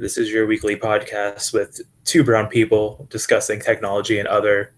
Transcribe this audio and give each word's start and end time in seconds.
This 0.00 0.16
is 0.16 0.32
your 0.32 0.46
weekly 0.46 0.76
podcast 0.76 1.52
with 1.52 1.82
two 2.06 2.24
brown 2.24 2.46
people 2.46 3.06
discussing 3.10 3.60
technology 3.60 4.18
and 4.18 4.26
other 4.26 4.72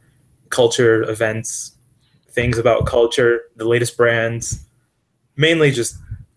culture 0.49 1.09
events, 1.09 1.77
things 2.31 2.59
about 2.59 2.87
culture, 2.87 3.43
the 3.55 3.65
latest 3.65 3.97
brands, 3.97 4.67
mainly 5.37 5.71
just 5.71 5.95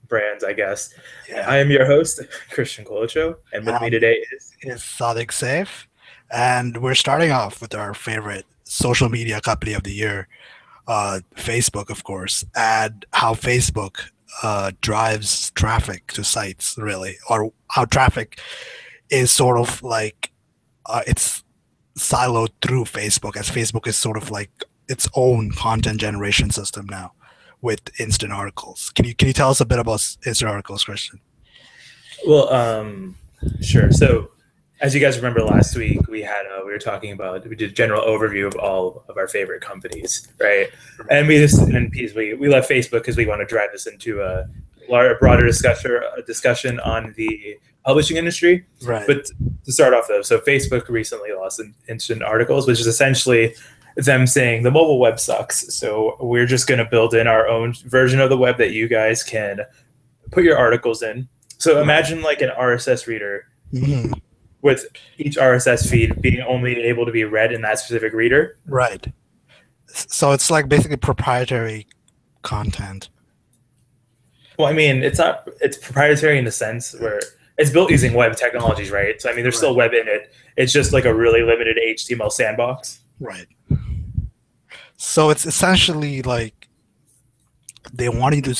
brands, 0.07 0.43
I 0.43 0.53
guess. 0.53 0.93
Yeah. 1.27 1.49
I 1.49 1.57
am 1.57 1.71
your 1.71 1.87
host, 1.87 2.21
Christian 2.51 2.85
Colocho, 2.85 3.37
and 3.51 3.65
with 3.65 3.73
me 3.81 3.87
Um, 3.87 3.91
today 3.91 4.23
is 4.35 4.51
is 4.61 4.81
Sadiq 4.81 5.31
Safe. 5.31 5.87
And 6.29 6.77
we're 6.77 6.93
starting 6.93 7.31
off 7.31 7.61
with 7.61 7.73
our 7.73 7.95
favorite 7.95 8.45
social 8.65 9.09
media 9.09 9.41
company 9.41 9.73
of 9.73 9.81
the 9.81 9.93
year, 9.93 10.27
uh, 10.87 11.21
Facebook, 11.35 11.89
of 11.89 12.03
course, 12.03 12.45
and 12.55 13.03
how 13.13 13.33
Facebook 13.33 14.11
uh, 14.43 14.71
drives 14.81 15.51
traffic 15.51 16.07
to 16.13 16.23
sites, 16.23 16.77
really, 16.77 17.17
or 17.29 17.51
how 17.69 17.85
traffic 17.85 18.39
is 19.09 19.31
sort 19.31 19.59
of 19.59 19.81
like 19.83 20.31
uh, 20.85 21.01
it's 21.07 21.43
siloed 21.97 22.49
through 22.61 22.83
Facebook, 22.83 23.37
as 23.37 23.49
Facebook 23.49 23.87
is 23.87 23.95
sort 23.95 24.17
of 24.17 24.31
like 24.31 24.51
its 24.87 25.07
own 25.15 25.51
content 25.51 25.99
generation 25.99 26.49
system 26.49 26.85
now 26.89 27.13
with 27.61 27.81
instant 27.99 28.31
articles. 28.31 28.91
Can 28.95 29.05
you 29.05 29.15
can 29.15 29.27
you 29.27 29.33
tell 29.33 29.49
us 29.49 29.61
a 29.61 29.65
bit 29.65 29.79
about 29.79 30.05
instant 30.25 30.51
articles, 30.51 30.83
Christian? 30.83 31.19
well, 32.25 32.51
um, 32.53 33.15
sure. 33.61 33.91
So, 33.91 34.31
as 34.81 34.93
you 34.93 34.99
guys 35.01 35.17
remember 35.17 35.41
last 35.41 35.75
week, 35.75 36.07
we 36.07 36.21
had 36.21 36.43
uh, 36.47 36.61
we 36.65 36.71
were 36.71 36.79
talking 36.79 37.11
about 37.13 37.47
we 37.47 37.55
did 37.55 37.71
a 37.71 37.73
general 37.73 38.01
overview 38.03 38.45
of 38.45 38.55
all 38.55 39.05
of 39.07 39.17
our 39.17 39.27
favorite 39.27 39.61
companies, 39.61 40.27
right? 40.39 40.67
And 41.09 41.27
we 41.27 41.37
just 41.37 41.59
and 41.59 41.91
piece 41.91 42.13
we 42.13 42.33
we 42.33 42.49
left 42.49 42.69
Facebook 42.69 42.91
because 42.99 43.17
we 43.17 43.25
want 43.25 43.41
to 43.41 43.45
drive 43.45 43.69
this 43.71 43.87
into 43.87 44.21
a 44.21 44.45
larger, 44.89 45.15
broader 45.19 45.45
discussion 45.45 45.99
a 46.17 46.21
discussion 46.23 46.79
on 46.81 47.13
the 47.15 47.57
publishing 47.85 48.17
industry. 48.17 48.65
Right. 48.83 49.07
But 49.07 49.25
to 49.65 49.71
start 49.71 49.93
off 49.93 50.07
though, 50.07 50.21
so 50.21 50.39
Facebook 50.39 50.89
recently 50.89 51.31
lost 51.31 51.59
in 51.59 51.73
instant 51.87 52.21
articles, 52.21 52.67
which 52.67 52.79
is 52.79 52.87
essentially 52.87 53.55
them 53.95 54.27
saying 54.27 54.63
the 54.63 54.71
mobile 54.71 54.99
web 54.99 55.19
sucks. 55.19 55.73
So 55.73 56.17
we're 56.19 56.45
just 56.45 56.67
going 56.67 56.79
to 56.79 56.85
build 56.85 57.13
in 57.13 57.27
our 57.27 57.47
own 57.47 57.73
version 57.85 58.19
of 58.19 58.29
the 58.29 58.37
web 58.37 58.57
that 58.57 58.71
you 58.71 58.89
guys 58.89 59.23
can 59.23 59.61
put 60.31 60.43
your 60.43 60.57
articles 60.57 61.01
in. 61.01 61.29
So 61.59 61.81
imagine 61.81 62.21
like 62.21 62.41
an 62.41 62.49
RSS 62.49 63.07
reader 63.07 63.47
Mhm. 63.73 64.21
With 64.65 64.87
each 65.19 65.37
RSS 65.37 65.87
feed 65.87 66.19
being 66.23 66.41
only 66.41 66.81
able 66.81 67.05
to 67.05 67.11
be 67.11 67.23
read 67.23 67.53
in 67.53 67.61
that 67.61 67.77
specific 67.77 68.13
reader. 68.13 68.57
Right. 68.65 69.13
So 69.85 70.31
it's 70.31 70.49
like 70.49 70.67
basically 70.67 70.97
proprietary 70.97 71.85
content. 72.41 73.09
Well, 74.57 74.67
I 74.67 74.73
mean, 74.73 75.03
it's 75.03 75.19
not 75.19 75.47
it's 75.61 75.77
proprietary 75.77 76.39
in 76.39 76.45
the 76.45 76.51
sense 76.51 76.95
where 76.99 77.21
it's 77.59 77.69
built 77.69 77.91
using 77.91 78.13
web 78.13 78.35
technologies, 78.35 78.89
right? 78.89 79.21
So 79.21 79.29
I 79.29 79.35
mean, 79.35 79.43
there's 79.43 79.55
still 79.55 79.75
web 79.75 79.93
in 79.93 80.07
it. 80.07 80.33
It's 80.57 80.73
just 80.73 80.93
like 80.93 81.05
a 81.05 81.13
really 81.13 81.43
limited 81.43 81.77
HTML 81.77 82.31
sandbox. 82.31 83.01
Right. 83.19 83.47
So 84.97 85.29
it's 85.29 85.45
essentially 85.45 86.23
like 86.23 86.67
they 87.93 88.09
want 88.09 88.33
you 88.33 88.41
to 88.41 88.55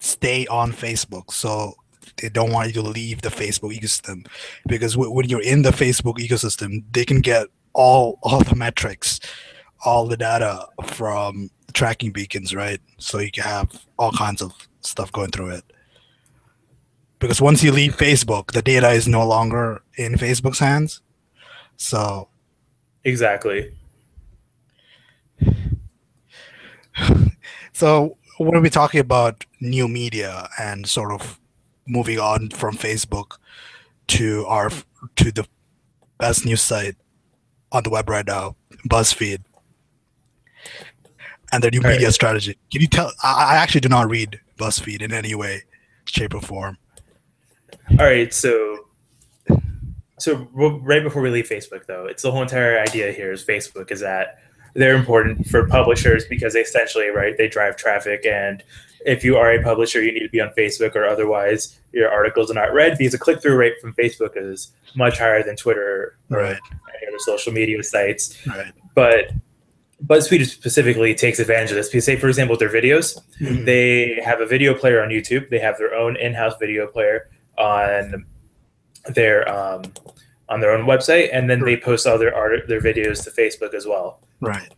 stay 0.00 0.48
on 0.48 0.72
Facebook. 0.72 1.30
So 1.30 1.76
they 2.18 2.28
don't 2.28 2.52
want 2.52 2.68
you 2.68 2.74
to 2.74 2.82
leave 2.82 3.22
the 3.22 3.28
Facebook 3.28 3.76
ecosystem 3.76 4.26
because 4.66 4.94
w- 4.94 5.10
when 5.10 5.28
you're 5.28 5.42
in 5.42 5.62
the 5.62 5.70
Facebook 5.70 6.18
ecosystem, 6.18 6.84
they 6.92 7.04
can 7.04 7.20
get 7.20 7.48
all 7.72 8.18
all 8.22 8.40
the 8.40 8.56
metrics, 8.56 9.20
all 9.84 10.06
the 10.06 10.16
data 10.16 10.66
from 10.84 11.50
tracking 11.72 12.12
beacons, 12.12 12.54
right? 12.54 12.80
So 12.98 13.18
you 13.18 13.30
can 13.30 13.44
have 13.44 13.84
all 13.98 14.12
kinds 14.12 14.42
of 14.42 14.52
stuff 14.80 15.12
going 15.12 15.30
through 15.30 15.50
it. 15.50 15.64
Because 17.18 17.40
once 17.40 17.62
you 17.64 17.72
leave 17.72 17.96
Facebook, 17.96 18.52
the 18.52 18.62
data 18.62 18.90
is 18.90 19.08
no 19.08 19.26
longer 19.26 19.82
in 19.96 20.14
Facebook's 20.14 20.60
hands. 20.60 21.00
So 21.76 22.28
Exactly. 23.04 23.72
So 27.72 28.18
we're 28.40 28.50
going 28.50 28.62
be 28.62 28.70
talking 28.70 29.00
about 29.00 29.44
new 29.60 29.86
media 29.86 30.48
and 30.58 30.84
sort 30.84 31.12
of 31.12 31.37
moving 31.88 32.18
on 32.18 32.50
from 32.50 32.76
Facebook 32.76 33.38
to 34.08 34.44
our 34.46 34.70
to 35.16 35.32
the 35.32 35.46
best 36.18 36.44
news 36.44 36.62
site 36.62 36.96
on 37.72 37.82
the 37.82 37.90
web 37.90 38.08
right 38.08 38.26
now, 38.26 38.56
BuzzFeed, 38.88 39.42
and 41.52 41.62
their 41.62 41.70
new 41.70 41.78
All 41.78 41.84
right. 41.84 41.92
media 41.94 42.12
strategy. 42.12 42.56
Can 42.70 42.80
you 42.80 42.88
tell? 42.88 43.12
I, 43.22 43.54
I 43.54 43.56
actually 43.56 43.80
do 43.80 43.88
not 43.88 44.08
read 44.08 44.40
BuzzFeed 44.58 45.02
in 45.02 45.12
any 45.12 45.34
way, 45.34 45.62
shape, 46.06 46.34
or 46.34 46.40
form. 46.40 46.78
All 47.98 48.06
right, 48.06 48.32
so 48.32 48.86
so 50.18 50.48
right 50.52 51.02
before 51.02 51.22
we 51.22 51.30
leave 51.30 51.48
Facebook, 51.48 51.86
though, 51.86 52.06
it's 52.06 52.22
the 52.22 52.30
whole 52.30 52.42
entire 52.42 52.78
idea 52.78 53.12
here 53.12 53.32
is 53.32 53.44
Facebook 53.44 53.90
is 53.90 54.00
that 54.00 54.38
they're 54.74 54.94
important 54.94 55.46
for 55.48 55.66
publishers 55.66 56.24
because 56.26 56.52
they 56.54 56.60
essentially, 56.60 57.08
right, 57.08 57.36
they 57.36 57.48
drive 57.48 57.76
traffic, 57.76 58.24
and 58.26 58.62
if 59.06 59.22
you 59.24 59.36
are 59.36 59.52
a 59.52 59.62
publisher, 59.62 60.02
you 60.02 60.12
need 60.12 60.24
to 60.24 60.28
be 60.28 60.40
on 60.40 60.50
Facebook, 60.58 60.94
or 60.96 61.06
otherwise 61.06 61.78
your 61.92 62.10
articles 62.10 62.50
are 62.50 62.54
not 62.54 62.72
read 62.72 62.98
because 62.98 63.12
the 63.12 63.18
click 63.18 63.40
through 63.40 63.56
rate 63.56 63.74
from 63.80 63.94
Facebook 63.94 64.32
is 64.36 64.72
much 64.94 65.18
higher 65.18 65.42
than 65.42 65.56
Twitter 65.56 66.16
or 66.30 66.40
any 66.40 66.58
other 67.08 67.18
social 67.18 67.52
media 67.52 67.82
sites. 67.82 68.36
Right. 68.46 68.72
But 68.94 69.30
BuzzFeed 70.04 70.46
specifically 70.46 71.14
takes 71.14 71.38
advantage 71.38 71.70
of 71.70 71.76
this 71.76 71.88
because, 71.88 72.04
say, 72.04 72.16
for 72.16 72.28
example, 72.28 72.56
their 72.56 72.68
videos, 72.68 73.18
Mhm. 73.40 73.64
they 73.64 74.20
have 74.24 74.40
a 74.40 74.46
video 74.46 74.74
player 74.74 75.02
on 75.02 75.08
YouTube. 75.08 75.48
They 75.48 75.58
have 75.60 75.78
their 75.78 75.94
own 75.94 76.16
in-house 76.16 76.54
video 76.60 76.86
player 76.86 77.28
on 77.56 78.24
their 79.08 79.48
um, 79.48 79.82
on 80.48 80.60
their 80.60 80.72
own 80.72 80.86
website, 80.86 81.28
and 81.32 81.48
then 81.50 81.60
they 81.60 81.76
post 81.76 82.06
all 82.06 82.18
their 82.18 82.34
art 82.34 82.68
their 82.68 82.80
videos 82.80 83.22
to 83.24 83.30
Facebook 83.30 83.74
as 83.74 83.86
well. 83.86 84.20
Right. 84.40 84.72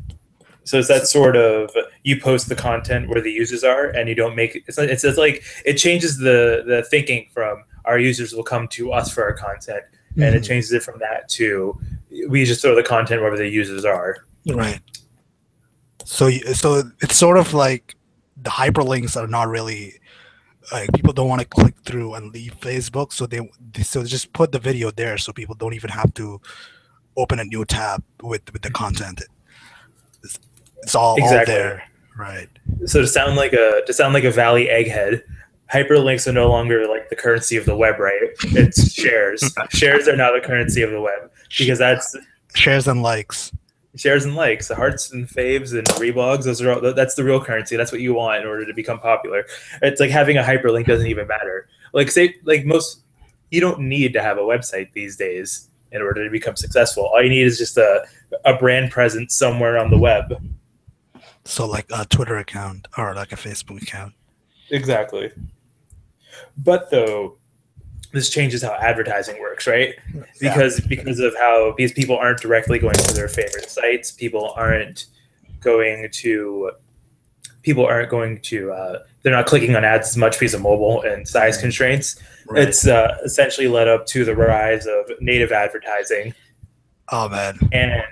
So 0.64 0.78
it's 0.78 0.88
that 0.88 1.06
sort 1.08 1.36
of 1.36 1.70
you 2.04 2.20
post 2.20 2.48
the 2.48 2.54
content 2.54 3.08
where 3.08 3.20
the 3.20 3.32
users 3.32 3.64
are, 3.64 3.86
and 3.88 4.08
you 4.08 4.14
don't 4.14 4.36
make 4.36 4.62
it's 4.68 4.78
it's, 4.78 5.04
it's 5.04 5.18
like 5.18 5.42
it 5.64 5.74
changes 5.74 6.18
the 6.18 6.62
the 6.66 6.84
thinking 6.90 7.28
from 7.32 7.64
our 7.86 7.98
users 7.98 8.32
will 8.34 8.44
come 8.44 8.68
to 8.68 8.92
us 8.92 9.12
for 9.12 9.22
our 9.24 9.32
content, 9.32 9.82
and 10.16 10.34
it 10.34 10.42
Mhm. 10.42 10.46
changes 10.46 10.72
it 10.72 10.82
from 10.82 10.98
that 11.00 11.28
to 11.30 11.78
we 12.28 12.44
just 12.44 12.60
throw 12.62 12.74
the 12.74 12.82
content 12.82 13.20
wherever 13.20 13.36
the 13.38 13.48
users 13.48 13.84
are. 13.84 14.18
Right. 14.46 14.80
So 16.04 16.30
so 16.30 16.82
it's 17.00 17.16
sort 17.16 17.38
of 17.38 17.52
like 17.54 17.96
the 18.42 18.50
hyperlinks 18.50 19.16
are 19.16 19.26
not 19.26 19.48
really 19.48 19.94
like 20.72 20.92
people 20.92 21.12
don't 21.12 21.28
want 21.28 21.40
to 21.40 21.46
click 21.48 21.74
through 21.84 22.14
and 22.14 22.32
leave 22.32 22.54
Facebook, 22.60 23.12
so 23.12 23.26
they 23.26 23.40
they- 23.72 23.82
so 23.82 24.04
just 24.04 24.32
put 24.32 24.52
the 24.52 24.58
video 24.58 24.90
there 24.90 25.18
so 25.18 25.32
people 25.32 25.54
don't 25.54 25.74
even 25.74 25.90
have 25.90 26.12
to 26.14 26.40
open 27.16 27.40
a 27.40 27.44
new 27.44 27.64
tab 27.64 28.04
with 28.22 28.42
with 28.52 28.62
the 28.62 28.70
content. 28.70 29.22
It's, 30.82 30.94
all, 30.94 31.10
all 31.12 31.16
Exactly. 31.18 31.54
there. 31.54 31.82
Right. 32.16 32.48
so 32.86 33.00
to 33.00 33.06
sound 33.06 33.36
like 33.36 33.52
a 33.54 33.80
to 33.86 33.92
sound 33.92 34.12
like 34.12 34.24
a 34.24 34.30
valley 34.30 34.66
egghead 34.66 35.22
hyperlinks 35.72 36.26
are 36.26 36.32
no 36.32 36.48
longer 36.50 36.86
like 36.86 37.08
the 37.08 37.16
currency 37.16 37.56
of 37.56 37.64
the 37.64 37.74
web 37.76 37.98
right 37.98 38.20
it's 38.42 38.92
shares 38.92 39.42
shares 39.70 40.06
are 40.06 40.16
now 40.16 40.30
the 40.32 40.40
currency 40.40 40.82
of 40.82 40.90
the 40.90 41.00
web 41.00 41.30
because 41.58 41.78
that's 41.78 42.14
Shares 42.54 42.88
and 42.88 43.02
likes. 43.02 43.52
shares 43.96 44.24
and 44.26 44.34
likes 44.34 44.68
the 44.68 44.74
hearts 44.74 45.12
and 45.12 45.26
faves 45.28 45.72
and 45.72 45.86
reblogs 45.96 46.44
those 46.44 46.60
are 46.60 46.72
all 46.72 46.92
that's 46.94 47.14
the 47.14 47.24
real 47.24 47.42
currency 47.42 47.74
that's 47.76 47.92
what 47.92 48.02
you 48.02 48.12
want 48.12 48.42
in 48.42 48.46
order 48.48 48.66
to 48.66 48.74
become 48.74 48.98
popular 48.98 49.46
it's 49.80 50.00
like 50.00 50.10
having 50.10 50.36
a 50.36 50.42
hyperlink 50.42 50.86
doesn't 50.86 51.06
even 51.06 51.26
matter 51.26 51.68
like 51.94 52.10
say 52.10 52.34
like 52.44 52.66
most 52.66 53.02
you 53.50 53.60
don't 53.62 53.80
need 53.80 54.12
to 54.12 54.20
have 54.20 54.36
a 54.36 54.42
website 54.42 54.92
these 54.92 55.16
days 55.16 55.68
in 55.92 56.02
order 56.02 56.22
to 56.22 56.30
become 56.30 56.54
successful 56.56 57.04
all 57.14 57.22
you 57.22 57.30
need 57.30 57.46
is 57.46 57.56
just 57.56 57.78
a, 57.78 58.04
a 58.44 58.54
brand 58.56 58.90
presence 58.90 59.34
somewhere 59.34 59.78
on 59.78 59.90
the 59.90 59.98
web 59.98 60.34
So 61.50 61.66
like 61.66 61.86
a 61.92 62.04
Twitter 62.04 62.36
account 62.36 62.86
or 62.96 63.14
like 63.14 63.32
a 63.32 63.36
Facebook 63.36 63.82
account. 63.82 64.14
Exactly. 64.70 65.32
But 66.56 66.90
though 66.90 67.38
this 68.12 68.30
changes 68.30 68.62
how 68.62 68.74
advertising 68.74 69.40
works, 69.40 69.66
right? 69.66 69.94
Because 70.40 70.80
because 70.80 71.18
of 71.18 71.34
how 71.36 71.74
these 71.76 71.92
people 71.92 72.16
aren't 72.16 72.40
directly 72.40 72.78
going 72.78 72.94
to 72.94 73.14
their 73.14 73.28
favorite 73.28 73.68
sites, 73.68 74.12
people 74.12 74.52
aren't 74.56 75.06
going 75.60 76.08
to 76.12 76.70
people 77.62 77.84
aren't 77.84 78.10
going 78.10 78.40
to 78.42 78.70
uh, 78.72 78.98
they're 79.22 79.32
not 79.32 79.46
clicking 79.46 79.74
on 79.74 79.84
ads 79.84 80.08
as 80.08 80.16
much 80.16 80.38
because 80.38 80.54
of 80.54 80.62
mobile 80.62 81.02
and 81.02 81.26
size 81.26 81.58
constraints. 81.58 82.16
Right. 82.48 82.68
It's 82.68 82.86
uh, 82.86 83.18
essentially 83.24 83.66
led 83.66 83.88
up 83.88 84.06
to 84.06 84.24
the 84.24 84.36
rise 84.36 84.86
of 84.86 85.10
native 85.20 85.50
advertising 85.50 86.32
oh 87.10 87.28
man. 87.28 87.58
and 87.72 88.04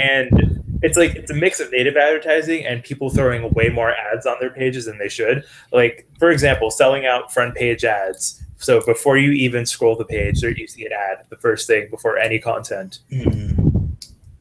and 0.00 0.53
it's 0.86 0.96
like 0.96 1.12
it's 1.16 1.30
a 1.30 1.34
mix 1.34 1.60
of 1.60 1.70
native 1.72 1.96
advertising 1.96 2.64
and 2.66 2.82
people 2.84 3.08
throwing 3.10 3.48
way 3.58 3.68
more 3.70 3.92
ads 3.92 4.26
on 4.26 4.36
their 4.40 4.50
pages 4.50 4.84
than 4.84 4.98
they 4.98 5.08
should. 5.08 5.44
Like 5.72 6.06
for 6.18 6.30
example, 6.30 6.70
selling 6.70 7.06
out 7.06 7.32
front 7.32 7.54
page 7.54 7.84
ads. 7.84 8.42
So 8.58 8.80
before 8.84 9.16
you 9.18 9.30
even 9.32 9.66
scroll 9.66 9.96
the 9.96 10.04
page, 10.04 10.40
there 10.40 10.50
you 10.50 10.66
see 10.66 10.84
an 10.86 10.92
ad, 10.92 11.24
the 11.30 11.36
first 11.36 11.66
thing 11.66 11.88
before 11.90 12.18
any 12.18 12.38
content. 12.38 13.00
Mhm. 13.10 13.96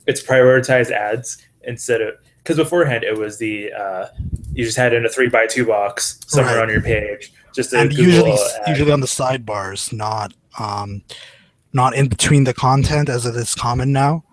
It's 0.05 0.21
prioritized 0.21 0.91
ads 0.91 1.37
instead 1.63 2.01
of 2.01 2.15
because 2.39 2.57
beforehand 2.57 3.03
it 3.05 3.17
was 3.17 3.37
the 3.37 3.71
uh, 3.71 4.05
you 4.53 4.63
just 4.65 4.77
had 4.77 4.93
in 4.93 5.05
a 5.05 5.09
three 5.09 5.29
by 5.29 5.47
two 5.47 5.65
box 5.65 6.19
somewhere 6.27 6.55
Right. 6.57 6.63
on 6.63 6.69
your 6.69 6.81
page. 6.81 7.31
Just 7.55 7.73
a 7.73 7.79
And 7.79 7.89
Google 7.89 8.05
usually 8.05 8.31
ad. 8.33 8.67
usually 8.67 8.91
on 8.91 8.99
the 8.99 9.07
sidebars, 9.07 9.93
not 9.93 10.33
um 10.59 11.01
not 11.71 11.95
in 11.95 12.07
between 12.07 12.43
the 12.43 12.53
content 12.53 13.07
as 13.09 13.25
it 13.25 13.35
is 13.35 13.55
common 13.55 13.91
now. 13.93 14.23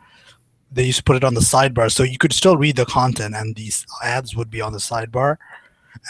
They 0.72 0.84
used 0.84 0.98
to 0.98 1.04
put 1.04 1.16
it 1.16 1.24
on 1.24 1.34
the 1.34 1.40
sidebar, 1.40 1.90
so 1.90 2.02
you 2.04 2.16
could 2.18 2.32
still 2.32 2.56
read 2.56 2.76
the 2.76 2.84
content, 2.86 3.34
and 3.34 3.56
these 3.56 3.84
ads 4.04 4.36
would 4.36 4.50
be 4.50 4.60
on 4.60 4.72
the 4.72 4.78
sidebar. 4.78 5.36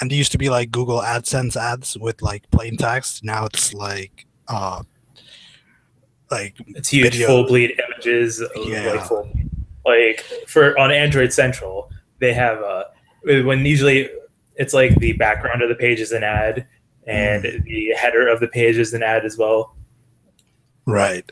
And 0.01 0.11
they 0.11 0.17
used 0.17 0.33
to 0.33 0.39
be 0.39 0.51
like 0.51 0.71
Google 0.71 1.01
AdSense 1.01 1.57
ads 1.57 1.97
with 1.97 2.21
like 2.23 2.49
plain 2.51 2.77
text. 2.77 3.25
Now 3.25 3.47
it's 3.47 3.73
like 3.73 4.27
uh, 4.49 4.83
like 6.31 6.55
It's 6.69 6.91
huge 6.91 7.13
Video. 7.13 7.27
full 7.27 7.47
bleed 7.47 7.81
images. 7.89 8.43
Yeah. 8.57 8.93
Like, 8.93 9.07
full, 9.07 9.33
like 9.87 10.25
for 10.47 10.79
on 10.79 10.93
Android 10.93 11.33
Central, 11.33 11.91
they 12.19 12.33
have 12.35 12.61
uh 12.63 12.85
when 13.25 13.65
usually 13.65 14.09
it's 14.57 14.75
like 14.75 14.95
the 14.97 15.13
background 15.15 15.63
of 15.63 15.69
the 15.71 15.75
page 15.75 16.01
is 16.01 16.13
an 16.13 16.23
ad 16.23 16.67
and 17.07 17.45
Mm. 17.45 17.65
the 17.65 17.95
header 17.97 18.29
of 18.29 18.41
the 18.41 18.49
page 18.49 18.77
is 18.77 18.93
an 18.93 19.03
ad 19.03 19.25
as 19.25 19.37
well. 19.39 19.75
right. 20.87 21.29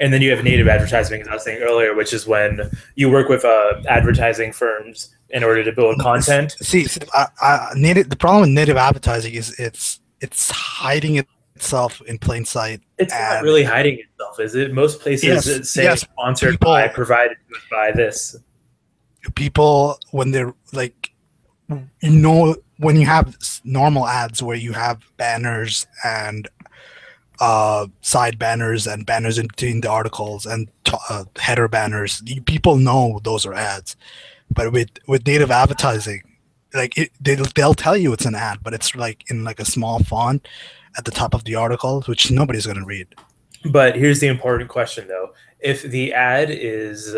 And 0.00 0.12
then 0.12 0.22
you 0.22 0.30
have 0.30 0.42
native 0.42 0.66
advertising, 0.66 1.20
as 1.20 1.28
I 1.28 1.34
was 1.34 1.44
saying 1.44 1.62
earlier, 1.62 1.94
which 1.94 2.14
is 2.14 2.26
when 2.26 2.70
you 2.94 3.10
work 3.10 3.28
with 3.28 3.44
uh, 3.44 3.82
advertising 3.86 4.50
firms 4.50 5.14
in 5.28 5.44
order 5.44 5.62
to 5.62 5.72
build 5.72 6.00
content. 6.00 6.56
See, 6.62 6.86
see 6.86 7.02
I, 7.12 7.26
I, 7.40 7.72
native, 7.76 8.08
the 8.08 8.16
problem 8.16 8.40
with 8.40 8.50
native 8.50 8.78
advertising 8.78 9.34
is 9.34 9.54
it's 9.60 10.00
it's 10.22 10.50
hiding 10.50 11.22
itself 11.54 12.00
in 12.06 12.18
plain 12.18 12.46
sight. 12.46 12.80
It's 12.98 13.12
not 13.12 13.42
really 13.42 13.62
hiding 13.62 13.98
itself, 13.98 14.40
is 14.40 14.54
it? 14.54 14.72
Most 14.72 15.00
places 15.00 15.24
Yes, 15.24 15.46
it 15.46 15.66
say 15.66 15.84
yes, 15.84 16.00
sponsored 16.00 16.52
people- 16.52 16.72
by, 16.72 16.88
provided 16.88 17.36
by 17.70 17.92
this. 17.92 18.36
People 19.34 19.98
when 20.12 20.30
they're 20.30 20.54
like, 20.72 21.12
you 21.68 22.10
know, 22.10 22.56
when 22.78 22.96
you 22.98 23.04
have 23.04 23.36
normal 23.64 24.06
ads 24.06 24.42
where 24.42 24.56
you 24.56 24.72
have 24.72 25.02
banners 25.18 25.86
and 26.02 26.48
uh, 27.40 27.86
side 28.02 28.38
banners 28.38 28.86
and 28.86 29.06
banners 29.06 29.38
in 29.38 29.46
between 29.46 29.80
the 29.80 29.90
articles 29.90 30.46
and 30.46 30.68
t- 30.84 30.96
uh, 31.08 31.24
header 31.38 31.68
banners, 31.68 32.22
people 32.44 32.76
know 32.76 33.20
those 33.24 33.46
are 33.46 33.54
ads. 33.54 33.96
But 34.50 34.72
with 34.72 34.90
with 35.06 35.26
native 35.26 35.50
advertising, 35.50 36.22
like 36.74 36.98
it, 36.98 37.10
they 37.20 37.36
they'll 37.36 37.74
tell 37.74 37.96
you 37.96 38.12
it's 38.12 38.26
an 38.26 38.34
ad, 38.34 38.58
but 38.62 38.74
it's 38.74 38.94
like 38.94 39.24
in 39.30 39.44
like 39.44 39.60
a 39.60 39.64
small 39.64 40.00
font 40.00 40.46
at 40.98 41.04
the 41.04 41.10
top 41.10 41.34
of 41.34 41.44
the 41.44 41.54
article, 41.54 42.02
which 42.02 42.30
nobody's 42.30 42.66
gonna 42.66 42.84
read. 42.84 43.06
But 43.64 43.96
here's 43.96 44.20
the 44.20 44.26
important 44.26 44.68
question, 44.68 45.06
though: 45.08 45.32
if 45.60 45.82
the 45.82 46.12
ad 46.12 46.50
is, 46.50 47.14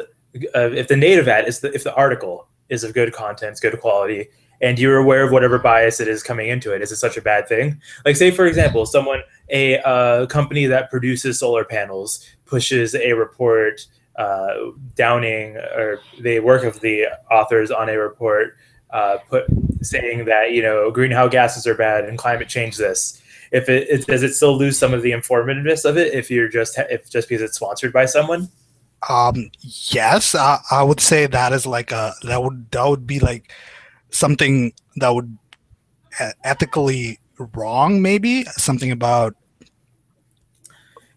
uh, 0.54 0.70
if 0.72 0.88
the 0.88 0.96
native 0.96 1.26
ad 1.26 1.48
is 1.48 1.60
the, 1.60 1.72
if 1.74 1.84
the 1.84 1.94
article 1.94 2.46
is 2.68 2.84
of 2.84 2.94
good 2.94 3.12
content, 3.12 3.58
good 3.60 3.80
quality, 3.80 4.28
and 4.60 4.78
you're 4.78 4.98
aware 4.98 5.24
of 5.24 5.32
whatever 5.32 5.58
bias 5.58 6.00
it 6.00 6.08
is 6.08 6.22
coming 6.22 6.48
into 6.48 6.74
it, 6.74 6.82
is 6.82 6.92
it 6.92 6.96
such 6.96 7.16
a 7.16 7.22
bad 7.22 7.48
thing? 7.48 7.80
Like, 8.04 8.16
say 8.16 8.30
for 8.30 8.46
example, 8.46 8.86
someone, 8.86 9.22
a 9.52 9.78
uh, 9.80 10.26
company 10.26 10.66
that 10.66 10.90
produces 10.90 11.38
solar 11.38 11.64
panels, 11.64 12.26
pushes 12.46 12.94
a 12.94 13.12
report 13.12 13.86
uh, 14.16 14.54
downing, 14.96 15.56
or 15.56 16.00
the 16.20 16.40
work 16.40 16.64
of 16.64 16.80
the 16.80 17.06
authors 17.30 17.70
on 17.70 17.88
a 17.88 17.96
report, 17.96 18.56
uh, 18.90 19.18
put 19.28 19.44
saying 19.82 20.24
that 20.24 20.52
you 20.52 20.62
know 20.62 20.90
greenhouse 20.90 21.30
gases 21.30 21.66
are 21.66 21.74
bad 21.74 22.04
and 22.04 22.18
climate 22.18 22.48
change 22.48 22.76
this. 22.76 23.22
If 23.52 23.68
it, 23.68 23.88
it 23.88 24.06
does 24.06 24.22
it 24.22 24.34
still 24.34 24.56
lose 24.56 24.78
some 24.78 24.94
of 24.94 25.02
the 25.02 25.12
informativeness 25.12 25.84
of 25.84 25.98
it 25.98 26.14
if 26.14 26.30
you're 26.30 26.48
just 26.48 26.78
if 26.90 27.08
just 27.10 27.28
because 27.28 27.42
it's 27.42 27.56
sponsored 27.56 27.92
by 27.92 28.06
someone? 28.06 28.48
Um, 29.08 29.50
yes, 29.60 30.34
I, 30.34 30.60
I 30.70 30.82
would 30.82 31.00
say 31.00 31.26
that 31.26 31.52
is 31.52 31.66
like 31.66 31.92
a 31.92 32.14
that 32.22 32.42
would 32.42 32.70
that 32.70 32.86
would 32.86 33.06
be 33.06 33.20
like 33.20 33.52
something 34.10 34.72
that 34.96 35.14
would 35.14 35.36
ethically 36.44 37.18
wrong, 37.54 38.00
maybe? 38.00 38.44
Something 38.44 38.90
about 38.90 39.34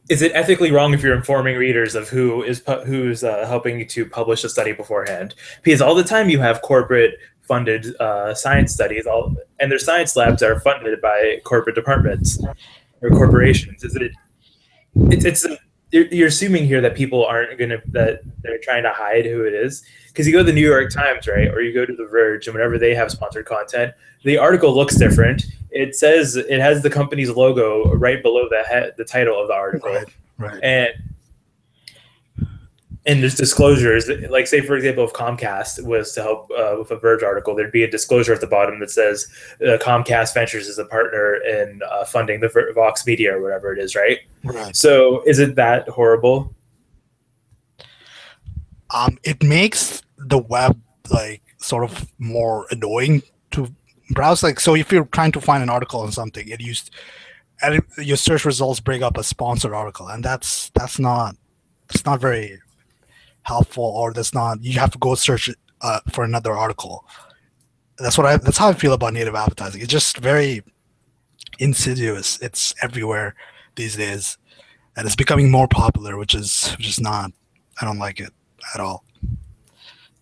is 0.10 0.22
it 0.22 0.32
ethically 0.36 0.72
wrong 0.72 0.94
if 0.94 1.02
you're 1.02 1.16
informing 1.16 1.58
readers 1.58 1.96
of 1.96 2.10
who 2.10 2.44
is 2.44 2.60
pu- 2.60 2.84
who's 2.84 3.24
uh, 3.24 3.46
helping 3.48 3.88
to 3.88 4.06
publish 4.06 4.44
a 4.44 4.50
study 4.50 4.72
beforehand? 4.72 5.34
Because 5.64 5.82
all 5.82 5.96
the 5.96 6.04
time 6.04 6.30
you 6.30 6.40
have 6.40 6.62
corporate 6.62 7.18
funded 7.42 7.96
uh, 7.98 8.34
science 8.34 8.74
studies 8.74 9.06
all 9.06 9.36
and 9.60 9.72
their 9.72 9.80
science 9.80 10.16
labs 10.16 10.42
are 10.42 10.60
funded 10.60 11.00
by 11.02 11.40
corporate 11.44 11.76
departments 11.76 12.44
or 13.02 13.10
corporations. 13.10 13.84
Is 13.84 13.96
it 13.96 14.12
it's, 15.12 15.26
it's 15.26 15.46
you're, 15.92 16.06
you're 16.08 16.28
assuming 16.28 16.66
here 16.66 16.82
that 16.82 16.96
people 16.96 17.26
aren't 17.26 17.58
gonna 17.58 17.78
that 17.88 18.22
they're 18.42 18.60
trying 18.60 18.84
to 18.84 18.92
hide 18.92 19.26
who 19.26 19.44
it 19.44 19.54
is? 19.54 19.84
Because 20.08 20.28
you 20.28 20.34
go 20.34 20.40
to 20.40 20.44
the 20.44 20.54
New 20.54 20.68
York 20.68 20.92
Times, 20.92 21.28
right, 21.28 21.50
or 21.50 21.62
you 21.62 21.74
go 21.74 21.86
to 21.86 21.96
the 21.96 22.06
Verge, 22.06 22.48
and 22.48 22.54
whenever 22.54 22.78
they 22.78 22.96
have 22.96 23.12
sponsored 23.12 23.46
content, 23.46 23.94
the 24.24 24.38
article 24.38 24.74
looks 24.74 24.96
different. 24.96 25.46
It 25.76 25.94
says 25.94 26.38
it 26.38 26.60
has 26.62 26.82
the 26.84 26.90
company's 26.90 27.30
logo 27.30 27.94
right 27.94 28.24
below 28.24 28.48
the 28.50 28.64
head, 28.64 28.94
the 28.98 29.04
title 29.04 29.40
of 29.40 29.50
the 29.50 29.54
article, 29.54 29.92
Right. 29.92 30.08
right. 30.38 30.64
and 30.64 30.94
and 33.06 33.22
there's 33.22 33.36
disclosures. 33.36 34.10
Like, 34.30 34.48
say 34.48 34.62
for 34.62 34.76
example, 34.76 35.04
if 35.04 35.14
Comcast 35.14 35.84
was 35.86 36.14
to 36.14 36.24
help 36.24 36.50
uh, 36.58 36.76
with 36.80 36.90
a 36.92 36.96
Verge 36.96 37.22
article, 37.24 37.54
there'd 37.56 37.72
be 37.72 37.84
a 37.84 37.92
disclosure 37.92 38.34
at 38.34 38.42
the 38.42 38.48
bottom 38.48 38.80
that 38.80 38.90
says 38.90 39.28
uh, 39.62 39.78
Comcast 39.80 40.34
Ventures 40.34 40.68
is 40.68 40.80
a 40.80 40.86
partner 40.86 41.36
in 41.36 41.82
uh, 41.92 42.06
funding 42.06 42.40
the 42.40 42.72
Vox 42.74 43.06
Media 43.06 43.38
or 43.38 43.42
whatever 43.44 43.72
it 43.74 43.80
is, 43.80 43.96
right? 43.96 44.20
Right. 44.44 44.76
So, 44.76 45.22
is 45.28 45.40
it 45.40 45.56
that 45.56 45.88
horrible? 45.90 46.56
Um, 48.92 49.18
it 49.24 49.44
makes 49.44 50.02
the 50.18 50.40
web 50.40 50.80
like 51.12 51.44
sort 51.58 51.84
of 51.84 52.10
more 52.18 52.66
annoying 52.72 53.22
browse. 54.12 54.44
Like, 54.44 54.60
so 54.60 54.76
if 54.76 54.92
you're 54.92 55.06
trying 55.06 55.32
to 55.34 55.42
find 55.42 55.64
an 55.64 55.70
article 55.70 56.02
on 56.02 56.12
something, 56.12 56.48
it 56.48 56.62
used 56.62 56.92
and 57.62 57.82
your 57.98 58.18
search 58.18 58.46
results 58.46 58.80
bring 58.80 59.04
up 59.04 59.18
a 59.18 59.24
sponsored 59.24 59.74
article, 59.74 60.08
and 60.08 60.24
that's 60.24 60.70
that's 60.72 61.00
not 61.00 61.36
that's 61.88 62.06
not 62.06 62.20
very 62.20 62.60
helpful, 63.44 63.84
or 63.84 64.14
that's 64.14 64.34
not 64.34 64.62
you 64.64 64.80
have 64.80 64.92
to 64.92 64.98
go 64.98 65.16
search 65.16 65.50
uh, 65.82 66.00
for 66.12 66.24
another 66.24 66.54
article. 66.54 67.06
That's 67.98 68.18
what 68.18 68.28
I. 68.28 68.38
That's 68.38 68.58
how 68.58 68.70
I 68.70 68.74
feel 68.74 68.94
about 68.94 69.14
native 69.14 69.36
advertising. 69.36 69.82
It's 69.82 69.92
just 69.92 70.18
very 70.18 70.64
insidious. 71.60 72.40
It's 72.42 72.74
everywhere 72.82 73.36
these 73.76 73.96
days, 73.96 74.38
and 74.98 75.06
it's 75.06 75.16
becoming 75.16 75.50
more 75.50 75.68
popular, 75.68 76.18
which 76.18 76.36
is 76.36 76.76
is 76.80 77.00
not. 77.00 77.32
I 77.82 77.86
don't 77.86 78.00
like 78.00 78.20
it 78.20 78.34
at 78.74 78.82
all. 78.82 79.04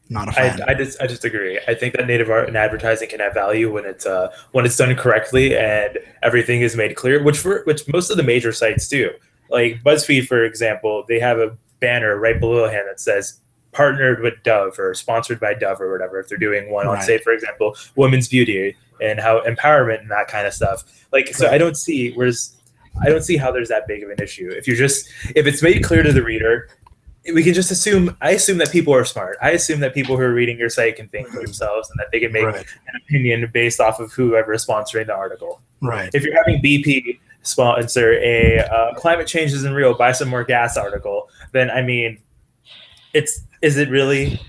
Not 0.10 0.28
a 0.28 0.32
fan. 0.32 0.62
I, 0.64 0.72
I 0.72 0.74
just 0.74 1.02
I 1.02 1.08
just 1.08 1.24
agree. 1.26 1.60
I 1.68 1.74
think 1.74 1.96
that 1.96 2.06
native 2.08 2.30
art 2.30 2.48
and 2.48 2.58
advertising 2.58 3.10
can 3.10 3.20
have 3.20 3.34
value 3.34 3.72
when 3.72 3.86
it's 3.86 4.06
uh, 4.06 4.34
when 4.52 4.66
it's 4.66 4.76
done 4.78 4.94
correctly 4.96 5.58
and 5.58 5.98
everything 6.22 6.62
is 6.62 6.76
made 6.76 6.96
clear, 6.96 7.24
which 7.24 7.38
for 7.38 7.64
which 7.64 7.88
most 7.92 8.10
of 8.12 8.18
the 8.18 8.24
major 8.24 8.52
sites 8.52 8.88
do. 8.88 9.12
Like 9.50 9.82
BuzzFeed, 9.84 10.28
for 10.28 10.44
example, 10.44 11.06
they 11.08 11.20
have 11.20 11.40
a 11.40 11.58
banner 11.80 12.18
right 12.18 12.40
below 12.40 12.68
hand 12.70 12.88
that 12.90 13.00
says 13.00 13.40
partnered 13.72 14.22
with 14.22 14.36
Dove 14.44 14.78
or 14.78 14.94
sponsored 14.94 15.40
by 15.40 15.54
Dove 15.54 15.82
or 15.82 15.92
whatever. 15.92 16.20
If 16.20 16.28
they're 16.28 16.38
doing 16.38 16.70
one 16.72 16.86
on, 16.86 16.96
Right. 16.96 17.04
say, 17.04 17.18
for 17.18 17.34
example, 17.34 17.76
women's 17.96 18.28
beauty 18.28 18.76
and 19.02 19.20
how 19.20 19.42
empowerment 19.42 20.02
and 20.02 20.12
that 20.12 20.28
kind 20.28 20.46
of 20.46 20.54
stuff. 20.54 20.84
Like, 21.12 21.34
so 21.34 21.50
I 21.50 21.58
don't 21.58 21.76
see 21.78 22.12
where's 22.14 22.56
I 23.02 23.10
don't 23.10 23.24
see 23.24 23.38
how 23.38 23.52
there's 23.52 23.70
that 23.70 23.88
big 23.88 24.04
of 24.04 24.10
an 24.12 24.18
issue. 24.22 24.50
If 24.52 24.68
you're 24.68 24.78
just 24.78 25.10
if 25.36 25.48
it's 25.48 25.64
made 25.64 25.84
clear 25.84 26.04
to 26.04 26.14
the 26.14 26.22
reader, 26.24 26.70
we 27.32 27.44
can 27.44 27.54
just 27.54 27.72
assume. 27.72 28.18
I 28.22 28.32
assume 28.32 28.58
that 28.58 28.72
people 28.72 28.94
are 28.94 29.06
smart. 29.06 29.38
I 29.42 29.52
assume 29.52 29.80
that 29.80 29.94
people 29.94 30.18
who 30.18 30.24
are 30.24 30.34
reading 30.34 30.58
your 30.58 30.70
site 30.70 30.98
can 30.98 31.08
think 31.08 31.30
for 31.30 31.42
themselves 31.42 31.90
and 31.90 32.00
that 32.00 32.12
they 32.12 32.20
can 32.20 32.32
make 32.32 32.46
right. 32.46 32.56
an 32.88 33.02
opinion 33.06 33.50
based 33.54 33.80
off 33.80 34.00
of 34.00 34.12
whoever 34.12 34.54
is 34.54 34.66
sponsoring 34.66 35.08
the 35.08 35.14
article. 35.16 35.62
Right. 35.82 36.10
If 36.14 36.24
you're 36.24 36.36
having 36.36 36.62
BP 36.62 37.20
sponsor 37.44 38.14
a 38.14 38.60
uh, 38.60 38.94
climate 38.96 39.28
change 39.28 39.54
isn't 39.54 39.74
real, 39.74 39.94
buy 39.94 40.12
some 40.12 40.28
more 40.28 40.44
gas 40.44 40.76
article, 40.76 41.30
then 41.54 41.70
I 41.70 41.82
mean, 41.82 42.20
it's 43.14 43.42
is 43.62 43.78
it 43.78 43.90
really? 43.90 44.40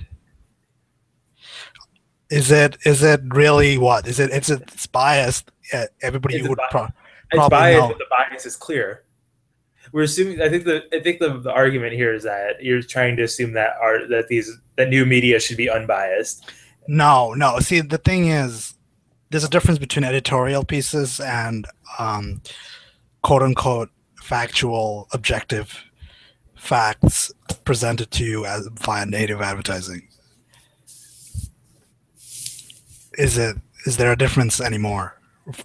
Is 2.31 2.50
it 2.50 2.76
is 2.85 3.04
it 3.04 3.21
really 3.28 3.78
what? 3.78 4.09
Is 4.09 4.19
it 4.19 4.31
it's 4.33 4.50
it's 4.50 4.88
biased. 4.88 5.52
Uh, 5.73 5.85
everybody 6.02 6.37
Is 6.37 6.45
it 6.45 6.49
would 6.49 6.59
pro- 6.71 6.85
It's 6.85 6.93
Probably 7.31 7.57
biased, 7.57 7.81
no. 7.83 7.88
but 7.88 7.99
the 7.99 8.07
bias 8.11 8.47
is 8.47 8.57
clear. 8.57 9.03
We're 9.94 10.02
assuming. 10.02 10.42
I 10.42 10.48
think 10.48 10.64
the 10.64 10.82
I 10.92 10.98
think 10.98 11.20
the, 11.20 11.38
the 11.38 11.52
argument 11.52 11.92
here 11.92 12.12
is 12.12 12.24
that 12.24 12.60
you're 12.60 12.82
trying 12.82 13.14
to 13.14 13.22
assume 13.22 13.52
that 13.52 13.76
art 13.80 14.08
that 14.08 14.26
these 14.26 14.50
that 14.74 14.88
new 14.88 15.06
media 15.06 15.38
should 15.38 15.56
be 15.56 15.70
unbiased. 15.70 16.50
No, 16.88 17.32
no. 17.34 17.60
See, 17.60 17.80
the 17.80 17.98
thing 17.98 18.26
is, 18.26 18.74
there's 19.30 19.44
a 19.44 19.48
difference 19.48 19.78
between 19.78 20.04
editorial 20.04 20.64
pieces 20.64 21.20
and 21.20 21.68
um, 22.00 22.42
quote 23.22 23.42
unquote 23.42 23.88
factual, 24.20 25.06
objective 25.12 25.84
facts 26.56 27.30
presented 27.64 28.10
to 28.10 28.24
you 28.24 28.44
as 28.44 28.66
via 28.72 29.06
native 29.06 29.40
advertising. 29.40 30.08
Is 33.16 33.38
it 33.38 33.58
is 33.86 33.96
there 33.96 34.10
a 34.10 34.18
difference 34.18 34.60
anymore 34.60 35.13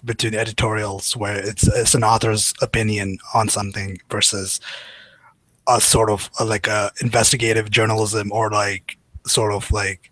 between 0.04 0.34
editorials 0.34 1.16
where 1.16 1.36
it's 1.36 1.66
it's 1.68 1.94
an 1.94 2.04
author's 2.04 2.52
opinion 2.60 3.18
on 3.34 3.48
something 3.48 3.98
versus 4.10 4.60
a 5.68 5.80
sort 5.80 6.10
of 6.10 6.30
a, 6.38 6.44
like 6.44 6.66
a 6.66 6.92
investigative 7.00 7.70
journalism 7.70 8.30
or 8.32 8.50
like 8.50 8.98
sort 9.26 9.52
of 9.52 9.70
like 9.70 10.10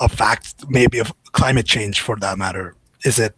a 0.00 0.08
fact 0.08 0.54
maybe 0.68 0.98
of 0.98 1.12
climate 1.32 1.66
change 1.66 2.00
for 2.00 2.16
that 2.16 2.38
matter 2.38 2.74
is 3.04 3.18
it 3.18 3.34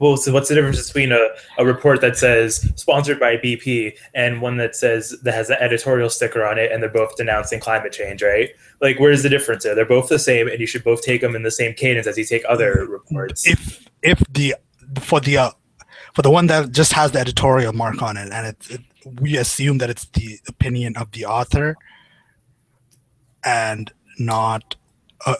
Well, 0.00 0.16
so 0.16 0.32
what's 0.32 0.48
the 0.48 0.54
difference 0.54 0.86
between 0.86 1.12
a, 1.12 1.28
a 1.56 1.64
report 1.64 2.00
that 2.02 2.16
says 2.16 2.70
sponsored 2.76 3.18
by 3.18 3.36
BP 3.36 3.96
and 4.14 4.42
one 4.42 4.56
that 4.58 4.76
says 4.76 5.16
that 5.22 5.32
has 5.32 5.48
an 5.50 5.56
editorial 5.60 6.10
sticker 6.10 6.44
on 6.44 6.58
it 6.58 6.72
and 6.72 6.82
they're 6.82 6.90
both 6.90 7.16
denouncing 7.16 7.60
climate 7.60 7.92
change, 7.92 8.22
right? 8.22 8.50
Like, 8.80 8.98
where's 8.98 9.22
the 9.22 9.28
difference 9.28 9.64
there? 9.64 9.74
They're 9.74 9.86
both 9.86 10.08
the 10.08 10.18
same, 10.18 10.48
and 10.48 10.60
you 10.60 10.66
should 10.66 10.84
both 10.84 11.02
take 11.02 11.20
them 11.20 11.34
in 11.34 11.42
the 11.42 11.50
same 11.50 11.72
cadence 11.74 12.06
as 12.06 12.18
you 12.18 12.24
take 12.24 12.42
other 12.46 12.86
reports. 12.86 13.46
If 13.46 13.88
if 14.04 14.22
the 14.30 14.54
for 15.00 15.18
the 15.20 15.38
uh, 15.38 15.50
for 16.14 16.22
the 16.22 16.30
one 16.30 16.46
that 16.46 16.70
just 16.70 16.92
has 16.92 17.10
the 17.10 17.18
editorial 17.18 17.72
mark 17.72 18.00
on 18.02 18.16
it, 18.16 18.30
and 18.32 18.46
it, 18.46 18.56
it 18.70 18.80
we 19.20 19.36
assume 19.36 19.78
that 19.78 19.90
it's 19.90 20.04
the 20.06 20.38
opinion 20.48 20.96
of 20.96 21.10
the 21.12 21.24
author 21.26 21.76
and 23.44 23.92
not 24.18 24.76
a, 25.26 25.34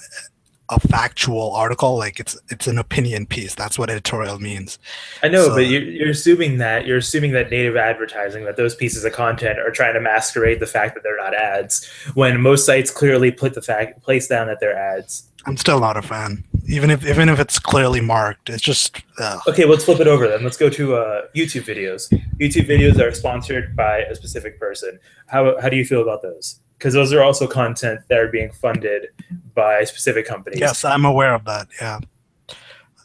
a 0.71 0.81
factual 0.81 1.53
article 1.55 1.97
like 1.97 2.19
it's 2.19 2.39
it's 2.49 2.67
an 2.67 2.79
opinion 2.79 3.27
piece. 3.27 3.55
That's 3.55 3.79
what 3.79 3.91
editorial 3.91 4.39
means. 4.39 4.79
I 5.23 5.29
know, 5.29 5.47
So- 5.49 5.55
but 5.55 5.67
you're, 5.67 5.83
you're 5.83 6.11
assuming 6.11 6.59
that 6.59 6.87
you're 6.87 6.99
assuming 6.99 7.33
that 7.33 7.51
native 7.51 7.77
advertising, 7.77 8.45
that 8.47 8.57
those 8.57 8.75
pieces 8.75 9.05
of 9.05 9.13
content 9.13 9.59
are 9.59 9.71
trying 9.71 9.95
to 9.95 10.01
masquerade 10.01 10.61
the 10.61 10.67
fact 10.67 10.95
that 10.95 11.03
they're 11.03 11.17
not 11.19 11.35
ads, 11.35 11.87
when 12.15 12.41
most 12.41 12.67
sites 12.67 12.91
clearly 12.91 13.31
put 13.31 13.55
the 13.55 13.63
fact 13.63 14.03
place 14.03 14.27
down 14.27 14.47
that 14.49 14.59
they're 14.61 14.77
ads. 14.77 15.29
i'm 15.47 15.57
still 15.59 15.81
not 15.81 15.97
a 15.97 16.03
fan 16.03 16.43
even 16.67 16.91
if 16.91 17.05
even 17.07 17.29
if 17.29 17.39
it's 17.39 17.59
clearly 17.59 18.01
marked 18.01 18.49
it's 18.51 18.63
just 18.63 19.03
uh, 19.19 19.39
Okay, 19.49 19.65
let's 19.65 19.85
flip 19.85 20.01
it 20.01 20.07
over 20.07 20.27
then. 20.29 20.43
Let's 20.43 20.57
go 20.57 20.69
to 20.71 20.97
uh, 20.97 21.23
YouTube 21.35 21.63
videos. 21.65 22.09
YouTube 22.41 22.67
videos 22.69 22.99
are 23.01 23.13
sponsored 23.13 23.77
by 23.77 23.99
a 23.99 24.15
specific 24.15 24.59
person. 24.59 24.99
How, 25.27 25.61
how 25.61 25.69
do 25.69 25.77
you 25.77 25.85
feel 25.85 26.03
about 26.03 26.23
those? 26.23 26.61
Because 26.79 26.95
those 26.95 27.13
are 27.13 27.23
also 27.23 27.47
content 27.47 28.01
that 28.09 28.19
are 28.19 28.29
being 28.29 28.51
funded 28.53 29.09
by 29.55 29.85
specific 29.85 30.27
companies. 30.27 30.59
yes 30.61 30.85
i'm 30.85 31.05
aware 31.05 31.35
of 31.35 31.45
that 31.45 31.69
yeah 31.81 31.99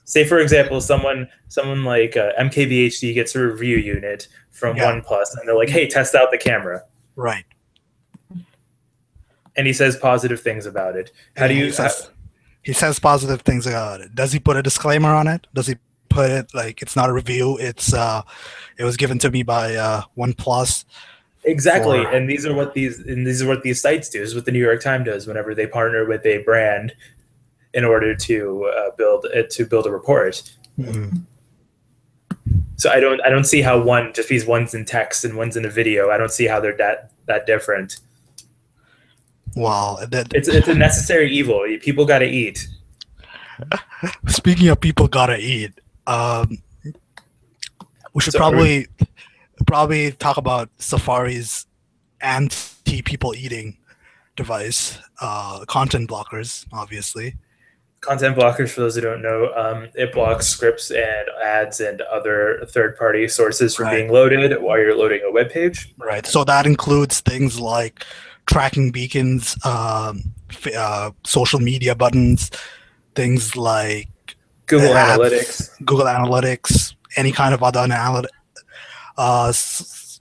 Say, 0.05 0.23
for 0.25 0.39
example, 0.39 0.81
someone 0.81 1.29
someone 1.49 1.83
like 1.83 2.17
uh, 2.17 2.31
MKBHD 2.39 3.13
gets 3.13 3.35
a 3.35 3.45
review 3.45 3.77
unit 3.77 4.27
from 4.49 4.75
Yeah. 4.75 4.91
OnePlus, 4.91 5.37
and 5.37 5.47
they're 5.47 5.55
like, 5.55 5.69
"Hey, 5.69 5.87
test 5.87 6.15
out 6.15 6.31
the 6.31 6.37
camera," 6.39 6.81
right 7.15 7.45
and 9.55 9.67
he 9.67 9.73
says 9.73 9.95
positive 9.97 10.41
things 10.41 10.65
about 10.65 10.95
it. 10.95 11.11
How 11.37 11.47
do 11.47 11.53
you? 11.53 11.71
says, 11.71 12.09
he 12.63 12.73
says 12.73 12.99
positive 12.99 13.41
things 13.41 13.65
about 13.65 14.01
it 14.01 14.13
does 14.15 14.31
he 14.31 14.39
put 14.39 14.57
a 14.57 14.63
disclaimer 14.63 15.09
on 15.09 15.27
it 15.27 15.47
does 15.53 15.67
he 15.67 15.75
put 16.09 16.29
it 16.31 16.53
like 16.53 16.81
it's 16.81 16.95
not 16.95 17.09
a 17.09 17.13
review 17.13 17.57
it's 17.59 17.93
uh 17.93 18.21
it 18.77 18.83
was 18.83 18.97
given 18.97 19.17
to 19.19 19.29
me 19.31 19.43
by 19.43 19.75
uh 19.75 20.01
oneplus 20.17 20.85
Exactly, 21.45 22.03
for- 22.03 22.09
and 22.11 22.29
these 22.29 22.45
are 22.45 22.53
what 22.53 22.73
these 22.73 22.99
and 22.99 23.25
these 23.25 23.41
are 23.41 23.47
what 23.47 23.63
these 23.63 23.79
sites 23.81 24.09
do. 24.09 24.19
This 24.19 24.29
is 24.31 24.35
what 24.35 24.43
the 24.43 24.51
New 24.51 24.59
York 24.59 24.81
Times 24.83 25.05
does 25.05 25.25
whenever 25.25 25.55
they 25.55 25.65
partner 25.67 26.05
with 26.05 26.25
a 26.25 26.39
brand 26.43 26.91
in 27.73 27.85
order 27.85 28.13
to 28.13 28.65
uh, 28.65 28.91
build 28.97 29.25
uh, 29.33 29.43
to 29.49 29.65
build 29.65 29.85
a 29.87 29.89
report. 29.91 30.43
Mhm. 30.77 31.21
So 32.75 32.89
I 32.89 32.99
don't 32.99 33.21
I 33.21 33.29
don't 33.29 33.45
see 33.45 33.61
how 33.61 33.79
one 33.81 34.11
just 34.13 34.27
because 34.27 34.45
one's 34.45 34.73
in 34.73 34.83
text 34.83 35.23
and 35.23 35.37
one's 35.37 35.55
in 35.55 35.63
a 35.63 35.69
video. 35.69 36.09
I 36.09 36.17
don't 36.17 36.31
see 36.31 36.45
how 36.45 36.59
they're 36.59 36.75
that 36.75 37.11
that 37.27 37.45
different. 37.45 37.99
Well 39.59 39.99
that, 40.09 40.33
It's 40.33 40.47
it's 40.47 40.67
a 40.67 40.75
necessary 40.75 41.29
evil. 41.31 41.65
People 41.81 42.05
got 42.05 42.19
to 42.19 42.25
eat. 42.27 42.67
Speaking 44.27 44.69
of 44.69 44.79
people 44.79 45.07
gotta 45.07 45.37
eat, 45.37 45.73
um, 46.07 46.61
we 48.13 48.21
should 48.21 48.33
So- 48.33 48.39
probably 48.39 48.87
probably 49.67 50.11
talk 50.13 50.37
about 50.37 50.69
Safari's 50.77 51.65
anti 52.21 53.01
people 53.01 53.35
eating 53.35 53.77
device, 54.37 54.97
uh, 55.21 55.65
content 55.65 56.09
blockers, 56.09 56.65
obviously. 56.71 57.35
Content 57.99 58.37
blockers, 58.37 58.69
for 58.69 58.79
those 58.79 58.95
who 58.95 59.01
don't 59.01 59.21
know, 59.21 59.51
um, 59.57 59.89
it 59.93 60.13
blocks 60.13 60.47
scripts 60.47 60.89
and 60.89 61.27
ads 61.43 61.81
and 61.81 61.99
other 62.03 62.65
third-party 62.69 63.27
sources 63.27 63.75
from 63.75 63.87
Right. 63.87 63.95
being 63.97 64.09
loaded 64.13 64.61
while 64.61 64.77
you're 64.79 64.95
loading 64.95 65.19
a 65.27 65.31
web 65.33 65.49
page. 65.51 65.93
Right. 65.97 66.25
So 66.25 66.45
that 66.45 66.65
includes 66.65 67.19
things 67.19 67.59
like 67.59 68.05
tracking 68.49 68.91
beacons, 68.91 69.55
um, 69.63 70.23
f- 70.49 70.75
uh, 70.75 71.11
social 71.23 71.59
media 71.59 71.93
buttons, 71.93 72.49
things 73.13 73.55
like 73.55 74.09
Google 74.65 74.95
Ads. 74.97 75.19
Analytics. 75.19 75.85
Google 75.85 76.07
Analytics, 76.07 76.95
any 77.15 77.31
kind 77.31 77.53
of 77.53 77.61
other 77.61 77.79
analytic 77.81 78.31
uh, 79.17 79.49
s- 79.49 80.19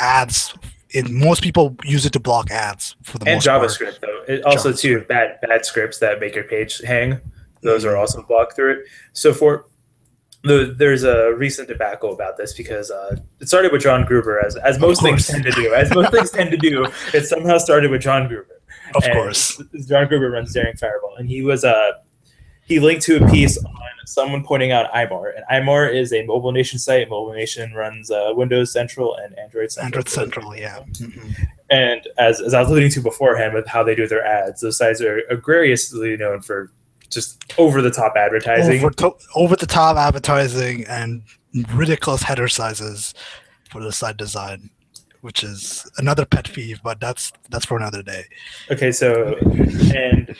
ads. 0.00 0.54
In, 0.90 1.18
most 1.18 1.42
people 1.42 1.74
use 1.84 2.04
it 2.04 2.12
to 2.12 2.20
block 2.20 2.50
ads 2.50 2.96
for 3.02 3.18
the 3.18 3.26
and 3.26 3.36
most 3.36 3.46
part. 3.46 3.62
JavaScript 3.62 4.00
though. 4.00 4.22
It 4.28 4.44
also 4.44 4.72
too 4.72 5.00
bad 5.08 5.38
bad 5.40 5.64
scripts 5.64 5.98
that 6.00 6.20
make 6.20 6.34
your 6.34 6.44
page 6.44 6.82
hang. 6.82 7.18
Those 7.62 7.84
are 7.84 7.96
also 7.96 8.22
blocked 8.22 8.56
through 8.56 8.72
it. 8.72 8.78
So 9.12 9.32
for 9.32 9.66
there's 10.44 11.04
a 11.04 11.32
recent 11.34 11.68
debacle 11.68 12.12
about 12.12 12.36
this 12.36 12.52
because 12.54 12.90
uh, 12.90 13.16
it 13.40 13.48
started 13.48 13.72
with 13.72 13.82
John 13.82 14.04
Gruber, 14.04 14.44
as 14.44 14.56
as 14.56 14.78
most 14.78 15.02
things 15.02 15.26
tend 15.26 15.44
to 15.44 15.50
do. 15.52 15.72
As 15.74 15.94
most 15.94 16.10
things 16.10 16.30
tend 16.30 16.50
to 16.50 16.56
do, 16.56 16.84
it 17.14 17.26
somehow 17.26 17.58
started 17.58 17.90
with 17.90 18.02
John 18.02 18.28
Gruber. 18.28 18.60
Of 18.94 19.04
And 19.04 19.12
course. 19.14 19.62
John 19.88 20.08
Gruber 20.08 20.30
runs 20.30 20.52
Daring 20.52 20.76
Fireball, 20.76 21.14
and 21.16 21.28
he 21.28 21.42
was 21.42 21.64
uh, 21.64 21.92
he 22.64 22.80
linked 22.80 23.02
to 23.02 23.24
a 23.24 23.30
piece 23.30 23.56
on 23.56 23.72
someone 24.06 24.42
pointing 24.44 24.72
out 24.72 24.90
iMore, 24.92 25.32
and 25.36 25.44
iMore 25.50 25.92
is 25.94 26.12
a 26.12 26.24
Mobile 26.26 26.52
Nation 26.52 26.78
site. 26.78 27.08
Mobile 27.08 27.32
Nation 27.34 27.72
runs 27.74 28.10
uh, 28.10 28.32
Windows 28.34 28.72
Central 28.72 29.14
and 29.16 29.38
Android 29.38 29.70
Central. 29.70 29.86
Android 30.00 30.08
Central, 30.08 30.56
yeah. 30.56 30.80
Mhm. 30.92 31.34
And 31.70 32.06
as, 32.18 32.40
as 32.42 32.52
I 32.52 32.60
was 32.60 32.68
alluding 32.68 32.90
to 32.90 33.00
beforehand 33.00 33.54
with 33.54 33.66
how 33.66 33.82
they 33.82 33.94
do 33.94 34.06
their 34.06 34.22
ads, 34.24 34.60
those 34.60 34.76
sites 34.76 35.00
are 35.00 35.20
egregiously 35.30 36.16
known 36.18 36.42
for 36.42 36.70
just 37.12 37.44
over 37.58 37.82
the 37.82 37.90
top 37.90 38.14
advertising. 38.16 38.80
Over, 38.80 38.90
to- 38.94 39.16
over 39.34 39.56
the 39.56 39.66
top 39.66 39.96
advertising 39.96 40.84
and 40.86 41.22
ridiculous 41.74 42.22
header 42.22 42.48
sizes 42.48 43.14
for 43.70 43.82
the 43.82 43.92
site 43.92 44.16
design, 44.16 44.70
which 45.20 45.44
is 45.44 45.90
another 45.98 46.24
pet 46.24 46.50
peeve, 46.52 46.80
but 46.82 47.00
that's 47.00 47.32
that's 47.50 47.64
for 47.64 47.76
another 47.76 48.02
day. 48.02 48.24
Okay, 48.70 48.92
so 48.92 49.36
and 49.94 50.34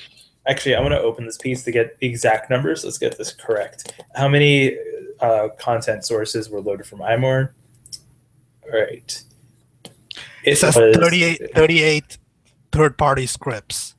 actually, 0.46 0.74
I 0.74 0.80
want 0.80 0.92
to 0.92 1.00
open 1.00 1.26
this 1.26 1.38
piece 1.38 1.62
to 1.64 1.70
get 1.70 1.98
the 1.98 2.06
exact 2.06 2.50
numbers. 2.50 2.84
Let's 2.84 2.98
get 2.98 3.18
this 3.18 3.32
correct. 3.32 3.92
How 4.14 4.28
many 4.28 4.76
uh, 5.20 5.48
content 5.58 6.04
sources 6.04 6.50
were 6.50 6.60
loaded 6.60 6.86
from 6.86 7.00
iMore? 7.00 7.50
All 8.64 8.80
right. 8.80 9.22
It 10.44 10.56
says 10.56 10.76
was 10.76 10.96
38, 10.96 11.54
38 11.54 12.18
third 12.72 12.98
party 12.98 13.26
scripts. 13.26 13.94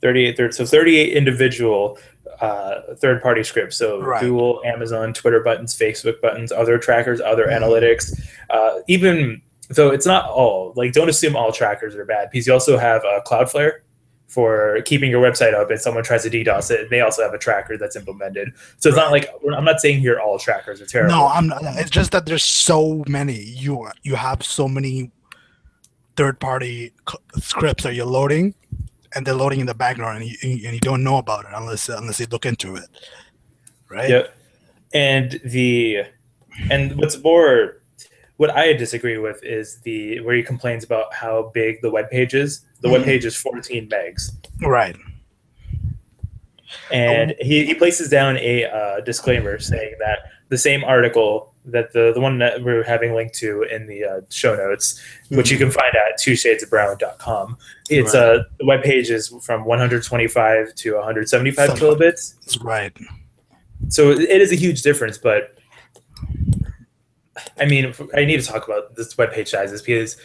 38 0.00 0.36
third, 0.36 0.54
so 0.54 0.66
38 0.66 1.12
individual 1.12 1.98
uh, 2.42 2.94
third 2.96 3.22
party 3.22 3.42
scripts. 3.44 3.76
So 3.76 4.02
Right. 4.02 4.20
Google, 4.20 4.60
Amazon, 4.64 5.12
Twitter 5.14 5.40
buttons, 5.40 5.78
Facebook 5.78 6.20
buttons, 6.20 6.50
other 6.52 6.76
trackers, 6.76 7.20
other 7.20 7.46
Mhm. 7.46 7.60
analytics. 7.60 8.20
Uh, 8.50 8.80
even 8.88 9.40
though 9.70 9.90
it's 9.90 10.04
not 10.06 10.28
all, 10.28 10.72
like, 10.76 10.92
don't 10.92 11.08
assume 11.08 11.36
all 11.36 11.52
trackers 11.52 11.94
are 11.94 12.04
bad 12.04 12.28
because 12.30 12.46
you 12.46 12.52
also 12.52 12.76
have 12.76 13.02
uh, 13.04 13.20
Cloudflare 13.24 13.72
for 14.26 14.80
keeping 14.86 15.10
your 15.10 15.22
website 15.22 15.54
up 15.54 15.70
and 15.70 15.78
someone 15.80 16.02
tries 16.02 16.22
to 16.24 16.30
DDoS 16.30 16.70
it. 16.70 16.88
They 16.90 17.00
also 17.00 17.22
have 17.22 17.34
a 17.34 17.38
tracker 17.38 17.76
that's 17.78 17.96
implemented. 17.96 18.52
So 18.78 18.88
it's 18.88 18.96
not 18.96 19.10
like, 19.12 19.28
I'm 19.56 19.64
not 19.64 19.80
saying 19.80 20.00
here 20.00 20.18
all 20.18 20.38
trackers 20.38 20.80
are 20.80 20.86
terrible. 20.86 21.14
No, 21.14 21.26
I'm 21.28 21.46
not. 21.48 21.62
It's 21.76 21.90
just 21.90 22.10
that 22.12 22.26
there's 22.26 22.42
so 22.44 23.04
many. 23.06 23.34
You 23.34 23.88
you 24.02 24.14
have 24.16 24.42
so 24.42 24.66
many 24.68 25.10
third 26.16 26.40
party 26.40 26.92
scripts 27.38 27.84
that 27.84 27.94
you're 27.94 28.06
loading, 28.06 28.54
and 29.14 29.26
they're 29.26 29.34
loading 29.34 29.60
in 29.60 29.66
the 29.66 29.74
background, 29.74 30.22
and 30.22 30.30
you, 30.30 30.36
and 30.42 30.74
you 30.74 30.80
don't 30.80 31.02
know 31.04 31.18
about 31.18 31.44
it 31.44 31.50
unless 31.54 31.88
unless 31.88 32.20
you 32.20 32.26
look 32.30 32.46
into 32.46 32.76
it, 32.76 32.88
right? 33.88 34.08
Yep. 34.10 34.34
And 34.94 35.40
the 35.44 36.04
and 36.70 36.96
what's 36.96 37.22
more 37.22 37.82
what 38.36 38.50
I 38.50 38.72
disagree 38.72 39.18
with 39.18 39.42
is 39.44 39.80
the 39.80 40.20
where 40.20 40.34
he 40.34 40.42
complains 40.42 40.84
about 40.84 41.14
how 41.14 41.50
big 41.54 41.80
the 41.82 41.90
web 41.90 42.10
page 42.10 42.34
is. 42.34 42.62
The 42.80 42.88
web 42.90 43.02
Mhm. 43.02 43.04
page 43.04 43.24
is 43.24 43.36
14 43.36 43.88
megs. 43.88 44.30
Right. 44.60 44.96
And 46.90 47.34
he, 47.38 47.64
he 47.66 47.74
places 47.74 48.08
down 48.08 48.38
a 48.38 48.64
uh, 48.64 49.00
disclaimer 49.00 49.58
saying 49.58 49.94
that 50.00 50.20
the 50.48 50.58
same 50.58 50.82
article 50.84 51.51
that 51.66 51.92
the, 51.92 52.12
the 52.12 52.20
one 52.20 52.38
that 52.38 52.62
we're 52.64 52.82
having 52.82 53.14
linked 53.14 53.34
to 53.36 53.62
in 53.62 53.86
the 53.86 54.04
uh, 54.04 54.20
show 54.30 54.56
notes, 54.56 55.00
which 55.28 55.50
you 55.50 55.56
can 55.58 55.70
find 55.70 55.94
at 55.94 56.18
two 56.18 56.34
shades 56.34 56.62
of 56.62 56.70
brown.com. 56.70 57.56
It's 57.88 58.14
Right. 58.14 58.22
uh 58.22 58.42
the 58.58 58.66
web 58.66 58.82
page 58.82 59.10
is 59.10 59.28
from 59.42 59.64
125 59.64 60.74
to 60.74 60.94
175 60.94 61.68
Some- 61.68 61.76
kilobits. 61.78 62.34
Right. 62.64 62.96
so 63.88 64.10
it 64.10 64.40
is 64.40 64.52
a 64.52 64.54
huge 64.54 64.82
difference 64.82 65.18
but 65.18 65.56
i 67.58 67.64
mean 67.64 67.92
i 68.14 68.24
need 68.24 68.40
to 68.40 68.46
talk 68.46 68.66
about 68.68 68.94
this 68.94 69.16
web 69.18 69.32
page 69.32 69.48
sizes 69.50 69.82
because 69.82 70.16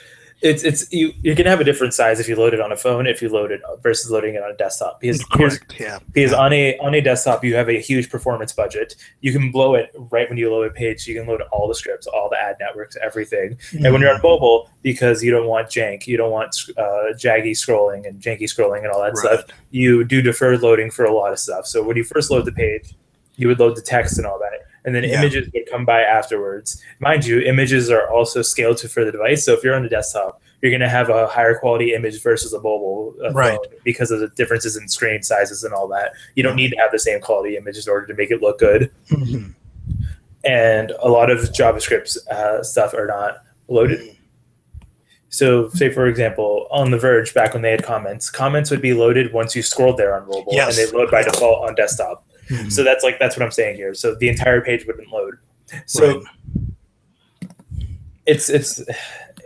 it's 0.41 0.63
it's 0.63 0.91
you 0.93 1.11
you're 1.23 1.33
gonna 1.33 1.49
have 1.49 1.59
a 1.59 1.63
different 1.63 1.93
size 1.95 2.19
if 2.19 2.29
you 2.29 2.35
load 2.35 2.53
it 2.53 2.61
on 2.61 2.71
a 2.71 2.77
phone 2.77 3.07
if 3.07 3.23
you 3.23 3.29
load 3.29 3.51
it 3.51 3.59
versus 3.81 4.11
loading 4.11 4.35
it 4.35 4.43
on 4.43 4.51
a 4.51 4.55
desktop 4.55 4.99
because 5.01 5.23
Correct. 5.25 5.75
Yeah. 5.79 5.97
because 6.13 6.31
Yeah. 6.31 6.37
on 6.37 6.53
a 6.53 6.77
on 6.77 6.93
a 6.93 7.01
desktop 7.01 7.43
you 7.43 7.55
have 7.55 7.69
a 7.69 7.79
huge 7.81 8.09
performance 8.11 8.53
budget 8.53 8.93
you 9.21 9.31
can 9.31 9.51
blow 9.51 9.73
it 9.73 9.89
right 10.11 10.29
when 10.29 10.37
you 10.37 10.51
load 10.51 10.67
a 10.67 10.69
page 10.69 11.07
you 11.07 11.15
can 11.15 11.25
load 11.27 11.41
all 11.51 11.67
the 11.67 11.73
scripts 11.73 12.05
all 12.05 12.29
the 12.29 12.39
ad 12.39 12.55
networks 12.59 12.95
everything 13.03 13.57
and 13.83 13.91
when 13.91 13.99
you're 14.01 14.13
on 14.13 14.21
mobile 14.21 14.69
because 14.83 15.23
you 15.23 15.31
don't 15.31 15.47
want 15.47 15.69
jank 15.69 16.05
you 16.05 16.17
don't 16.17 16.31
want 16.31 16.55
uh, 16.77 17.13
jaggy 17.15 17.51
scrolling 17.53 18.07
and 18.07 18.21
janky 18.21 18.43
scrolling 18.43 18.79
and 18.83 18.87
all 18.91 19.01
that 19.01 19.17
stuff 19.17 19.39
Right. 19.47 19.51
you 19.71 20.03
do 20.03 20.21
deferred 20.21 20.61
loading 20.61 20.91
for 20.91 21.05
a 21.05 21.13
lot 21.13 21.31
of 21.33 21.39
stuff. 21.39 21.65
So 21.65 21.81
when 21.83 21.97
you 21.97 22.03
first 22.03 22.29
load 22.29 22.45
the 22.45 22.51
page, 22.51 22.93
you 23.37 23.47
would 23.47 23.59
load 23.59 23.75
the 23.75 23.81
text 23.81 24.17
and 24.17 24.25
all 24.27 24.39
that, 24.39 24.66
and 24.87 24.95
then 24.95 25.03
Yeah. 25.03 25.19
images 25.19 25.49
would 25.53 25.69
come 25.69 25.83
by 25.85 26.01
afterwards. 26.01 26.81
Mind 26.99 27.25
you, 27.25 27.41
images 27.41 27.91
are 27.91 28.09
also 28.09 28.41
scaled 28.41 28.77
to 28.77 28.87
for 28.87 29.03
the 29.03 29.11
device. 29.11 29.43
So 29.45 29.51
if 29.53 29.61
you're 29.61 29.75
on 29.75 29.83
the 29.83 29.89
desktop, 29.89 30.41
you're 30.61 30.71
going 30.71 30.79
to 30.81 30.87
have 30.89 31.09
a 31.09 31.27
higher 31.27 31.55
quality 31.55 31.93
image 31.93 32.23
versus 32.23 32.53
a 32.53 32.57
mobile 32.57 33.13
uh, 33.23 33.31
Right. 33.33 33.59
because 33.83 34.11
of 34.11 34.21
the 34.21 34.29
differences 34.29 34.77
in 34.77 34.87
screen 34.87 35.21
sizes 35.23 35.65
and 35.65 35.73
all 35.73 35.89
that. 35.89 36.13
You 36.35 36.41
don't 36.43 36.55
need 36.55 36.71
to 36.71 36.77
have 36.77 36.91
the 36.93 36.99
same 36.99 37.19
quality 37.19 37.57
images 37.57 37.85
in 37.85 37.91
order 37.91 38.07
to 38.07 38.13
make 38.13 38.31
it 38.31 38.41
look 38.41 38.59
good. 38.59 38.89
Mhm. 39.11 39.53
And 40.45 40.91
a 41.01 41.09
lot 41.09 41.29
of 41.29 41.39
JavaScript 41.51 42.17
uh, 42.29 42.63
stuff 42.63 42.93
are 42.93 43.07
not 43.07 43.43
loaded. 43.67 43.99
So, 45.29 45.67
say 45.69 45.89
for 45.91 46.07
example, 46.07 46.67
on 46.71 46.91
The 46.91 46.97
Verge, 46.97 47.33
back 47.33 47.53
when 47.53 47.61
they 47.61 47.71
had 47.71 47.83
comments, 47.83 48.29
comments 48.29 48.71
would 48.71 48.81
be 48.81 48.93
loaded 48.93 49.33
once 49.33 49.53
you 49.53 49.61
scrolled 49.61 49.97
there 49.97 50.15
on 50.15 50.25
mobile, 50.27 50.53
Yes. 50.53 50.79
and 50.79 50.87
they 50.87 50.97
load 50.97 51.11
by 51.11 51.23
default 51.23 51.67
on 51.67 51.75
desktop. 51.75 52.23
Mhm. 52.49 52.71
So 52.71 52.83
that's 52.83 53.03
like 53.03 53.19
that's 53.19 53.35
what 53.37 53.43
I'm 53.43 53.51
saying 53.51 53.75
here. 53.75 53.93
So 53.93 54.15
the 54.15 54.29
entire 54.29 54.61
page 54.61 54.85
wouldn't 54.87 55.09
load. 55.11 55.35
So 55.85 56.07
Right. 56.07 56.23
it's 58.25 58.49
it's 58.49 58.79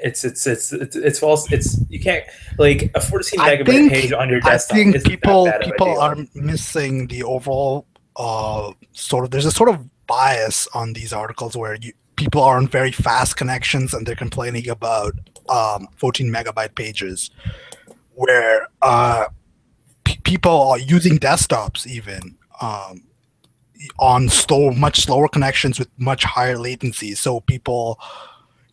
it's 0.03 0.23
it's 0.23 0.47
it's 0.47 0.73
it's 0.73 0.95
it's 0.95 1.19
false. 1.19 1.51
It's 1.51 1.79
you 1.89 1.99
can't 1.99 2.23
like 2.57 2.91
a 2.95 3.01
14 3.01 3.39
megabyte 3.39 3.65
think- 3.65 3.91
page 3.91 4.11
on 4.13 4.29
your 4.29 4.39
desktop. 4.39 4.77
I 4.77 4.83
think 4.91 5.03
people 5.03 5.51
people 5.61 5.99
are 5.99 6.17
missing 6.33 7.07
the 7.07 7.23
overall 7.23 7.85
uh 8.17 8.71
sort 8.93 9.23
of 9.25 9.31
there's 9.31 9.45
a 9.45 9.51
sort 9.51 9.69
of 9.69 9.87
bias 10.07 10.67
on 10.73 10.93
these 10.93 11.13
articles 11.13 11.55
where 11.55 11.75
you 11.75 11.93
people 12.17 12.43
are 12.43 12.57
on 12.57 12.67
very 12.67 12.91
fast 12.91 13.37
connections 13.37 13.93
and 13.93 14.05
they're 14.05 14.15
complaining 14.15 14.67
about 14.69 15.13
um 15.49 15.87
14 15.95 16.27
megabyte 16.31 16.75
pages 16.75 17.29
where 18.13 18.67
uh 18.81 19.25
pe 20.03 20.17
people 20.23 20.61
are 20.69 20.77
using 20.79 21.17
desktops 21.17 21.87
even 21.87 22.35
um 22.61 23.01
on 23.97 24.29
slow 24.29 24.71
much 24.71 25.01
slower 25.01 25.27
connections 25.27 25.79
with 25.79 25.89
much 25.97 26.23
higher 26.23 26.57
latency 26.57 27.15
so 27.15 27.39
people 27.41 27.99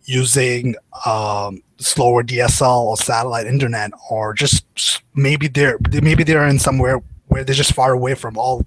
using 0.08 0.74
um, 1.04 1.62
slower 1.76 2.22
DSL 2.22 2.80
or 2.84 2.96
satellite 2.96 3.46
internet, 3.46 3.90
or 4.10 4.32
just 4.32 5.02
maybe 5.14 5.48
they're 5.48 5.78
maybe 6.02 6.24
they're 6.24 6.46
in 6.46 6.58
somewhere 6.58 7.00
where 7.26 7.44
they're 7.44 7.54
just 7.54 7.74
far 7.74 7.92
away 7.92 8.14
from 8.14 8.38
all 8.38 8.66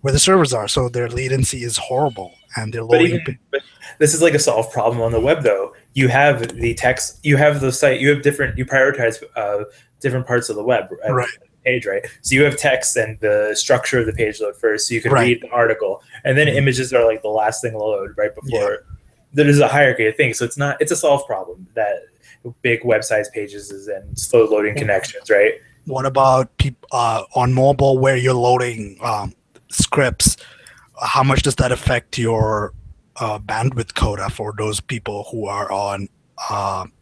where 0.00 0.12
the 0.12 0.18
servers 0.18 0.52
are, 0.54 0.66
so 0.66 0.88
their 0.88 1.08
latency 1.08 1.62
is 1.62 1.76
horrible 1.76 2.32
and 2.56 2.72
they're 2.72 2.84
But 2.84 3.00
loading. 3.00 3.20
even 3.20 3.38
but 3.50 3.62
this 3.98 4.14
is 4.14 4.22
like 4.22 4.34
a 4.34 4.38
solved 4.38 4.72
problem 4.72 5.02
on 5.02 5.12
the 5.12 5.20
web 5.20 5.42
though. 5.42 5.74
You 5.92 6.08
have 6.08 6.56
the 6.56 6.74
text, 6.74 7.18
you 7.22 7.36
have 7.36 7.60
the 7.60 7.70
site, 7.70 8.00
you 8.00 8.08
have 8.10 8.22
different, 8.22 8.56
you 8.56 8.64
prioritize 8.64 9.22
uh, 9.36 9.64
different 10.00 10.26
parts 10.26 10.48
of 10.48 10.56
the 10.56 10.64
web 10.64 10.88
uh, 11.06 11.12
Right. 11.12 11.28
Page, 11.68 11.86
right? 11.86 12.04
So 12.22 12.34
you 12.34 12.42
have 12.44 12.56
text 12.56 12.96
and 12.96 13.18
the 13.20 13.52
structure 13.54 13.98
of 14.00 14.06
the 14.06 14.12
page 14.12 14.40
load 14.40 14.56
first, 14.56 14.88
so 14.88 14.94
you 14.94 15.00
can 15.00 15.12
Right. 15.12 15.26
read 15.28 15.38
the 15.42 15.50
article, 15.50 16.02
and 16.24 16.36
then 16.38 16.46
Mhm. 16.46 16.56
images 16.62 16.92
are 16.92 17.04
like 17.04 17.22
the 17.22 17.34
last 17.42 17.62
thing 17.62 17.72
to 17.72 17.78
load 17.78 18.14
right 18.16 18.34
before. 18.34 18.70
Yeah. 18.72 18.76
There's 19.34 19.60
a 19.60 19.68
hierarchy 19.68 20.06
of 20.06 20.16
things, 20.16 20.38
so 20.38 20.44
it's 20.48 20.56
not 20.64 20.74
it's 20.82 20.92
a 20.92 20.96
solved 20.96 21.26
problem 21.26 21.66
that 21.74 21.96
big 22.62 22.80
websites 22.92 23.30
pages 23.38 23.70
is 23.70 23.88
and 23.88 24.18
slow 24.18 24.44
loading 24.52 24.74
connections, 24.82 25.28
right? 25.30 25.54
what 25.96 26.04
about 26.04 26.50
uh, 26.92 27.22
on 27.34 27.48
mobile 27.54 27.96
where 27.98 28.16
you're 28.24 28.34
loading 28.48 28.98
um, 29.02 29.32
scripts? 29.68 30.36
How 31.14 31.22
much 31.22 31.40
does 31.42 31.56
that 31.56 31.72
affect 31.72 32.18
your 32.18 32.74
uh, 33.24 33.38
bandwidth 33.38 33.94
quota 33.94 34.28
for 34.38 34.52
those 34.58 34.80
people 34.80 35.18
who 35.30 35.46
are 35.46 35.70
on? 35.72 36.08
Um, 36.50 36.92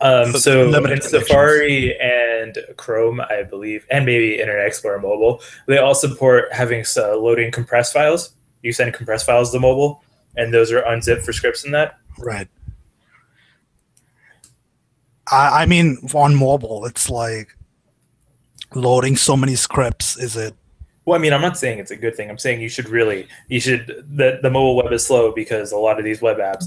Um, 0.00 0.32
So 0.32 0.70
so 0.72 0.84
in 0.84 1.00
Safari 1.00 1.98
and 2.00 2.58
Chrome, 2.76 3.20
I 3.20 3.42
believe, 3.42 3.86
and 3.90 4.04
maybe 4.04 4.40
Internet 4.40 4.66
Explorer 4.66 5.00
mobile, 5.00 5.40
they 5.66 5.78
all 5.78 5.94
support 5.94 6.52
having 6.52 6.84
uh, 6.96 7.16
loading 7.16 7.50
compressed 7.50 7.92
files. 7.92 8.34
You 8.62 8.72
send 8.72 8.94
compressed 8.94 9.26
files 9.26 9.52
to 9.52 9.60
mobile, 9.60 10.02
and 10.36 10.52
those 10.52 10.72
are 10.72 10.80
unzipped 10.80 11.22
for 11.22 11.32
scripts 11.32 11.64
in 11.64 11.72
that. 11.72 11.98
Right. 12.18 12.48
I, 15.30 15.62
I 15.62 15.66
mean, 15.66 15.98
on 16.14 16.34
mobile, 16.34 16.84
it's 16.86 17.08
like 17.08 17.56
loading 18.74 19.16
so 19.16 19.36
many 19.36 19.54
scripts. 19.54 20.18
Is 20.18 20.36
it? 20.36 20.54
Well, 21.04 21.18
I 21.18 21.22
mean, 21.22 21.32
I'm 21.32 21.42
not 21.42 21.58
saying 21.58 21.78
it's 21.78 21.90
a 21.90 21.96
good 21.96 22.16
thing. 22.16 22.30
I'm 22.30 22.38
saying 22.38 22.60
you 22.60 22.68
should 22.68 22.88
really, 22.88 23.28
you 23.48 23.60
should. 23.60 23.86
The 24.16 24.38
the 24.42 24.50
mobile 24.50 24.76
web 24.76 24.92
is 24.92 25.06
slow 25.06 25.32
because 25.32 25.72
a 25.72 25.76
lot 25.76 25.98
of 25.98 26.04
these 26.04 26.22
web 26.22 26.38
apps, 26.38 26.64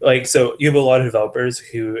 like, 0.00 0.26
so 0.26 0.56
you 0.58 0.66
have 0.68 0.74
a 0.76 0.80
lot 0.80 1.00
of 1.00 1.06
developers 1.06 1.58
who. 1.58 1.98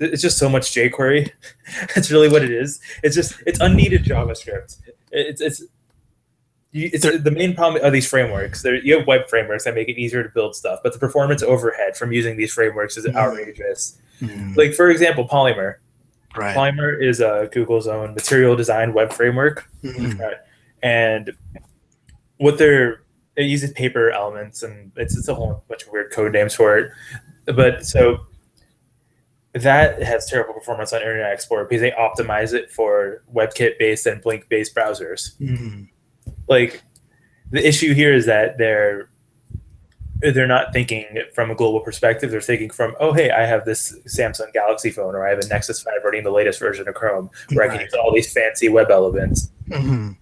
It's 0.00 0.20
just 0.20 0.38
so 0.38 0.48
much 0.48 0.72
jQuery. 0.72 1.30
That's 1.94 2.10
really 2.10 2.28
what 2.28 2.42
it 2.42 2.50
is. 2.50 2.80
It's 3.04 3.14
just 3.14 3.34
it's 3.46 3.60
unneeded 3.60 4.04
JavaScript. 4.04 4.76
It's 5.12 5.40
it's 5.40 5.62
it's 6.72 7.04
the 7.22 7.30
main 7.30 7.54
problem 7.54 7.82
are 7.84 7.90
these 7.92 8.08
frameworks. 8.08 8.62
There, 8.62 8.74
you 8.74 8.98
have 8.98 9.06
web 9.06 9.28
frameworks 9.28 9.62
that 9.64 9.74
make 9.76 9.88
it 9.88 9.96
easier 9.96 10.24
to 10.24 10.28
build 10.30 10.56
stuff, 10.56 10.80
but 10.82 10.92
the 10.92 10.98
performance 10.98 11.42
overhead 11.44 11.96
from 11.96 12.10
using 12.12 12.36
these 12.36 12.52
frameworks 12.52 12.96
is 12.96 13.06
Mhm. 13.06 13.14
outrageous. 13.14 13.96
Mm, 14.20 14.56
Like 14.56 14.74
for 14.74 14.90
example, 14.90 15.28
Polymer. 15.28 15.76
right. 16.36 16.56
Polymer 16.56 17.00
is 17.00 17.20
uh, 17.20 17.46
Google's 17.52 17.86
own 17.86 18.14
material 18.14 18.56
design 18.56 18.92
web 18.92 19.12
framework, 19.12 19.64
Mhm. 19.84 20.36
and 20.82 21.30
what 22.38 22.58
they're 22.58 23.02
it 23.36 23.44
uses 23.44 23.72
paper 23.72 24.10
elements, 24.10 24.62
and 24.62 24.92
it's 24.96 25.16
it's 25.16 25.28
a 25.28 25.34
whole 25.34 25.64
bunch 25.68 25.82
of 25.84 25.88
weird 25.92 26.12
code 26.12 26.32
names 26.32 26.54
for 26.54 26.78
it. 26.78 26.90
But 27.46 27.84
so 27.86 28.26
that 29.52 30.02
has 30.02 30.26
terrible 30.26 30.52
performance 30.54 30.92
on 30.92 31.00
Internet 31.00 31.32
Explorer 31.32 31.64
because 31.66 31.80
they 31.80 31.92
optimize 31.92 32.52
it 32.52 32.70
for 32.72 33.22
WebKit 33.32 33.78
based 33.78 34.06
and 34.06 34.20
Blink 34.20 34.48
based 34.48 34.74
browsers 34.74 35.36
Mhm. 35.40 35.88
like 36.48 36.82
the 37.50 37.66
issue 37.66 37.94
here 37.94 38.12
is 38.12 38.26
that 38.26 38.58
they're 38.58 39.08
they're 40.20 40.46
not 40.48 40.72
thinking 40.72 41.04
from 41.34 41.50
a 41.50 41.54
global 41.54 41.78
perspective 41.80 42.30
they're 42.32 42.40
thinking 42.40 42.70
from 42.70 42.96
oh 42.98 43.12
hey 43.12 43.30
i 43.30 43.44
have 43.44 43.64
this 43.64 43.94
samsung 44.08 44.50
galaxy 44.52 44.90
phone 44.90 45.14
or 45.14 45.24
i 45.26 45.28
have 45.30 45.38
a 45.38 45.46
nexus 45.48 45.82
5 45.82 45.92
running 46.02 46.24
the 46.24 46.30
latest 46.30 46.58
version 46.58 46.88
of 46.88 46.94
chrome 46.94 47.28
where 47.52 47.68
i 47.68 47.72
can 47.72 47.80
use 47.84 47.92
all 47.94 48.12
these 48.12 48.32
fancy 48.32 48.68
web 48.68 48.90
elements 48.90 49.50
Mhm. 49.68 50.16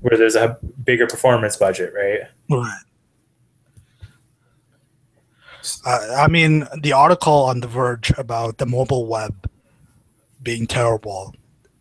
Where 0.00 0.16
there's 0.16 0.36
a 0.36 0.58
bigger 0.84 1.06
performance 1.06 1.56
budget 1.56 1.92
right 1.94 2.20
Right. 2.48 2.80
Uh, 5.84 6.14
I 6.16 6.28
mean, 6.28 6.66
the 6.80 6.92
article 6.92 7.32
on 7.32 7.60
The 7.60 7.68
Verge 7.68 8.12
about 8.16 8.58
the 8.58 8.66
mobile 8.66 9.06
web 9.06 9.48
being 10.42 10.66
terrible, 10.66 11.34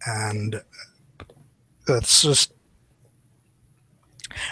and 0.05 0.62
it's 1.88 2.21
just 2.21 2.53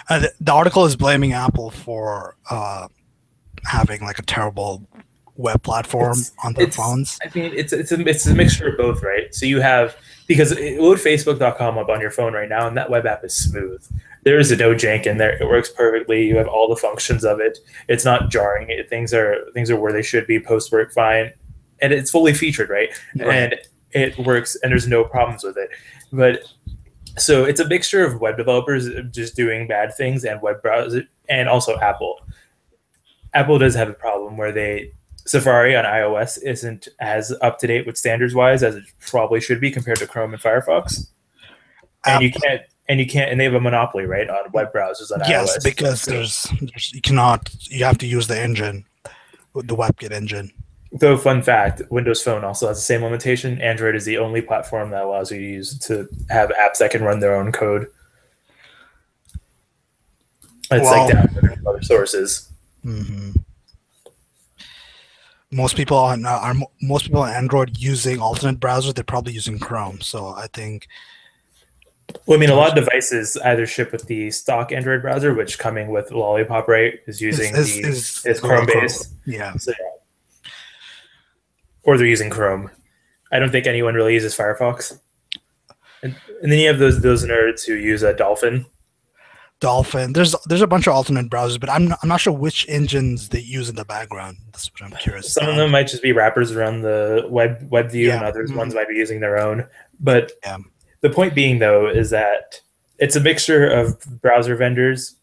uh, 0.08 0.20
the, 0.20 0.32
the 0.40 0.52
article 0.52 0.84
is 0.84 0.96
blaming 0.96 1.32
Apple 1.32 1.70
for 1.70 2.36
uh, 2.50 2.88
having 3.64 4.00
like 4.00 4.18
a 4.18 4.22
terrible 4.22 4.86
web 5.38 5.62
platform 5.62 6.10
It's- 6.18 6.32
on 6.44 6.52
their 6.54 6.70
phones. 6.70 7.16
i 7.24 7.30
mean 7.32 7.52
it's 7.54 7.72
it's 7.72 7.92
a, 7.92 8.00
it's 8.06 8.26
a 8.26 8.34
mixture 8.34 8.68
of 8.68 8.76
both 8.76 9.02
right? 9.02 9.32
So 9.34 9.46
you 9.46 9.60
have 9.60 9.96
because 10.26 10.50
load 10.52 10.98
facebook.com 10.98 11.78
up 11.78 11.88
on 11.88 12.00
your 12.02 12.10
phone 12.10 12.34
right 12.34 12.48
now 12.48 12.66
and 12.68 12.76
that 12.76 12.90
web 12.90 13.06
app 13.06 13.24
is 13.24 13.34
smooth. 13.34 13.82
There 14.24 14.38
is 14.38 14.50
a 14.52 14.56
no 14.56 14.74
jank 14.74 15.06
in 15.06 15.16
there. 15.16 15.40
It 15.40 15.46
works 15.46 15.70
perfectly. 15.70 16.26
You 16.26 16.36
have 16.36 16.48
all 16.48 16.68
the 16.68 16.76
functions 16.76 17.24
of 17.24 17.40
it. 17.40 17.56
It's 17.88 18.04
not 18.04 18.28
jarring. 18.30 18.68
It, 18.68 18.90
things 18.90 19.14
are 19.14 19.36
things 19.54 19.70
are 19.70 19.80
where 19.80 19.92
they 19.92 20.02
should 20.02 20.26
be. 20.26 20.38
Post 20.38 20.70
work 20.72 20.92
fine. 20.92 21.32
And 21.80 21.92
it's 21.94 22.10
fully 22.10 22.34
featured 22.34 22.68
right? 22.68 22.90
Right. 23.16 23.28
and 23.34 23.54
it 23.92 24.18
works 24.18 24.56
and 24.62 24.70
there's 24.72 24.88
no 24.88 25.04
problems 25.04 25.44
with 25.44 25.56
it. 25.56 25.70
But 26.12 26.42
so 27.16 27.44
it's 27.44 27.60
a 27.60 27.66
mixture 27.68 28.04
of 28.04 28.20
web 28.20 28.36
developers 28.36 28.88
just 29.12 29.34
doing 29.36 29.66
bad 29.68 29.94
things 29.96 30.24
and 30.24 30.42
web 30.42 30.60
browser 30.62 31.04
and 31.28 31.48
also 31.48 31.78
apple. 31.78 32.20
Apple 33.34 33.58
does 33.58 33.74
have 33.76 33.88
a 33.88 33.94
problem 33.94 34.36
where 34.36 34.52
they 34.52 34.92
safari 35.28 35.76
on 35.76 35.84
ios 35.84 36.38
isn't 36.42 36.88
as 37.00 37.32
up 37.42 37.58
to 37.58 37.66
date 37.66 37.86
with 37.86 37.96
standards 37.96 38.34
wise 38.34 38.62
as 38.62 38.74
it 38.74 38.84
probably 39.00 39.40
should 39.40 39.60
be 39.60 39.70
compared 39.70 39.98
to 39.98 40.06
chrome 40.06 40.32
and 40.32 40.42
firefox 40.42 41.08
and 42.06 42.22
you 42.22 42.32
can't 42.32 42.62
and 42.88 42.98
you 43.00 43.06
can't 43.06 43.30
and 43.30 43.38
they 43.38 43.44
have 43.44 43.54
a 43.54 43.60
monopoly 43.60 44.04
right 44.04 44.28
on 44.28 44.50
web 44.52 44.72
browsers 44.72 45.12
on 45.12 45.20
yes, 45.28 45.58
ios 45.58 45.64
because 45.64 46.04
there's, 46.04 46.44
there's 46.60 46.92
you 46.94 47.00
cannot 47.00 47.50
you 47.70 47.84
have 47.84 47.98
to 47.98 48.06
use 48.06 48.26
the 48.26 48.40
engine, 48.40 48.84
the 49.54 49.76
WebKit 49.76 50.10
engine. 50.10 50.50
Though, 50.90 51.18
fun 51.18 51.42
fact: 51.42 51.82
Windows 51.90 52.22
Phone 52.22 52.44
also 52.44 52.68
has 52.68 52.78
the 52.78 52.82
same 52.82 53.02
limitation. 53.02 53.60
Android 53.60 53.94
is 53.94 54.06
the 54.06 54.16
only 54.16 54.40
platform 54.40 54.90
that 54.90 55.02
allows 55.02 55.30
you 55.30 55.38
to 55.38 55.44
use 55.44 55.78
to 55.80 56.08
have 56.30 56.48
apps 56.50 56.78
that 56.78 56.90
can 56.90 57.02
run 57.02 57.20
their 57.20 57.36
own 57.36 57.52
code. 57.52 57.88
It's 60.70 60.70
like 60.70 60.82
Well- 60.82 61.10
downloaded 61.10 61.56
from 61.56 61.66
other 61.66 61.82
sources. 61.82 62.50
hmm 62.82 63.32
Most 65.50 65.76
people 65.76 65.96
on 65.96 66.26
uh, 66.26 66.28
are 66.28 66.54
most 66.82 67.04
people 67.06 67.22
on 67.22 67.30
Android 67.30 67.78
using 67.78 68.20
alternate 68.20 68.60
browsers. 68.60 68.94
They're 68.94 69.04
probably 69.04 69.32
using 69.32 69.58
Chrome. 69.58 70.00
So 70.00 70.28
I 70.28 70.46
think 70.52 70.88
Well, 72.26 72.36
I 72.36 72.40
mean, 72.40 72.50
a 72.50 72.54
lot 72.54 72.68
of 72.68 72.74
devices 72.84 73.36
either 73.38 73.66
ship 73.66 73.90
with 73.92 74.06
the 74.06 74.30
stock 74.30 74.72
Android 74.72 75.02
browser, 75.02 75.32
which 75.34 75.58
coming 75.58 75.88
with 75.88 76.10
Lollipop, 76.10 76.68
right, 76.68 77.00
is 77.06 77.20
using 77.20 77.54
is, 77.56 77.74
the 77.74 77.80
is, 77.80 78.26
is 78.26 78.40
Chrome 78.40 78.66
based, 78.66 79.12
Yeah, 79.24 79.56
so, 79.56 79.72
or 81.82 81.96
they're 81.96 82.06
using 82.06 82.28
Chrome. 82.28 82.70
I 83.32 83.38
don't 83.38 83.50
think 83.50 83.66
anyone 83.66 83.94
really 83.94 84.14
uses 84.14 84.36
Firefox. 84.36 84.98
And, 86.02 86.14
and 86.42 86.52
then 86.52 86.58
you 86.58 86.68
have 86.68 86.78
those 86.78 87.00
those 87.00 87.24
nerds 87.24 87.66
who 87.66 87.74
use 87.74 88.02
a 88.02 88.12
Dolphin. 88.14 88.66
Dolphin. 89.60 90.12
There's 90.12 90.34
there's 90.46 90.62
a 90.62 90.66
bunch 90.66 90.86
of 90.86 90.94
alternate 90.94 91.28
browsers, 91.30 91.58
but 91.58 91.68
I'm 91.68 91.88
not, 91.88 91.98
I'm 92.02 92.08
not 92.08 92.20
sure 92.20 92.32
which 92.32 92.64
engines 92.68 93.28
they 93.30 93.40
use 93.40 93.68
in 93.68 93.74
the 93.76 93.84
background. 93.84 94.36
That's 94.52 94.70
what 94.72 94.82
I'm 94.92 94.96
curious. 94.98 95.32
Some 95.32 95.48
of 95.48 95.56
them 95.56 95.70
might 95.72 95.88
just 95.88 96.02
be 96.02 96.12
wrappers 96.12 96.52
around 96.52 96.82
the 96.82 97.26
web 97.28 97.66
web 97.70 97.90
view, 97.90 98.10
and 98.12 98.20
Yeah. 98.22 98.28
others 98.28 98.50
Mhm. 98.50 98.56
ones 98.56 98.74
might 98.74 98.88
be 98.88 98.94
using 98.94 99.20
their 99.20 99.36
own. 99.38 99.66
But 99.98 100.32
Yeah. 100.44 100.58
the 101.00 101.10
point 101.10 101.34
being, 101.34 101.58
though, 101.58 101.88
is 101.88 102.10
that 102.10 102.60
it's 102.98 103.16
a 103.16 103.20
mixture 103.20 103.66
of 103.68 103.98
browser 104.22 104.54
vendors 104.54 105.14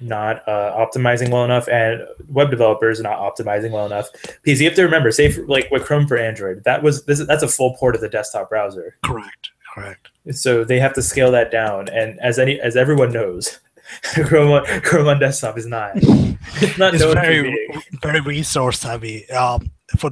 not 0.00 0.46
uh, 0.48 0.72
optimizing 0.78 1.30
well 1.30 1.44
enough 1.44 1.68
and 1.68 2.02
web 2.28 2.48
developers 2.50 3.00
not 3.00 3.18
optimizing 3.18 3.70
well 3.72 3.86
enough. 3.86 4.08
Because 4.42 4.60
you 4.60 4.68
have 4.68 4.76
to 4.76 4.84
remember, 4.84 5.10
say 5.12 5.30
for, 5.30 5.42
like 5.46 5.68
with 5.70 5.84
Chrome 5.84 6.06
for 6.06 6.16
Android, 6.16 6.62
that 6.64 6.82
was 6.82 7.04
this, 7.04 7.18
that's 7.26 7.42
a 7.42 7.48
full 7.48 7.74
port 7.76 7.94
of 7.96 8.00
the 8.00 8.08
desktop 8.08 8.48
browser. 8.48 8.96
correct. 9.04 9.50
Correct. 9.74 10.08
So 10.32 10.64
they 10.64 10.80
have 10.80 10.94
to 10.94 11.02
scale 11.02 11.30
that 11.32 11.50
down. 11.52 11.88
And 11.90 12.18
as 12.20 12.38
any 12.40 12.60
as 12.60 12.76
everyone 12.76 13.12
knows, 13.12 13.60
Chrome 14.26 14.52
on, 14.52 14.64
Chrome 14.82 15.08
on 15.08 15.18
desktop 15.18 15.58
is 15.58 15.66
not 15.66 15.92
it's 15.96 16.78
not 16.78 16.94
It's 16.94 17.04
very 17.04 17.68
very 18.02 18.20
resource 18.20 18.82
heavy. 18.82 19.28
Um, 19.30 19.70
for 19.98 20.10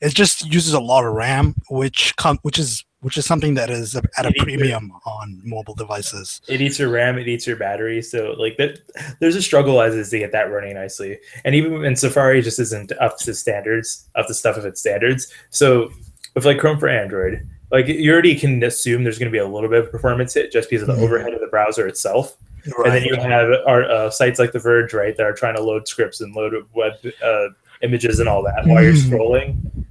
it 0.00 0.14
just 0.14 0.46
uses 0.52 0.72
a 0.72 0.80
lot 0.80 1.04
of 1.04 1.12
RAM, 1.12 1.54
which 1.70 2.14
com- 2.16 2.38
which 2.42 2.58
is 2.58 2.84
which 3.00 3.16
is 3.16 3.24
something 3.24 3.54
that 3.54 3.70
is 3.70 3.94
at 3.94 4.26
a 4.26 4.32
premium 4.38 4.90
on 5.06 5.40
mobile 5.44 5.74
devices. 5.74 6.40
it 6.48 6.60
eats 6.60 6.80
your 6.80 6.88
RAM, 6.88 7.16
it 7.16 7.28
eats 7.28 7.46
your 7.46 7.54
battery. 7.56 8.02
So 8.02 8.34
like 8.38 8.56
that, 8.56 8.80
there's 9.20 9.36
a 9.36 9.42
struggle 9.42 9.80
as 9.80 9.94
is 9.94 10.10
to 10.10 10.18
get 10.18 10.32
that 10.32 10.50
running 10.50 10.74
nicely. 10.74 11.18
And 11.44 11.54
even 11.54 11.84
in 11.84 11.94
Safari 11.94 12.42
just 12.42 12.58
isn't 12.58 12.90
up 13.00 13.16
to 13.18 13.34
standards, 13.34 14.08
up 14.16 14.26
to 14.26 14.34
stuff 14.34 14.56
of 14.56 14.64
its 14.64 14.80
standards. 14.80 15.32
So 15.50 15.90
with 16.34 16.44
like 16.44 16.58
Chrome 16.58 16.78
for 16.80 16.88
Android, 16.88 17.46
like 17.70 17.86
you 17.86 18.10
already 18.12 18.34
can 18.34 18.60
assume 18.64 19.04
there's 19.04 19.18
going 19.18 19.30
to 19.30 19.36
be 19.36 19.38
a 19.38 19.46
little 19.46 19.68
bit 19.70 19.78
of 19.84 19.92
performance 19.92 20.34
hit 20.34 20.50
just 20.50 20.68
because 20.68 20.82
of 20.88 20.88
the 20.88 21.00
Mhm. 21.00 21.04
overhead 21.04 21.34
of 21.34 21.40
the 21.40 21.46
browser 21.46 21.86
itself. 21.86 22.36
Right. 22.76 22.86
And 22.86 22.94
then 22.94 23.04
you 23.04 23.16
have 23.16 23.48
our 23.66 23.84
uh, 23.84 24.10
sites 24.10 24.38
like 24.38 24.52
The 24.52 24.58
Verge, 24.58 24.92
right, 24.92 25.16
that 25.16 25.24
are 25.24 25.32
trying 25.32 25.56
to 25.56 25.62
load 25.62 25.88
scripts 25.88 26.20
and 26.20 26.34
load 26.34 26.54
web 26.74 26.92
uh, 27.24 27.48
images 27.82 28.18
and 28.20 28.28
all 28.28 28.42
that 28.42 28.66
while 28.66 28.82
you're 28.82 28.92
Mhm. 28.92 29.10
scrolling. 29.10 29.84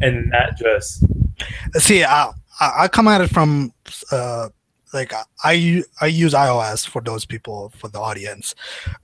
And 0.00 0.32
that 0.32 0.56
just 0.58 1.04
See, 1.78 2.04
I, 2.04 2.32
I 2.60 2.88
come 2.88 3.08
at 3.08 3.20
it 3.20 3.28
from 3.28 3.72
uh, 4.10 4.48
like 4.92 5.12
I 5.44 5.82
I 6.00 6.06
use 6.06 6.32
iOS 6.34 6.86
for 6.88 7.02
those 7.02 7.24
people 7.26 7.72
for 7.76 7.88
the 7.88 7.98
audience, 8.00 8.54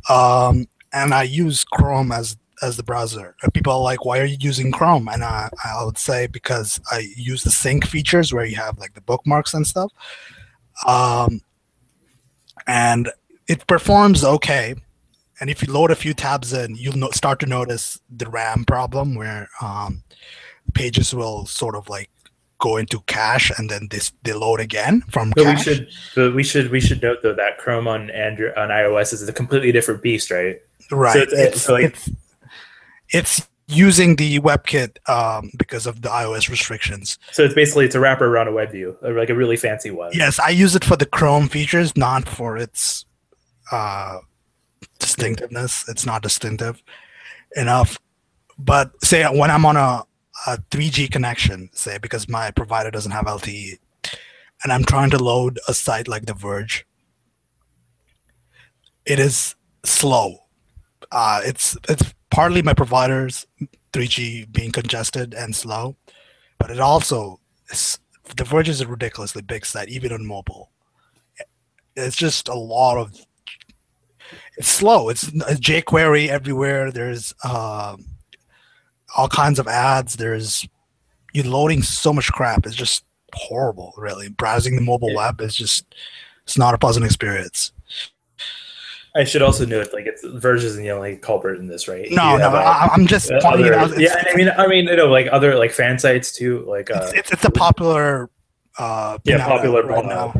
um, 0.09 0.67
and 0.93 1.13
I 1.13 1.25
use 1.25 1.65
Chrome 1.65 2.13
as 2.13 2.37
as 2.63 2.77
the 2.77 2.83
browser. 2.83 3.35
People 3.53 3.73
are 3.75 3.81
like, 3.81 4.05
"Why 4.05 4.21
are 4.21 4.25
you 4.25 4.37
using 4.41 4.71
Chrome?" 4.73 5.09
And 5.09 5.23
I 5.25 5.51
I 5.65 5.85
would 5.85 5.99
say 5.99 6.27
because 6.27 6.81
I 6.91 7.09
use 7.17 7.43
the 7.43 7.51
sync 7.51 7.87
features 7.87 8.33
where 8.33 8.45
you 8.47 8.57
have 8.57 8.79
like 8.79 8.95
the 8.95 9.01
bookmarks 9.03 9.53
and 9.55 9.67
stuff, 9.67 9.91
um, 10.87 11.41
and 12.67 13.11
it 13.49 13.67
performs 13.67 14.25
okay. 14.25 14.75
And 15.41 15.51
if 15.51 15.63
you 15.63 15.73
load 15.73 15.91
a 15.91 15.97
few 15.97 16.15
tabs 16.15 16.53
in, 16.53 16.77
you'll 16.77 16.97
no- 16.97 17.11
start 17.11 17.41
to 17.41 17.47
notice 17.47 18.01
the 18.09 18.29
RAM 18.29 18.65
problem 18.65 19.15
where 19.17 19.49
um, 19.61 20.05
pages 20.75 21.13
will 21.15 21.47
sort 21.47 21.75
of 21.75 21.89
like 21.89 22.11
go 22.59 22.77
into 22.77 23.01
cache 23.07 23.51
and 23.59 23.69
then 23.69 23.89
this 23.91 24.13
they 24.23 24.33
load 24.33 24.61
again 24.61 25.01
from 25.11 25.33
But 25.35 25.47
we 25.47 25.57
should, 25.57 25.89
but 26.15 26.33
we 26.35 26.45
should, 26.45 26.71
we 26.71 26.81
should 26.81 27.03
note 27.03 27.19
though 27.23 27.35
that 27.35 27.59
Chrome 27.59 27.89
on 27.89 28.09
Android 28.11 28.55
on 28.57 28.69
iOS 28.69 29.13
is 29.13 29.29
a 29.29 29.33
completely 29.33 29.73
different 29.73 30.01
beast, 30.01 30.31
right? 30.31 30.61
right. 30.93 31.13
so 31.13 31.19
it's- 31.23 31.55
it's, 31.57 31.69
like- 31.69 31.85
it's, 31.87 32.11
it's 33.09 33.49
using 33.73 34.17
the 34.17 34.39
WebKit 34.41 34.97
um, 35.09 35.51
because 35.57 35.87
of 35.87 36.03
the 36.03 36.09
iOS 36.09 36.49
restrictions. 36.49 37.19
So 37.33 37.45
it's 37.45 37.55
basically 37.55 37.87
it's 37.87 37.95
a 37.95 38.01
wrapper 38.01 38.27
around 38.27 38.49
a 38.49 38.53
web 38.53 38.71
view, 38.71 38.97
like 39.03 39.31
a 39.31 39.35
really 39.35 39.57
fancy 39.57 39.91
one. 39.91 40.13
Yes, 40.15 40.39
I 40.39 40.51
use 40.51 40.77
it 40.77 40.85
for 40.85 40.97
the 40.97 41.07
Chrome 41.07 41.49
features, 41.49 41.97
not 41.97 42.29
for 42.29 42.57
its 42.57 43.05
uh, 43.71 44.19
distinctiveness. 44.99 45.85
It's 45.89 46.07
not 46.07 46.23
distinctive 46.23 46.83
enough. 47.57 47.99
But 48.59 48.93
say 49.03 49.25
when 49.25 49.51
I'm 49.51 49.65
on 49.65 49.77
a, 49.77 50.05
a 50.47 50.59
3G 50.71 51.11
connection, 51.11 51.71
say 51.73 51.99
because 51.99 52.29
my 52.29 52.51
provider 52.51 52.91
doesn't 52.91 53.13
have 53.13 53.25
LTE, 53.25 53.79
and 54.63 54.73
I'm 54.73 54.85
trying 54.85 55.11
to 55.11 55.19
load 55.19 55.59
a 55.69 55.75
site 55.75 56.09
like 56.09 56.27
The 56.27 56.35
Verge, 56.35 56.87
it 59.05 59.19
is 59.19 59.55
slow. 59.85 60.42
Uh, 61.13 61.41
it's 61.45 61.77
it's 61.89 62.15
partly 62.31 62.63
my 62.63 62.75
provider's 62.75 63.47
3G 63.93 64.51
being 64.53 64.73
congested 64.73 65.35
and 65.35 65.55
slow, 65.55 65.97
but 66.59 66.71
it 66.71 66.81
also 66.81 67.39
The 68.37 68.45
Verge 68.45 68.69
is 68.71 68.81
a 68.81 68.87
ridiculously 68.87 69.43
big 69.43 69.67
site, 69.67 69.89
even 69.91 70.13
on 70.13 70.25
mobile. 70.27 70.71
It's 71.95 72.17
just 72.17 72.49
a 72.49 72.55
lot 72.55 72.97
of. 72.97 73.15
It's 74.57 74.69
slow. 74.69 75.11
It's 75.11 75.25
a 75.29 75.55
jQuery 75.57 76.29
everywhere. 76.29 76.91
There's 76.91 77.35
um, 77.45 78.07
all 79.17 79.29
kinds 79.29 79.59
of 79.59 79.69
ads. 79.69 80.17
There's 80.17 80.67
you're 81.35 81.45
loading 81.45 81.83
so 81.83 82.13
much 82.15 82.33
crap. 82.33 82.65
It's 82.65 82.75
just 82.75 83.05
horrible, 83.35 83.93
really. 83.99 84.29
Browsing 84.31 84.77
the 84.77 84.83
mobile 84.83 85.11
Yeah. 85.11 85.17
web 85.17 85.41
is 85.43 85.55
just 85.55 85.95
it's 86.45 86.57
not 86.57 86.73
a 86.75 86.79
pleasant 86.79 87.05
experience. 87.05 87.73
I 89.15 89.25
should 89.25 89.43
also 89.43 89.67
note 89.67 89.93
like 89.93 90.07
it's 90.07 90.25
Verge 90.25 90.65
isn't 90.65 90.83
the 90.83 90.91
only 90.91 91.17
culprit 91.17 91.61
in 91.61 91.67
this, 91.67 91.87
right? 91.87 92.07
No, 92.11 92.37
no, 92.37 92.39
have, 92.39 92.55
uh, 92.55 92.59
I, 92.59 92.89
I'm 92.93 93.07
just 93.07 93.31
uh, 93.31 93.41
pointing 93.43 93.67
it 93.67 93.75
out. 93.75 93.91
It's, 93.91 94.01
yeah, 94.01 94.25
I 94.27 94.35
mean, 94.35 94.51
I 94.57 94.67
mean, 94.67 94.87
you 94.87 94.97
know, 94.97 95.09
like 95.09 95.29
other 95.31 95.55
like 95.57 95.71
fan 95.71 95.99
sites 95.99 96.33
too, 96.33 96.65
like 96.67 96.91
uh, 96.91 97.01
it's, 97.05 97.13
it's, 97.13 97.33
it's 97.33 97.45
a 97.45 97.51
popular. 97.51 98.31
Uh, 98.79 99.19
yeah, 99.25 99.45
popular 99.47 99.83
right 99.85 100.07
now. 100.07 100.33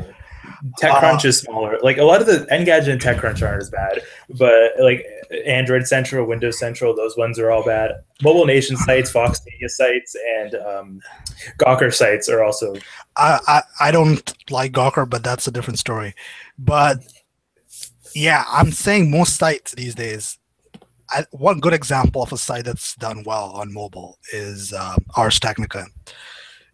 TechCrunch 0.81 1.25
Uh, 1.25 1.29
is 1.29 1.39
smaller. 1.39 1.79
Like 1.83 1.99
a 1.99 2.05
lot 2.05 2.21
of 2.21 2.27
the 2.27 2.47
Engadget 2.51 2.89
and 2.89 3.01
TechCrunch 3.01 3.47
aren't 3.47 3.61
as 3.61 3.69
bad, 3.69 4.01
but 4.39 4.73
like 4.81 5.05
Android 5.45 5.87
Central, 5.87 6.27
Windows 6.27 6.59
Central, 6.59 6.95
those 6.95 7.17
ones 7.17 7.39
are 7.39 7.51
all 7.51 7.65
bad. 7.65 7.91
Mobile 8.23 8.47
Nation 8.47 8.77
sites, 8.77 9.11
Vox 9.11 9.41
Media 9.45 9.69
sites, 9.69 10.17
and 10.37 10.55
um, 10.55 11.01
Gawker 11.59 11.93
sites 11.93 12.29
are 12.29 12.43
also. 12.43 12.75
I, 13.17 13.41
I 13.47 13.63
I 13.81 13.91
don't 13.91 14.33
like 14.51 14.73
Gawker, 14.73 15.09
but 15.09 15.23
that's 15.23 15.47
a 15.47 15.51
different 15.51 15.79
story. 15.79 16.15
But 16.59 17.01
yeah, 18.15 18.45
I'm 18.49 18.73
saying 18.73 19.11
most 19.11 19.37
sites 19.37 19.73
these 19.73 19.95
days. 19.95 20.39
I, 21.11 21.25
one 21.31 21.61
good 21.61 21.75
example 21.75 22.23
of 22.23 22.33
a 22.33 22.39
site 22.39 22.65
that's 22.65 22.95
done 22.97 23.23
well 23.25 23.51
on 23.51 23.73
mobile 23.73 24.19
is 24.33 24.73
um, 24.73 25.05
Ars 25.17 25.39
Technica. 25.39 25.87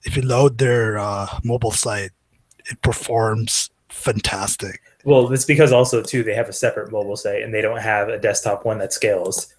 If 0.05 0.17
you 0.17 0.23
load 0.23 0.59
their 0.59 0.99
uh, 0.99 1.27
mobile 1.43 1.73
site, 1.73 2.13
it 2.67 2.81
performs 2.83 3.71
fantastic. 3.89 4.81
Well, 5.05 5.33
it's 5.33 5.45
because 5.45 5.73
also 5.73 6.03
too 6.03 6.23
they 6.23 6.35
have 6.35 6.49
a 6.49 6.53
separate 6.53 6.93
mobile 6.93 7.17
site 7.17 7.43
and 7.43 7.53
they 7.53 7.63
don't 7.63 7.81
have 7.81 8.09
a 8.09 8.19
desktop 8.19 8.65
one 8.65 8.79
that 8.79 8.93
scales. 8.93 9.55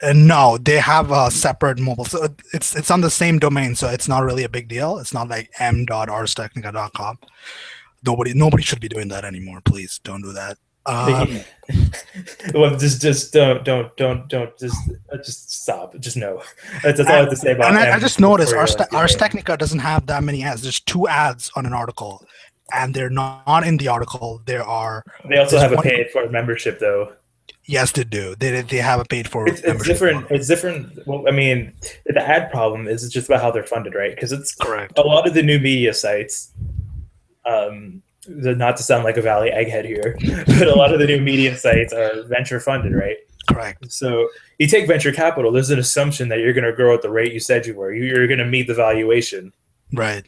And 0.00 0.28
no, 0.28 0.58
they 0.58 0.76
have 0.76 1.10
a 1.10 1.30
separate 1.30 1.78
mobile. 1.78 2.04
So 2.04 2.28
it's 2.52 2.76
it's 2.76 2.90
on 2.90 3.00
the 3.00 3.10
same 3.10 3.38
domain, 3.38 3.74
so 3.74 3.88
it's 3.88 4.06
not 4.08 4.22
really 4.22 4.44
a 4.44 4.48
big 4.48 4.68
deal. 4.68 4.98
It's 4.98 5.12
not 5.12 5.28
like 5.28 5.50
m.arstechnica.com. 5.58 7.18
Nobody 8.04 8.32
nobody 8.34 8.62
should 8.62 8.80
be 8.80 8.88
doing 8.88 9.08
that 9.08 9.24
anymore. 9.24 9.60
Please 9.64 10.00
don't 10.04 10.22
do 10.22 10.32
that. 10.32 10.56
Um, 10.86 11.40
well, 12.54 12.76
just 12.76 13.02
just 13.02 13.32
don't 13.32 13.64
don't 13.64 13.94
don't 13.96 14.26
don't 14.28 14.56
just 14.58 14.76
uh, 15.12 15.16
just 15.18 15.50
stop. 15.62 15.94
Just 15.98 16.16
no. 16.16 16.42
That's, 16.82 16.96
that's 16.98 17.10
all 17.10 17.16
I 17.16 17.18
have 17.18 17.30
to 17.30 17.36
say 17.36 17.52
about. 17.52 17.68
and 17.68 17.78
I, 17.78 17.88
I 17.88 17.94
M 17.94 18.00
just 18.00 18.20
noticed 18.20 18.54
our 18.54 18.60
Ars, 18.60 18.74
you're 18.78 19.00
Ars. 19.00 19.14
Technica 19.16 19.56
doesn't 19.56 19.80
have 19.80 20.06
that 20.06 20.22
many 20.22 20.42
ads. 20.42 20.62
There's 20.62 20.80
two 20.80 21.06
ads 21.08 21.50
on 21.56 21.66
an 21.66 21.74
article, 21.74 22.24
and 22.72 22.94
they're 22.94 23.10
not 23.10 23.66
in 23.66 23.76
the 23.76 23.88
article. 23.88 24.40
There 24.46 24.62
are 24.64 25.04
They 25.28 25.36
also 25.38 25.58
there's 25.58 25.70
have 25.70 25.78
a 25.78 25.82
paid 25.82 26.10
for 26.10 26.28
membership 26.30 26.78
though. 26.78 27.12
yes, 27.66 27.92
they 27.92 28.04
do. 28.04 28.34
They 28.36 28.62
they 28.62 28.78
have 28.78 29.00
a 29.00 29.04
paid 29.04 29.28
for. 29.28 29.46
It's, 29.46 29.60
it's 29.60 29.84
different. 29.84 30.22
model. 30.22 30.36
It's 30.36 30.46
different. 30.48 31.06
Well, 31.06 31.24
I 31.28 31.32
mean, 31.32 31.74
the 32.06 32.22
ad 32.22 32.50
problem 32.50 32.88
is 32.88 33.06
just 33.10 33.28
about 33.28 33.42
how 33.42 33.50
they're 33.50 33.64
funded, 33.64 33.94
right? 33.94 34.14
Because 34.14 34.32
it's 34.32 34.54
Correct. 34.54 34.96
a 34.96 35.02
lot 35.02 35.26
of 35.28 35.34
the 35.34 35.42
new 35.42 35.58
media 35.58 35.92
sites. 35.92 36.52
Um, 37.48 38.02
not 38.28 38.76
to 38.76 38.82
sound 38.82 39.04
like 39.04 39.16
a 39.16 39.22
Valley 39.22 39.50
egghead 39.50 39.84
here, 39.86 40.16
but 40.46 40.66
a 40.66 40.74
lot 40.74 40.92
of 40.92 40.98
the 41.00 41.06
new 41.06 41.20
media 41.20 41.56
sites 41.56 41.92
are 41.92 42.24
venture 42.24 42.60
funded, 42.60 42.92
right? 42.94 43.16
Correct. 43.48 43.90
So 43.90 44.28
you 44.58 44.66
take 44.66 44.86
venture 44.86 45.12
capital. 45.12 45.50
There's 45.50 45.70
an 45.70 45.78
assumption 45.78 46.28
that 46.28 46.40
you're 46.40 46.52
going 46.52 46.64
to 46.64 46.72
grow 46.74 46.92
at 46.94 47.00
the 47.00 47.10
rate 47.10 47.32
you 47.32 47.40
said 47.40 47.64
you 47.64 47.74
were. 47.74 47.94
You- 47.94 48.04
You're 48.04 48.26
going 48.26 48.38
to 48.40 48.44
meet 48.44 48.66
the 48.66 48.74
valuation. 48.74 49.52
Right. 49.94 50.26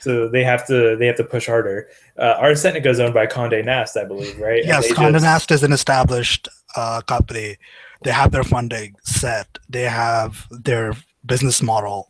So 0.00 0.28
they 0.28 0.42
have 0.42 0.66
to 0.68 0.96
they 0.96 1.06
have 1.06 1.16
to 1.16 1.24
push 1.24 1.46
harder. 1.46 1.88
Uh, 2.18 2.34
Ars 2.38 2.62
Technica 2.62 2.88
is 2.88 2.98
owned 2.98 3.14
by 3.14 3.26
Condé 3.26 3.62
Nast, 3.64 3.96
I 3.96 4.04
believe, 4.04 4.38
right? 4.38 4.64
Yes, 4.64 4.90
Condé 4.92 5.12
just- 5.12 5.24
Nast 5.24 5.50
is 5.50 5.62
an 5.62 5.72
established 5.72 6.48
uh, 6.74 7.02
company. 7.02 7.56
They 8.04 8.10
have 8.10 8.32
their 8.32 8.42
funding 8.44 8.96
set. 9.04 9.58
They 9.68 9.82
have 9.82 10.46
their 10.50 10.94
business 11.26 11.60
model 11.62 12.08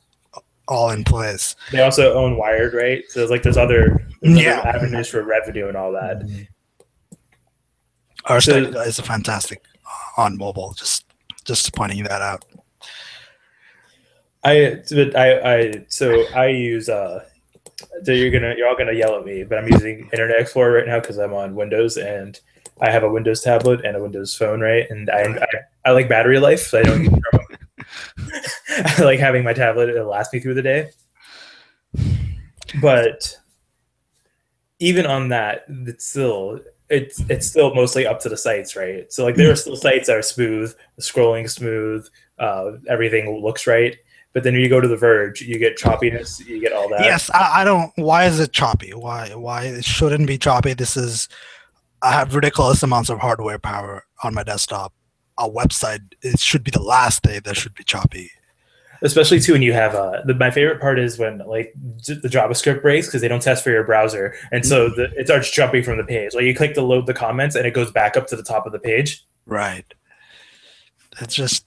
all 0.72 0.90
in 0.90 1.04
place. 1.04 1.54
They 1.70 1.82
also 1.82 2.14
own 2.14 2.36
Wired, 2.36 2.74
right? 2.74 3.04
So 3.08 3.20
it's 3.20 3.30
like 3.30 3.42
there's 3.42 3.56
other, 3.56 4.06
there's 4.22 4.40
Yeah. 4.40 4.60
other 4.60 4.68
avenues 4.68 5.08
for 5.08 5.22
revenue 5.22 5.68
and 5.68 5.76
all 5.76 5.92
that. 5.92 6.22
Ars 8.24 8.44
So- 8.46 8.54
Technica 8.54 8.80
is 8.80 8.98
a 8.98 9.02
fantastic 9.02 9.62
uh, 9.86 10.22
on 10.22 10.36
mobile. 10.38 10.74
Just 10.76 11.04
just 11.44 11.74
pointing 11.74 12.04
that 12.04 12.22
out. 12.22 12.44
I 14.44 14.80
but 14.90 15.16
I 15.16 15.54
I 15.56 15.84
so 15.88 16.24
I 16.34 16.46
use 16.48 16.88
uh 16.88 17.24
So 18.04 18.12
you're 18.12 18.30
gonna 18.30 18.54
you're 18.56 18.68
all 18.68 18.76
gonna 18.76 18.92
yell 18.92 19.16
at 19.18 19.24
me, 19.24 19.44
but 19.44 19.58
I'm 19.58 19.68
using 19.68 20.08
Internet 20.12 20.40
Explorer 20.40 20.72
right 20.72 20.86
now 20.86 21.00
because 21.00 21.18
I'm 21.18 21.32
on 21.34 21.54
Windows 21.54 21.96
and 21.96 22.38
I 22.80 22.90
have 22.90 23.02
a 23.04 23.08
Windows 23.10 23.40
tablet 23.42 23.84
and 23.84 23.96
a 23.96 24.02
Windows 24.02 24.34
phone, 24.34 24.60
right? 24.60 24.88
And 24.90 25.10
I 25.10 25.22
I, 25.22 25.46
I 25.86 25.90
like 25.92 26.08
battery 26.08 26.38
life, 26.38 26.60
so 26.60 26.78
I 26.78 26.82
don't. 26.82 27.02
use 27.04 27.22
like 28.98 29.18
having 29.18 29.44
my 29.44 29.52
tablet; 29.52 29.88
it'll 29.88 30.08
last 30.08 30.32
me 30.32 30.40
through 30.40 30.54
the 30.54 30.62
day. 30.62 30.90
But 32.80 33.36
even 34.78 35.06
on 35.06 35.28
that, 35.28 35.64
it's 35.68 36.06
still 36.06 36.60
it's 36.88 37.20
it's 37.28 37.46
still 37.46 37.74
mostly 37.74 38.06
up 38.06 38.20
to 38.20 38.28
the 38.28 38.36
sites, 38.36 38.76
right? 38.76 39.10
So 39.12 39.24
like 39.24 39.36
there 39.36 39.50
are 39.50 39.56
still 39.56 39.76
sites 39.76 40.08
that 40.08 40.16
are 40.16 40.22
smooth, 40.22 40.74
scrolling 41.00 41.48
smooth, 41.48 42.06
uh, 42.38 42.72
everything 42.88 43.42
looks 43.42 43.66
right. 43.66 43.96
But 44.34 44.44
then 44.44 44.54
you 44.54 44.68
go 44.68 44.80
to 44.80 44.88
the 44.88 44.96
Verge, 44.96 45.42
you 45.42 45.58
get 45.58 45.76
choppiness, 45.76 46.44
you 46.46 46.58
get 46.58 46.72
all 46.72 46.88
that. 46.88 47.02
Yes, 47.02 47.30
I, 47.30 47.60
I 47.60 47.64
don't. 47.64 47.92
Why 47.96 48.24
is 48.24 48.40
it 48.40 48.52
choppy? 48.52 48.92
Why? 48.94 49.34
Why 49.34 49.64
it 49.64 49.84
shouldn't 49.84 50.26
be 50.26 50.38
choppy? 50.38 50.74
This 50.74 50.96
is. 50.96 51.28
I 52.00 52.12
have 52.12 52.34
ridiculous 52.34 52.82
amounts 52.82 53.10
of 53.10 53.20
hardware 53.20 53.58
power 53.58 54.04
on 54.22 54.34
my 54.34 54.42
desktop. 54.42 54.92
A 55.38 55.48
website, 55.48 56.12
it 56.22 56.38
should 56.38 56.62
be 56.62 56.70
the 56.70 56.82
last 56.82 57.22
day 57.22 57.40
that 57.40 57.56
should 57.56 57.74
be 57.74 57.84
choppy. 57.84 58.30
especially 59.02 59.40
too 59.40 59.52
when 59.54 59.62
you 59.62 59.72
have 59.72 59.94
uh 59.96 60.22
the, 60.26 60.34
my 60.34 60.50
favorite 60.50 60.80
part 60.80 60.98
is 60.98 61.18
when 61.18 61.38
like 61.38 61.74
the 62.06 62.28
javascript 62.28 62.82
breaks 62.82 63.08
because 63.08 63.20
they 63.20 63.26
don't 63.26 63.42
test 63.42 63.64
for 63.64 63.70
your 63.70 63.82
browser 63.82 64.32
and 64.52 64.64
so 64.64 64.88
the, 64.90 65.10
it 65.16 65.26
starts 65.26 65.50
jumping 65.50 65.82
from 65.82 65.96
the 65.96 66.04
page 66.04 66.34
like 66.34 66.44
you 66.44 66.54
click 66.54 66.72
to 66.74 66.82
load 66.82 67.04
the 67.06 67.14
comments 67.14 67.56
and 67.56 67.66
it 67.66 67.74
goes 67.74 67.90
back 67.90 68.16
up 68.16 68.28
to 68.28 68.36
the 68.36 68.44
top 68.44 68.64
of 68.64 68.70
the 68.72 68.78
page 68.78 69.24
Right. 69.46 69.84
It's 71.20 71.34
just. 71.34 71.66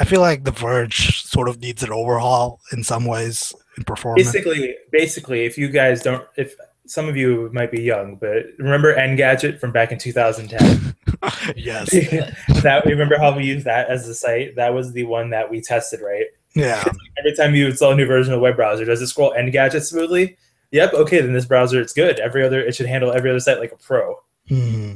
I 0.00 0.04
feel 0.04 0.20
like 0.20 0.44
the 0.44 0.50
Verge 0.50 1.22
sort 1.24 1.48
of 1.48 1.60
needs 1.60 1.82
an 1.82 1.92
overhaul 1.92 2.60
in 2.72 2.82
some 2.82 3.04
ways 3.04 3.54
in 3.76 3.84
performance. 3.84 4.32
basically 4.32 4.74
basically 4.90 5.44
if 5.44 5.56
you 5.58 5.68
guys 5.68 6.02
don't 6.02 6.24
if 6.36 6.54
some 6.86 7.08
of 7.08 7.16
you 7.16 7.50
might 7.52 7.70
be 7.70 7.80
young 7.82 8.16
but 8.16 8.46
remember 8.58 8.94
engadget 8.94 9.60
from 9.60 9.70
back 9.72 9.92
in 9.92 9.98
2010 9.98 10.93
yes. 11.56 11.90
that 12.62 12.82
remember 12.86 13.18
how 13.18 13.36
we 13.36 13.44
used 13.44 13.64
that 13.66 13.88
as 13.88 14.06
the 14.06 14.14
site 14.14 14.56
that 14.56 14.72
was 14.74 14.92
the 14.92 15.04
one 15.04 15.30
that 15.30 15.50
we 15.50 15.60
tested 15.60 16.00
right 16.00 16.26
Yeah. 16.54 16.82
every 17.18 17.34
time 17.36 17.54
you 17.54 17.68
install 17.68 17.92
a 17.92 17.96
new 17.96 18.06
version 18.06 18.32
of 18.32 18.38
a 18.40 18.42
web 18.42 18.56
browser 18.56 18.84
does 18.84 19.00
it 19.02 19.06
scroll 19.08 19.32
engadget 19.32 19.82
smoothly 19.82 20.36
yep 20.70 20.92
okay 20.94 21.20
then 21.20 21.32
this 21.32 21.44
browser 21.46 21.80
it's 21.80 21.92
good 21.92 22.18
every 22.20 22.44
other 22.44 22.60
it 22.60 22.74
should 22.74 22.86
handle 22.86 23.12
every 23.12 23.30
other 23.30 23.40
site 23.40 23.58
like 23.58 23.72
a 23.72 23.76
pro 23.76 24.16
Hmm. 24.48 24.94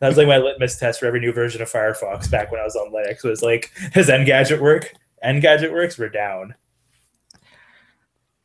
That 0.00 0.08
was 0.08 0.16
like 0.18 0.26
my 0.26 0.38
litmus 0.38 0.76
test 0.76 1.00
for 1.00 1.06
every 1.06 1.20
new 1.20 1.32
version 1.32 1.62
of 1.62 1.70
Firefox 1.70 2.28
back 2.30 2.50
when 2.50 2.60
I 2.60 2.64
was 2.64 2.74
on 2.76 2.92
Linux. 2.92 3.22
Was 3.24 3.42
like, 3.42 3.70
does 3.94 4.08
Engadget 4.08 4.60
work? 4.60 4.92
Engadget 5.24 5.72
works. 5.72 5.96
We're 5.98 6.08
down. 6.08 6.54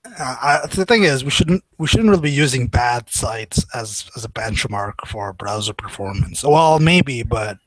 Uh, 0.06 0.60
I, 0.64 0.68
the 0.68 0.86
thing 0.86 1.04
is, 1.04 1.24
we 1.24 1.32
shouldn't 1.32 1.64
we 1.78 1.88
shouldn't 1.88 2.10
really 2.10 2.24
be 2.24 2.32
using 2.32 2.68
bad 2.68 3.10
sites 3.10 3.66
as 3.74 4.06
as 4.16 4.26
a 4.26 4.30
benchmark 4.30 4.94
for 5.08 5.32
browser 5.34 5.74
performance. 5.74 6.44
Well, 6.44 6.80
maybe, 6.80 7.24
but 7.24 7.58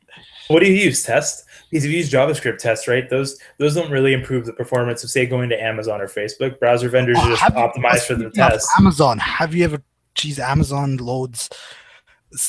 What 0.49 0.61
do 0.61 0.67
you 0.67 0.75
use? 0.75 1.03
Test? 1.03 1.45
Because 1.71 1.85
if 1.85 1.91
you 1.91 1.97
use 1.97 2.11
JavaScript 2.11 2.59
tests, 2.59 2.87
right? 2.87 3.09
Those 3.09 3.39
those 3.59 3.75
don't 3.75 3.91
really 3.91 4.13
improve 4.13 4.47
the 4.47 4.53
performance 4.53 5.03
of 5.03 5.11
say 5.11 5.27
going 5.27 5.49
to 5.49 5.61
Amazon 5.61 6.01
or 6.01 6.07
Facebook. 6.09 6.59
Browser 6.61 6.89
vendors 6.89 7.19
are 7.19 7.31
just 7.31 7.43
optimized 7.43 8.07
for 8.07 8.15
the 8.15 8.31
test. 8.31 8.69
Amazon, 8.79 9.19
have 9.19 9.55
you 9.55 9.65
ever? 9.65 9.83
Geez, 10.15 10.39
Amazon 10.39 10.99
loads. 10.99 11.51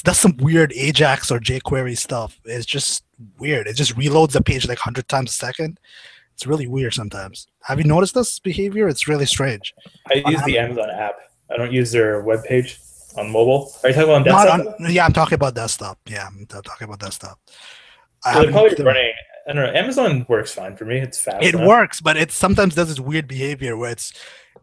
That's 0.04 0.20
some 0.20 0.36
weird 0.38 0.74
Ajax 0.74 1.32
or 1.32 1.40
jQuery 1.40 1.98
stuff. 1.98 2.40
It's 2.46 2.66
just 2.66 3.04
weird. 3.40 3.68
It 3.68 3.76
just 3.76 3.96
reloads 3.96 4.32
the 4.32 4.42
page 4.42 4.68
like 4.68 4.80
hundred 4.80 5.08
times 5.08 5.32
a 5.32 5.34
second. 5.34 5.80
It's 6.38 6.46
really 6.46 6.68
weird 6.68 6.94
sometimes. 6.94 7.48
Have 7.64 7.80
you 7.80 7.86
noticed 7.86 8.14
this 8.14 8.38
behavior? 8.38 8.88
It's 8.88 9.08
really 9.08 9.26
strange. 9.26 9.74
I 10.08 10.22
use 10.28 10.40
the 10.44 10.60
Amazon 10.60 10.88
app. 10.92 11.16
I 11.50 11.58
don't 11.58 11.74
use 11.74 11.92
their 11.92 12.22
web 12.22 12.44
page 12.44 12.80
on 13.18 13.32
mobile. 13.32 13.72
Are 13.82 13.90
you 13.90 13.96
talking 13.96 14.12
about 14.12 14.24
desktop? 14.24 14.80
on- 14.80 14.94
yeah, 14.94 15.04
I'm 15.04 15.14
talking 15.14 15.34
about 15.34 15.56
desktop. 15.56 15.98
Yeah, 16.06 16.28
I'm 16.28 16.46
talking 16.46 16.86
about 16.86 17.00
desktop. 17.00 17.40
So 18.32 18.44
they're 18.44 18.52
probably 18.52 18.86
running. 18.86 19.14
I 19.50 19.54
don't 19.54 19.66
know. 19.66 19.80
Amazon 19.80 20.28
works 20.30 20.54
fine 20.54 20.76
for 20.76 20.86
me. 20.86 20.98
It's 21.00 21.20
fast. 21.20 21.44
it 21.44 21.56
enough. 21.56 21.68
works 21.68 22.02
but 22.02 22.18
it 22.18 22.32
sometimes 22.32 22.76
does 22.76 22.90
this 22.90 23.00
weird 23.00 23.28
behavior 23.28 23.76
where 23.76 23.90
it's 23.90 24.14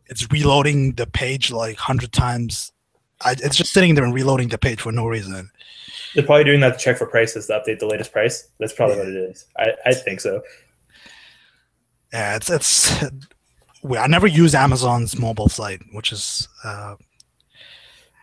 it's 0.07 0.31
reloading 0.31 0.93
the 0.93 1.09
page 1.09 1.51
like 1.51 1.77
100 1.77 2.13
times 2.13 2.71
I, 3.23 3.33
it's 3.33 3.57
just 3.57 3.73
sitting 3.73 3.97
there 3.97 4.05
and 4.05 4.15
reloading 4.15 4.49
the 4.49 4.59
page 4.59 4.81
for 4.81 4.93
no 4.93 5.07
reason 5.07 5.51
They're 6.15 6.25
probably 6.25 6.45
doing 6.45 6.61
that 6.61 6.79
to 6.79 6.85
check 6.85 6.99
for 6.99 7.07
prices 7.07 7.47
to 7.47 7.55
update 7.55 7.81
the 7.81 7.87
latest 7.87 8.13
price. 8.13 8.49
That's 8.61 8.73
probably 8.73 8.99
what 8.99 9.09
it 9.09 9.17
is. 9.17 9.47
I, 9.57 9.73
I 9.87 9.95
think 9.95 10.21
so. 10.21 10.43
Yeah 12.15 12.37
it's 12.37 12.49
it's 12.49 13.05
we- 13.83 13.99
i 13.99 14.07
never 14.07 14.27
use 14.27 14.55
amazon's 14.55 15.19
mobile 15.19 15.49
site 15.49 15.83
which 15.93 16.11
is 16.13 16.49
uh, 16.65 16.95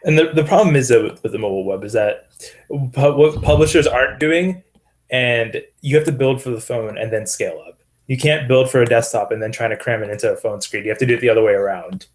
And 0.03 0.17
the, 0.17 0.31
the 0.33 0.43
problem 0.43 0.75
is 0.75 0.87
that 0.89 1.03
with, 1.03 1.21
the 1.21 1.37
mobile 1.37 1.63
web 1.63 1.83
is 1.83 1.93
that 1.93 2.29
what 2.69 3.41
publishers 3.43 3.85
aren't 3.85 4.19
doing, 4.19 4.63
and 5.11 5.61
you 5.81 5.95
have 5.97 6.05
to 6.07 6.11
build 6.11 6.41
for 6.41 6.49
the 6.49 6.59
phone 6.69 6.97
and 6.97 7.11
then 7.13 7.27
scale 7.27 7.59
up. 7.67 7.77
You 8.07 8.17
can't 8.17 8.47
build 8.47 8.71
for 8.71 8.81
a 8.81 8.85
desktop 8.87 9.31
and 9.31 9.39
then 9.43 9.51
trying 9.51 9.69
to 9.69 9.77
cram 9.77 10.01
it 10.01 10.09
into 10.09 10.27
a 10.33 10.35
phone 10.35 10.59
screen. 10.61 10.83
You 10.85 10.89
have 10.89 10.97
to 10.99 11.05
do 11.05 11.13
it 11.17 11.21
the 11.21 11.29
other 11.29 11.43
way 11.43 11.53
around. 11.53 12.07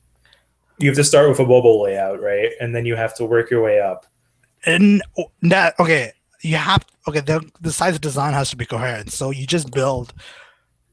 You 0.80 0.88
have 0.90 0.96
to 0.96 1.04
start 1.04 1.28
with 1.28 1.38
a 1.38 1.46
mobile 1.46 1.80
layout, 1.84 2.20
right? 2.20 2.50
And 2.60 2.74
then 2.74 2.84
you 2.86 2.96
have 2.96 3.14
to 3.18 3.24
work 3.24 3.50
your 3.52 3.62
way 3.62 3.78
up. 3.80 4.04
and 4.74 5.00
that 5.42 5.78
okay 5.78 6.04
you 6.42 6.56
have 6.56 6.82
okay 7.06 7.20
the, 7.30 7.38
the 7.60 7.70
site's 7.72 8.00
design 8.00 8.32
has 8.34 8.50
to 8.50 8.56
be 8.56 8.66
coherent 8.66 9.12
so 9.12 9.30
you 9.30 9.46
just 9.46 9.70
build 9.70 10.12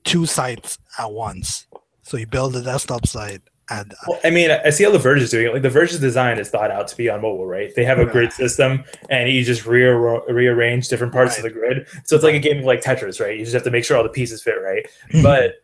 two 0.03 0.25
sites 0.25 0.77
at 0.99 1.11
once 1.11 1.67
so 2.01 2.17
you 2.17 2.27
build 2.27 2.55
a 2.55 2.61
desktop 2.61 3.07
site 3.07 3.41
and 3.69 3.93
Well, 4.07 4.19
I 4.23 4.29
mean, 4.29 4.51
I 4.51 4.69
see 4.71 4.83
how 4.83 4.91
the 4.91 4.99
Verge 4.99 5.21
is 5.21 5.31
doing 5.31 5.47
it. 5.47 5.53
Like 5.53 5.61
the 5.61 5.69
Verge's 5.69 5.99
design 5.99 6.37
is 6.37 6.49
thought 6.49 6.69
out 6.69 6.87
to 6.89 6.97
be 6.97 7.09
on 7.09 7.21
mobile, 7.21 7.45
right? 7.45 7.73
They 7.75 7.85
have 7.85 7.97
a 7.97 8.05
grid 8.05 8.33
system, 8.33 8.83
and 9.09 9.29
you 9.29 9.43
just 9.43 9.65
rear- 9.65 10.21
rearrange 10.27 10.89
different 10.89 11.13
parts 11.13 11.37
of 11.37 11.43
the 11.43 11.49
grid. 11.49 11.87
So 12.03 12.15
it's 12.15 12.23
like 12.23 12.35
a 12.35 12.39
game 12.39 12.59
of 12.59 12.65
like 12.65 12.81
Tetris, 12.81 13.21
right? 13.21 13.37
You 13.37 13.43
just 13.43 13.53
have 13.53 13.63
to 13.63 13.71
make 13.71 13.85
sure 13.85 13.95
all 13.95 14.03
the 14.03 14.09
pieces 14.09 14.43
fit 14.43 14.55
right. 14.61 14.85
But 15.23 15.55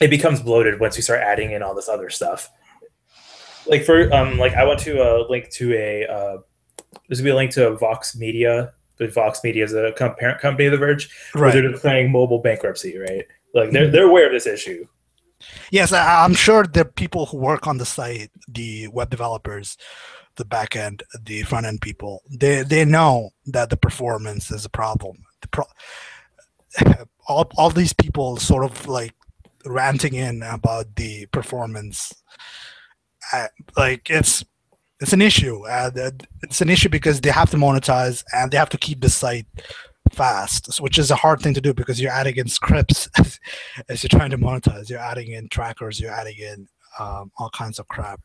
it 0.00 0.08
becomes 0.08 0.42
bloated 0.42 0.80
once 0.80 0.96
you 0.96 1.02
start 1.02 1.20
adding 1.20 1.52
in 1.52 1.62
all 1.62 1.74
this 1.74 1.88
other 1.88 2.10
stuff. 2.10 2.50
Like 3.66 3.84
for 3.84 4.12
um, 4.12 4.38
like 4.38 4.54
I 4.54 4.64
went 4.64 4.80
to 4.80 5.00
a 5.00 5.28
link 5.30 5.48
to 5.50 5.72
a 5.74 6.06
uh, 6.06 6.36
this 7.08 7.18
gonna 7.18 7.28
be 7.28 7.30
a 7.30 7.36
link 7.36 7.52
to 7.52 7.68
a 7.68 7.76
Vox 7.76 8.16
Media. 8.16 8.72
But 8.98 9.14
Vox 9.14 9.42
Media 9.42 9.64
is 9.64 9.72
a 9.72 9.92
parent 9.92 10.40
company 10.40 10.66
of 10.66 10.72
the 10.72 10.78
Verge, 10.78 11.08
where 11.32 11.44
right 11.44 11.52
they're 11.52 11.70
declaring 11.70 12.10
mobile 12.10 12.40
bankruptcy, 12.40 12.98
right? 12.98 13.26
Like 13.54 13.70
they're 13.70 13.90
they're 13.90 14.08
aware 14.08 14.26
of 14.26 14.32
this 14.32 14.46
issue. 14.46 14.86
Yes, 15.70 15.92
I'm 15.92 16.34
sure 16.34 16.64
the 16.64 16.84
people 16.84 17.26
who 17.26 17.36
work 17.36 17.66
on 17.66 17.78
the 17.78 17.84
site, 17.84 18.30
the 18.48 18.88
web 18.88 19.10
developers, 19.10 19.76
the 20.36 20.44
back 20.44 20.76
end, 20.76 21.02
the 21.20 21.42
front 21.42 21.66
end 21.66 21.80
people, 21.80 22.22
they 22.30 22.62
they 22.62 22.84
know 22.84 23.30
that 23.46 23.70
the 23.70 23.76
performance 23.76 24.50
is 24.50 24.64
a 24.64 24.70
problem. 24.70 25.24
Pro- 25.50 25.64
all 27.28 27.50
all 27.56 27.70
these 27.70 27.92
people 27.92 28.36
sort 28.36 28.64
of 28.64 28.88
like 28.88 29.14
ranting 29.64 30.14
in 30.14 30.42
about 30.42 30.96
the 30.96 31.26
performance. 31.26 32.12
Uh, 33.32 33.48
like 33.76 34.10
it's 34.10 34.44
it's 35.00 35.12
an 35.12 35.22
issue. 35.22 35.66
Uh, 35.66 35.90
it's 36.42 36.60
an 36.60 36.70
issue 36.70 36.88
because 36.88 37.20
they 37.20 37.30
have 37.30 37.50
to 37.50 37.56
monetize 37.56 38.24
and 38.32 38.50
they 38.50 38.56
have 38.56 38.70
to 38.70 38.78
keep 38.78 39.00
the 39.00 39.10
site 39.10 39.46
fast, 40.10 40.80
which 40.80 40.98
is 40.98 41.10
a 41.10 41.16
hard 41.16 41.40
thing 41.40 41.54
to 41.54 41.60
do 41.60 41.72
because 41.72 42.00
you're 42.00 42.12
adding 42.12 42.36
in 42.36 42.48
scripts 42.48 43.08
as 43.88 44.02
you're 44.02 44.08
trying 44.08 44.30
to 44.30 44.38
monetize. 44.38 44.90
You're 44.90 44.98
adding 44.98 45.32
in 45.32 45.48
trackers, 45.48 46.00
you're 46.00 46.12
adding 46.12 46.36
in 46.38 46.68
um, 46.98 47.30
all 47.38 47.50
kinds 47.50 47.78
of 47.78 47.88
crap 47.88 48.20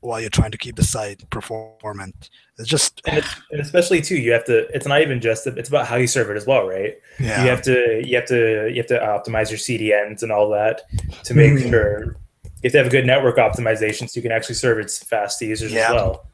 while 0.00 0.20
you're 0.20 0.30
trying 0.30 0.52
to 0.52 0.58
keep 0.58 0.76
the 0.76 0.84
site 0.84 1.28
performant. 1.30 2.30
It's 2.58 2.68
just 2.68 3.02
and, 3.06 3.18
it's, 3.18 3.28
and 3.50 3.60
especially 3.60 4.00
too 4.00 4.16
you 4.16 4.32
have 4.32 4.44
to 4.44 4.68
it's 4.74 4.86
not 4.86 5.02
even 5.02 5.20
just 5.20 5.46
it's 5.46 5.68
about 5.68 5.86
how 5.86 5.96
you 5.96 6.06
serve 6.06 6.30
it 6.30 6.36
as 6.36 6.46
well 6.46 6.66
right 6.68 6.94
yeah. 7.18 7.42
you 7.42 7.50
have 7.50 7.62
to 7.62 8.02
you 8.04 8.14
have 8.16 8.26
to 8.26 8.68
you 8.68 8.76
have 8.76 8.86
to 8.86 8.98
optimize 8.98 9.50
your 9.50 9.58
cdns 9.58 10.22
and 10.22 10.30
all 10.32 10.48
that 10.50 10.82
to 11.24 11.34
make 11.34 11.52
Mhm. 11.52 11.68
sure 11.68 12.04
you 12.44 12.50
have 12.64 12.72
to 12.72 12.78
have 12.78 12.86
a 12.86 12.90
good 12.90 13.06
network 13.06 13.36
optimization 13.36 14.08
so 14.08 14.18
you 14.18 14.22
can 14.22 14.32
actually 14.32 14.54
serve 14.54 14.78
it 14.78 14.90
fast 14.90 15.38
to 15.40 15.46
users 15.46 15.72
Yeah. 15.72 15.88
as 15.88 15.94
well 15.94 16.26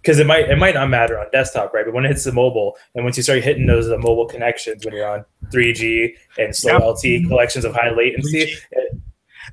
because 0.00 0.18
it 0.18 0.26
might 0.26 0.48
it 0.48 0.56
might 0.56 0.74
not 0.74 0.88
matter 0.88 1.18
on 1.18 1.26
desktop 1.32 1.72
right? 1.72 1.84
But 1.84 1.94
when 1.94 2.04
it 2.04 2.08
hits 2.08 2.24
the 2.24 2.32
mobile 2.32 2.76
and 2.94 3.04
once 3.04 3.16
you 3.16 3.22
start 3.22 3.42
hitting 3.42 3.66
those 3.66 3.90
uh, 3.90 3.98
mobile 3.98 4.26
connections 4.26 4.84
when 4.84 4.94
you're 4.94 5.08
on 5.08 5.24
3g 5.52 6.14
and 6.38 6.54
slow 6.54 6.72
Yep. 6.72 6.82
lt 6.82 7.28
collections 7.28 7.64
of 7.64 7.74
high 7.74 7.90
latency 7.90 8.54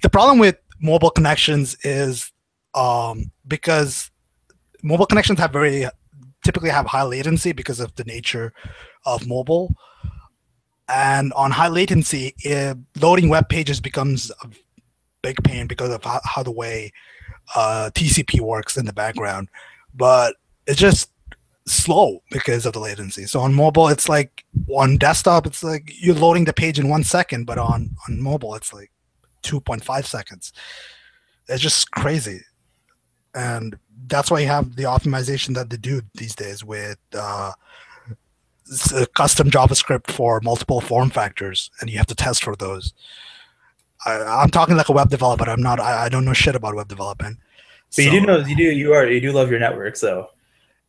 the 0.02 0.10
problem 0.10 0.40
with 0.40 0.58
mobile 0.80 1.10
connections 1.10 1.76
is 1.84 2.32
um, 2.76 3.32
because 3.48 4.12
mobile 4.84 5.06
connections 5.06 5.40
have 5.40 5.52
very 5.52 5.88
typically 6.44 6.70
have 6.70 6.86
high 6.86 7.04
latency 7.04 7.52
because 7.52 7.80
of 7.80 7.94
the 7.96 8.04
nature 8.06 8.54
of 9.06 9.28
mobile. 9.28 9.74
And 10.88 11.34
on 11.34 11.52
high 11.52 11.68
latency 11.68 12.34
eh, 12.46 12.74
loading 13.02 13.28
web 13.28 13.50
pages 13.50 13.82
becomes 13.82 14.32
a 14.42 14.50
big 15.22 15.44
pain 15.44 15.68
because 15.68 15.92
of 15.92 16.04
how, 16.04 16.22
how 16.24 16.44
the 16.44 16.52
way 16.52 16.92
uh, 17.56 17.90
tcp 17.94 18.40
works 18.40 18.78
in 18.78 18.86
the 18.86 18.94
background 18.94 19.50
but 19.98 20.36
it's 20.68 20.80
just 20.80 21.12
slow 21.66 22.24
because 22.32 22.66
of 22.66 22.72
the 22.72 22.80
latency 22.80 23.26
so 23.26 23.42
on 23.42 23.54
mobile 23.54 23.90
it's 23.90 24.08
like 24.08 24.46
on 24.70 24.96
desktop 24.96 25.46
it's 25.46 25.64
like 25.64 25.92
you're 26.00 26.16
loading 26.16 26.46
the 26.46 26.54
page 26.54 26.80
in 26.80 26.88
one 26.88 27.04
second 27.04 27.44
but 27.46 27.58
on 27.58 27.90
on 28.08 28.22
mobile 28.22 28.56
it's 28.56 28.72
like 28.74 28.90
2.5 29.44 30.06
seconds 30.06 30.52
It's 31.48 31.62
just 31.62 31.92
crazy, 31.92 32.42
and 33.34 33.78
that's 34.08 34.30
why 34.30 34.40
you 34.40 34.48
have 34.48 34.76
the 34.76 34.84
optimization 34.84 35.56
that 35.56 35.70
they 35.70 35.78
do 35.78 36.02
these 36.16 36.36
days 36.36 36.64
with 36.64 36.98
uh, 37.14 37.54
custom 39.14 39.50
JavaScript 39.50 40.12
for 40.12 40.42
multiple 40.42 40.82
form 40.82 41.10
factors, 41.10 41.72
and 41.80 41.90
you 41.90 41.98
have 41.98 42.08
to 42.08 42.16
test 42.16 42.44
for 42.44 42.56
those. 42.56 42.94
I, 44.06 44.44
am 44.44 44.50
talking 44.50 44.76
like 44.76 44.90
a 44.90 44.94
web 44.94 45.10
developer. 45.10 45.50
I'm 45.50 45.64
not. 45.64 45.80
I, 45.80 46.06
I 46.06 46.10
don't 46.10 46.26
know 46.26 46.34
shit 46.34 46.56
about 46.56 46.76
web 46.76 46.90
development. 46.90 47.38
But 47.89 47.95
so, 47.95 48.02
you 48.02 48.12
do 48.12 48.21
know 48.21 48.38
you 48.39 48.56
do 48.56 48.63
you 48.63 48.93
are 48.93 49.08
you 49.08 49.21
do 49.21 49.32
love 49.32 49.50
your 49.50 49.60
network, 49.60 49.95
so 49.95 50.30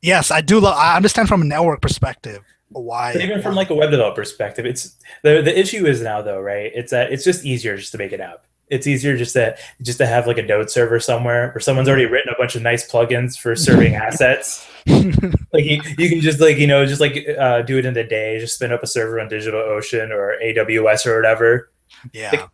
Yes, 0.00 0.30
I 0.30 0.40
do. 0.40 0.60
Love, 0.60 0.76
I 0.76 0.96
understand 0.96 1.28
from 1.28 1.42
a 1.42 1.44
network 1.44 1.82
perspective 1.82 2.42
why. 2.68 3.12
But 3.12 3.22
even 3.22 3.42
from 3.42 3.54
like 3.54 3.70
a 3.70 3.74
web 3.74 3.90
developer 3.90 4.16
perspective, 4.16 4.66
it's 4.66 4.96
the 5.22 5.42
the 5.42 5.58
issue 5.58 5.86
is 5.86 6.00
now 6.00 6.22
though, 6.22 6.40
right? 6.40 6.70
It's 6.74 6.90
that 6.92 7.12
it's 7.12 7.24
just 7.24 7.44
easier 7.44 7.76
just 7.76 7.92
to 7.92 7.98
make 7.98 8.12
an 8.12 8.20
app. 8.20 8.44
It's 8.68 8.86
easier 8.86 9.16
just 9.16 9.32
to 9.32 9.56
just 9.82 9.98
to 9.98 10.06
have 10.06 10.26
like 10.26 10.38
a 10.38 10.42
node 10.42 10.70
server 10.70 11.00
somewhere 11.00 11.50
where 11.52 11.60
someone's 11.60 11.88
already 11.88 12.06
written 12.06 12.32
a 12.32 12.38
bunch 12.38 12.54
of 12.54 12.62
nice 12.62 12.88
plugins 12.88 13.38
for 13.38 13.56
serving 13.56 13.94
assets. 13.96 14.68
like 14.86 15.64
you, 15.64 15.82
you 15.98 16.08
can 16.08 16.20
just 16.20 16.40
like 16.40 16.58
you 16.58 16.66
know 16.66 16.86
just 16.86 17.00
like 17.00 17.26
uh, 17.38 17.62
do 17.62 17.78
it 17.78 17.86
in 17.86 17.96
a 17.96 18.06
day. 18.06 18.38
Just 18.38 18.54
spin 18.54 18.72
up 18.72 18.82
a 18.82 18.86
server 18.86 19.20
on 19.20 19.28
DigitalOcean 19.28 20.10
or 20.10 20.36
AWS 20.42 21.06
or 21.06 21.16
whatever. 21.16 21.70
Yeah. 22.12 22.30
Like, 22.32 22.50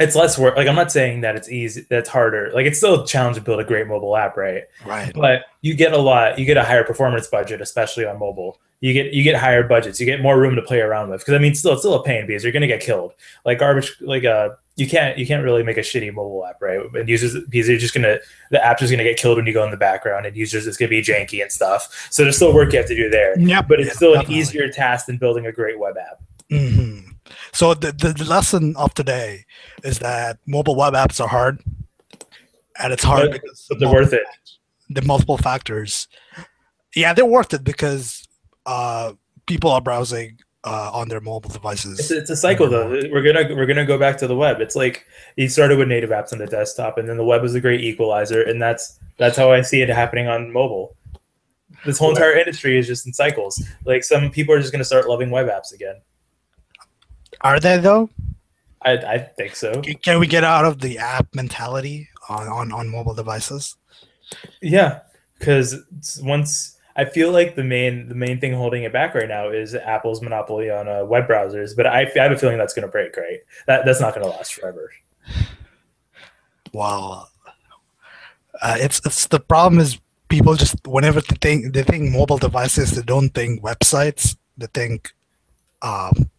it's 0.00 0.16
less 0.16 0.38
work. 0.38 0.56
Like 0.56 0.66
I'm 0.66 0.74
not 0.74 0.90
saying 0.90 1.20
that 1.20 1.36
it's 1.36 1.48
easy. 1.48 1.86
That's 1.88 2.08
harder. 2.08 2.50
Like 2.52 2.66
it's 2.66 2.78
still 2.78 3.02
a 3.02 3.06
challenge 3.06 3.36
to 3.36 3.42
build 3.42 3.60
a 3.60 3.64
great 3.64 3.86
mobile 3.86 4.16
app, 4.16 4.36
right? 4.36 4.64
Right. 4.84 5.12
But 5.14 5.42
you 5.60 5.74
get 5.74 5.92
a 5.92 5.98
lot. 5.98 6.38
You 6.38 6.44
get 6.44 6.56
a 6.56 6.64
higher 6.64 6.84
performance 6.84 7.26
budget, 7.26 7.60
especially 7.60 8.06
on 8.06 8.18
mobile. 8.18 8.60
You 8.80 8.92
get 8.92 9.14
you 9.14 9.22
get 9.22 9.36
higher 9.36 9.66
budgets. 9.66 10.00
You 10.00 10.06
get 10.06 10.20
more 10.20 10.38
room 10.38 10.56
to 10.56 10.62
play 10.62 10.80
around 10.80 11.10
with. 11.10 11.20
Because 11.20 11.34
I 11.34 11.38
mean, 11.38 11.54
still 11.54 11.72
it's 11.72 11.82
still 11.82 11.94
a 11.94 12.02
pain 12.02 12.26
because 12.26 12.42
you're 12.42 12.52
gonna 12.52 12.66
get 12.66 12.80
killed. 12.80 13.12
Like 13.44 13.58
garbage. 13.58 13.96
Like 14.00 14.24
uh, 14.24 14.50
you 14.76 14.88
can't 14.88 15.16
you 15.16 15.26
can't 15.26 15.44
really 15.44 15.62
make 15.62 15.76
a 15.76 15.80
shitty 15.80 16.12
mobile 16.12 16.44
app, 16.44 16.60
right? 16.60 16.80
And 16.94 17.08
users 17.08 17.34
because 17.44 17.68
you're 17.68 17.78
just 17.78 17.94
gonna 17.94 18.18
the 18.50 18.64
app 18.64 18.82
is 18.82 18.90
gonna 18.90 19.04
get 19.04 19.16
killed 19.16 19.36
when 19.36 19.46
you 19.46 19.52
go 19.52 19.64
in 19.64 19.70
the 19.70 19.76
background, 19.76 20.26
and 20.26 20.36
users 20.36 20.66
it's 20.66 20.76
gonna 20.76 20.88
be 20.88 21.00
janky 21.00 21.40
and 21.40 21.52
stuff. 21.52 22.08
So 22.10 22.24
there's 22.24 22.36
still 22.36 22.52
work 22.52 22.72
you 22.72 22.78
have 22.78 22.88
to 22.88 22.96
do 22.96 23.08
there. 23.08 23.38
Yeah. 23.38 23.62
But 23.62 23.80
it's 23.80 23.88
yeah, 23.88 23.94
still 23.94 24.14
definitely. 24.14 24.34
an 24.34 24.40
easier 24.40 24.68
task 24.68 25.06
than 25.06 25.16
building 25.16 25.46
a 25.46 25.52
great 25.52 25.78
web 25.78 25.96
app. 25.96 26.20
Mm-hmm. 26.50 27.12
So 27.52 27.74
the, 27.74 27.92
the, 27.92 28.24
lesson 28.24 28.76
of 28.76 28.92
today 28.94 29.44
is 29.82 29.98
that 30.00 30.38
mobile 30.46 30.76
web 30.76 30.94
apps 30.94 31.20
are 31.20 31.28
hard, 31.28 31.62
and 32.80 32.92
it's 32.92 33.04
hard 33.04 33.30
But- 33.30 33.42
because 33.42 33.66
But 33.68 33.80
they're 33.80 33.92
worth 33.92 34.12
it. 34.12 34.24
the 34.90 35.02
multiple 35.02 35.38
factors. 35.38 36.08
Yeah, 36.94 37.12
they're 37.12 37.24
worth 37.26 37.52
it 37.54 37.64
because 37.64 38.26
uh, 38.66 39.14
people 39.46 39.70
are 39.70 39.80
browsing 39.80 40.38
uh, 40.64 40.90
on 40.92 41.08
their 41.08 41.20
mobile 41.20 41.50
devices. 41.50 42.10
a, 42.10 42.18
it's 42.18 42.30
a 42.30 42.36
cycle 42.36 42.68
though. 42.68 42.88
We're 42.88 43.22
gonna 43.22 43.54
we're 43.54 43.66
gonna 43.66 43.84
go 43.84 43.98
back 43.98 44.16
to 44.18 44.26
the 44.26 44.36
web. 44.36 44.60
It's 44.60 44.76
like 44.76 45.04
you 45.36 45.48
started 45.48 45.78
with 45.78 45.88
native 45.88 46.10
apps 46.10 46.32
on 46.32 46.38
the 46.38 46.46
desktop, 46.46 46.98
and 46.98 47.08
then 47.08 47.16
the 47.16 47.24
web 47.24 47.44
is 47.44 47.54
a 47.54 47.60
great 47.60 47.80
equalizer, 47.82 48.42
and 48.42 48.60
that's 48.60 48.98
that's 49.18 49.36
how 49.36 49.52
I 49.52 49.60
see 49.62 49.82
it 49.82 49.88
happening 49.88 50.28
on 50.28 50.52
mobile. 50.52 50.96
This 51.84 51.98
whole 51.98 52.10
entire 52.10 52.32
industry 52.32 52.78
is 52.78 52.86
just 52.86 53.06
in 53.06 53.12
cycles. 53.12 53.62
Like 53.84 54.04
some 54.04 54.30
people 54.30 54.54
are 54.54 54.60
just 54.60 54.72
gonna 54.72 54.84
start 54.84 55.06
loving 55.08 55.30
web 55.30 55.48
apps 55.48 55.72
again. 55.74 55.96
Are 57.40 57.60
they 57.60 57.78
though? 57.78 58.10
I, 58.82 58.92
I 58.92 59.18
think 59.18 59.56
so. 59.56 59.80
Can- 59.80 59.94
Can 59.94 60.20
we 60.20 60.26
get 60.26 60.44
out 60.44 60.64
of 60.64 60.80
the 60.80 60.98
app 60.98 61.34
mentality 61.34 62.08
on, 62.28 62.48
on, 62.48 62.72
on 62.72 62.88
mobile 62.88 63.14
devices? 63.14 63.76
Yeah, 64.60 65.00
because 65.38 65.76
once 66.22 66.78
I 66.96 67.04
feel 67.04 67.32
like 67.32 67.56
the 67.56 67.64
main 67.64 68.08
the 68.08 68.14
main 68.14 68.40
thing 68.40 68.52
holding 68.52 68.84
it 68.84 68.92
back 68.92 69.14
right 69.14 69.28
now 69.28 69.48
is 69.50 69.74
Apple's 69.74 70.22
monopoly 70.22 70.70
on 70.70 70.88
uh, 70.88 71.04
web 71.04 71.26
browsers. 71.28 71.76
But 71.76 71.86
I, 71.86 72.02
I 72.02 72.22
have 72.22 72.32
a 72.32 72.38
feeling 72.38 72.58
that's 72.58 72.72
gonna 72.74 72.88
break. 72.88 73.16
Right, 73.16 73.40
that 73.66 73.84
that's 73.84 74.00
not 74.00 74.14
gonna 74.14 74.28
last 74.28 74.54
forever. 74.54 74.90
Wow. 76.72 77.28
Uh, 78.60 78.76
it's 78.78 79.00
it's 79.04 79.26
the 79.26 79.40
problem 79.40 79.80
is 79.80 79.98
people 80.28 80.54
just 80.54 80.76
whenever 80.86 81.20
they 81.20 81.36
think 81.40 81.74
they 81.74 81.82
think 81.82 82.10
mobile 82.10 82.38
devices, 82.38 82.92
they 82.92 83.02
don't 83.02 83.30
think 83.30 83.62
websites. 83.62 84.36
They 84.56 84.66
think 84.66 85.12
um, 85.82 86.30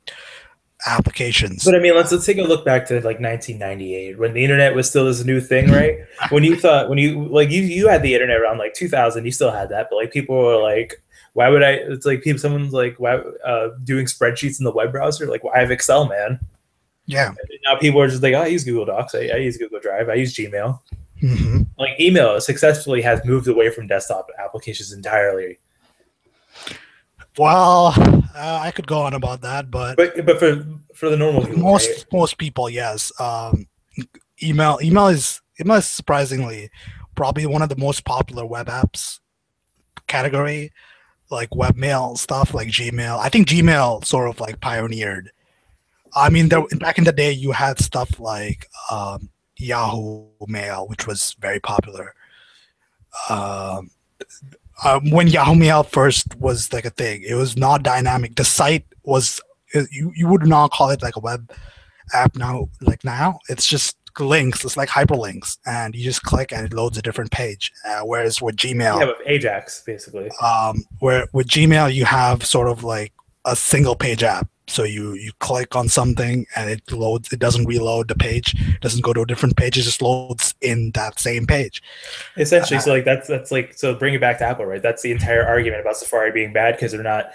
applications. 0.86 1.64
But 1.64 1.76
I 1.76 1.80
mean, 1.80 1.96
let's 1.96 2.12
let's 2.12 2.26
take 2.26 2.38
a 2.38 2.44
look 2.44 2.66
back 2.66 2.86
to 2.88 2.96
like 2.96 3.20
1998 3.20 4.18
when 4.18 4.34
the 4.34 4.44
internet 4.44 4.76
was 4.76 4.90
still 4.90 5.06
this 5.06 5.24
new 5.24 5.42
thing, 5.42 5.72
right? 5.72 6.00
when 6.30 6.44
you 6.44 6.56
thought 6.56 6.90
when 6.90 6.98
you 6.98 7.26
like 7.26 7.52
you 7.52 7.62
you 7.62 7.88
had 7.88 8.02
the 8.02 8.14
internet 8.14 8.40
around 8.40 8.58
like 8.58 8.74
2000, 8.74 9.26
you 9.26 9.32
still 9.32 9.52
had 9.52 9.70
that, 9.70 9.88
but 9.90 9.98
like 9.98 10.12
people 10.12 10.36
were 10.36 10.62
like, 10.62 11.02
why 11.34 11.50
would 11.50 11.64
I? 11.64 11.72
It's 11.72 12.06
like 12.06 12.24
people, 12.24 12.40
someone's 12.40 12.74
like, 12.74 12.96
why 12.98 13.16
uh, 13.16 13.70
doing 13.84 14.06
spreadsheets 14.06 14.60
in 14.60 14.64
the 14.64 14.72
web 14.72 14.92
browser? 14.92 15.28
Like, 15.28 15.44
why 15.44 15.56
I 15.56 15.60
have 15.60 15.72
Excel, 15.72 16.08
man? 16.08 16.40
yeah. 17.06 17.28
And 17.28 17.60
now 17.64 17.78
people 17.78 18.02
are 18.02 18.08
just 18.08 18.24
like, 18.24 18.34
oh, 18.34 18.42
I 18.42 18.48
use 18.48 18.64
Google 18.64 18.86
Docs, 18.86 19.16
I, 19.16 19.30
I 19.34 19.38
use 19.38 19.58
Google 19.58 19.80
Drive, 19.80 20.10
I 20.10 20.16
use 20.16 20.34
Gmail. 20.36 20.80
hmm 21.20 21.62
Like 21.78 22.00
email 22.00 22.40
successfully 22.42 23.02
has 23.02 23.24
moved 23.26 23.48
away 23.48 23.70
from 23.70 23.88
desktop 23.88 24.30
applications 24.40 24.92
entirely. 24.92 25.58
Well, 27.38 27.94
uh, 28.36 28.60
I 28.62 28.72
could 28.72 28.88
go 28.88 29.02
on 29.02 29.14
about 29.14 29.42
that, 29.42 29.70
but 29.70 29.98
But 29.98 30.26
but 30.26 30.40
for 30.40 30.66
for 30.94 31.10
the 31.10 31.18
normal 31.18 31.46
people, 31.46 31.60
most 31.62 31.90
right? 31.90 32.06
most 32.14 32.38
people, 32.38 32.70
yes. 32.70 33.12
Um, 33.20 33.68
email 34.42 34.80
email 34.82 35.08
is 35.08 35.42
email 35.60 35.78
is 35.78 35.88
surprisingly 35.88 36.70
probably 37.16 37.46
one 37.46 37.62
of 37.62 37.70
the 37.70 37.78
most 37.78 38.04
popular 38.06 38.46
web 38.46 38.68
apps 38.68 39.20
category, 40.08 40.72
like 41.30 41.50
webmail 41.52 42.18
stuff 42.18 42.54
like 42.54 42.68
Gmail. 42.68 43.20
I 43.20 43.30
think 43.30 43.48
Gmail 43.48 44.06
sort 44.06 44.30
of 44.30 44.40
like 44.40 44.60
pioneered. 44.62 45.32
I 46.16 46.30
mean, 46.30 46.50
there 46.50 46.66
back 46.80 46.98
in 46.98 47.04
the 47.04 47.12
day, 47.12 47.32
you 47.32 47.52
had 47.52 47.80
stuff 47.80 48.20
like 48.20 48.68
um, 48.90 49.30
Yahoo 49.58 50.28
Mail, 50.48 50.88
which 50.88 51.08
was 51.08 51.36
very 51.40 51.60
popular. 51.60 52.14
Um, 53.30 53.92
um, 54.84 55.10
when 55.10 55.28
Yahoo 55.28 55.56
Mail 55.56 55.84
first 55.84 56.36
was 56.36 56.72
like 56.74 56.86
a 56.86 56.90
thing, 56.90 57.24
it 57.24 57.36
was 57.36 57.56
not 57.56 57.84
dynamic. 57.84 58.36
The 58.36 58.46
site 58.46 58.86
was 59.04 59.40
you 59.92 60.12
you 60.16 60.28
would 60.28 60.48
not 60.48 60.72
call 60.72 60.90
it 60.90 61.02
like 61.02 61.16
a 61.16 61.20
web 61.20 61.52
app 62.14 62.36
now. 62.36 62.70
Like 62.82 63.04
now, 63.04 63.40
it's 63.50 63.68
just 63.68 63.98
links. 64.20 64.64
It's 64.64 64.78
like 64.78 64.90
hyperlinks, 64.90 65.58
and 65.66 65.96
you 65.96 66.04
just 66.04 66.24
click 66.24 66.52
and 66.52 66.66
it 66.66 66.74
loads 66.74 66.98
a 66.98 67.02
different 67.02 67.32
page. 67.32 67.72
Uh, 67.86 68.02
whereas 68.02 68.42
with 68.42 68.56
Gmail, 68.58 69.00
yeah, 69.00 69.06
with 69.06 69.18
Ajax 69.26 69.82
basically. 69.86 70.30
um, 70.42 70.84
where 71.00 71.28
with 71.34 71.48
Gmail 71.48 71.94
you 71.94 72.06
have 72.06 72.46
sort 72.46 72.68
of 72.68 72.84
like 72.84 73.14
a 73.46 73.56
single 73.56 73.96
page 73.96 74.24
app. 74.24 74.48
So 74.68 74.84
you 74.84 75.14
you 75.14 75.32
click 75.40 75.76
on 75.76 75.90
something 75.90 76.46
and 76.56 76.70
it 76.70 76.92
loads. 76.92 77.32
It 77.32 77.40
doesn't 77.40 77.66
reload 77.66 78.08
the 78.08 78.16
page. 78.16 78.56
It 78.56 78.82
doesn't 78.82 79.02
go 79.02 79.14
to 79.14 79.22
a 79.22 79.26
different 79.26 79.58
page. 79.58 79.78
It 79.78 79.84
just 79.84 80.02
loads 80.02 80.56
in 80.62 80.92
that 80.92 81.20
same 81.20 81.46
page. 81.46 81.84
Essentially, 82.38 82.80
so 82.80 82.92
like 82.92 83.06
that's 83.06 83.28
that's 83.28 83.52
like 83.52 83.74
so 83.76 83.94
bring 83.94 84.14
it 84.14 84.22
back 84.22 84.40
to 84.40 84.46
Apple, 84.46 84.66
right? 84.66 84.82
That's 84.82 85.02
the 85.02 85.12
entire 85.12 85.46
argument 85.46 85.82
about 85.82 85.98
Safari 85.98 86.32
being 86.32 86.52
bad 86.52 86.76
because 86.76 86.94
they're 86.94 87.04
not 87.04 87.32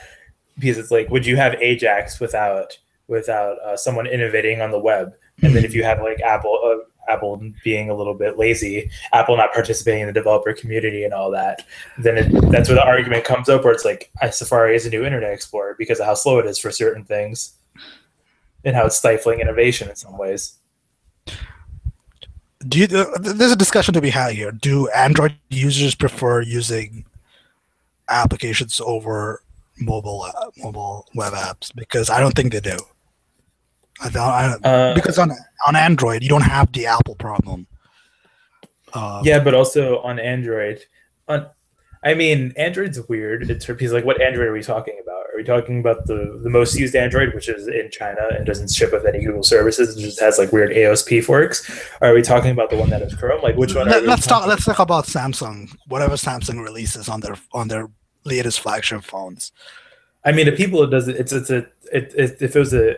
because 0.59 0.77
it's 0.77 0.91
like 0.91 1.09
would 1.11 1.25
you 1.25 1.37
have 1.37 1.55
Ajax 1.55 2.19
without 2.19 2.77
without 3.07 3.59
uh, 3.61 3.77
someone 3.77 4.07
innovating 4.07 4.61
on 4.61 4.71
the 4.71 4.79
web? 4.79 5.15
And 5.43 5.55
then 5.55 5.65
if 5.65 5.75
you 5.75 5.85
have 5.85 6.03
like 6.03 6.21
Apple 6.21 6.61
uh, 6.65 6.90
Apple 7.11 7.43
being 7.65 7.91
a 7.91 7.95
little 7.95 8.15
bit 8.15 8.39
lazy, 8.39 8.91
Apple 9.13 9.37
not 9.37 9.53
participating 9.53 10.03
in 10.03 10.07
the 10.07 10.13
developer 10.13 10.53
community 10.53 11.05
and 11.05 11.13
all 11.13 11.31
that, 11.31 11.67
then 11.99 12.17
it, 12.19 12.51
that's 12.51 12.69
where 12.69 12.77
the 12.77 12.85
argument 12.85 13.25
comes 13.25 13.49
up 13.49 13.65
where 13.65 13.73
it's 13.73 13.85
like 13.85 14.11
Safari 14.31 14.77
is 14.77 14.87
a 14.87 14.91
new 14.91 15.05
Internet 15.05 15.33
Explorer 15.33 15.75
because 15.79 16.01
of 16.01 16.07
how 16.07 16.15
slow 16.15 16.39
it 16.39 16.47
is 16.47 16.59
for 16.59 16.71
certain 16.71 17.05
things 17.05 17.55
and 18.65 18.77
how 18.77 18.87
it's 18.87 18.97
stifling 18.97 19.41
innovation 19.41 19.89
in 19.89 19.97
some 19.97 20.17
ways. 20.17 20.59
Do 22.69 22.79
you, 22.79 22.87
there's 22.87 23.53
a 23.53 23.57
discussion 23.57 23.95
to 23.95 24.03
be 24.03 24.11
had 24.11 24.35
here. 24.35 24.53
Do 24.53 24.89
Android 24.89 25.35
users 25.49 25.95
prefer 25.95 26.43
using 26.43 27.07
applications 28.09 28.81
over 28.85 29.43
mobile 29.79 30.23
uh, 30.23 30.51
mobile 30.59 31.07
web 31.15 31.33
apps? 31.33 31.75
Because 31.75 32.11
I 32.11 32.21
don't 32.21 32.35
think 32.35 32.53
they 32.53 32.61
do. 32.61 32.77
I 34.03 34.09
I, 34.19 34.69
Uh, 34.69 34.95
because 34.95 35.19
on 35.19 35.33
on 35.67 35.77
Android 35.77 36.23
you 36.23 36.29
don't 36.29 36.43
have 36.43 36.73
the 36.73 36.87
Apple 36.87 37.15
problem. 37.15 37.67
Uh, 38.93 39.23
Yeah, 39.25 39.41
but 39.41 39.55
also 39.55 40.01
on 40.01 40.19
Android. 40.19 40.81
On, 41.29 41.47
I 42.03 42.15
mean, 42.15 42.53
Android's 42.57 43.01
weird. 43.09 43.51
It's 43.51 43.67
because 43.67 43.93
like, 43.93 44.05
what 44.05 44.21
Android 44.23 44.49
are 44.49 44.53
we 44.53 44.63
talking 44.63 44.99
about? 45.03 45.27
Are 45.33 45.37
we 45.37 45.45
talking 45.45 45.81
about 45.81 46.07
the 46.07 46.41
the 46.43 46.49
most 46.49 46.75
used 46.79 46.97
Android, 46.97 47.35
which 47.35 47.49
is 47.49 47.69
in 47.69 47.91
China 47.91 48.23
and 48.35 48.47
doesn't 48.47 48.71
ship 48.73 48.91
with 48.93 49.05
any 49.07 49.23
Google 49.23 49.43
services, 49.43 49.95
and 49.95 50.05
just 50.05 50.19
has 50.19 50.39
like 50.39 50.51
weird 50.51 50.71
AOSP 50.71 51.23
forks? 51.23 51.69
Or 52.01 52.09
are 52.09 52.15
we 52.15 52.23
talking 52.23 52.51
about 52.51 52.71
the 52.71 52.77
one 52.77 52.91
that 52.91 53.03
is 53.03 53.15
Chrome? 53.15 53.43
Like, 53.43 53.57
which 53.57 53.75
one? 53.75 53.87
are 53.89 54.01
Let, 54.01 54.19
us 54.19 54.27
talk. 54.27 54.47
Let's 54.47 54.65
talk 54.65 54.79
about 54.79 55.05
Samsung. 55.05 55.77
Whatever 55.89 56.15
Samsung 56.15 56.65
releases 56.65 57.09
on 57.09 57.21
their 57.21 57.37
on 57.53 57.69
their 57.69 57.91
latest 58.25 58.61
flagship 58.61 59.05
phones. 59.05 59.53
I 60.25 60.33
mean, 60.33 60.47
to 60.47 60.53
people, 60.53 60.83
it 60.83 60.91
doesn't. 60.91 61.17
It's 61.17 61.33
it's 61.33 61.51
a 61.51 61.59
it, 61.93 62.15
it 62.17 62.37
if 62.41 62.57
it 62.57 62.59
was 62.59 62.73
a, 62.73 62.97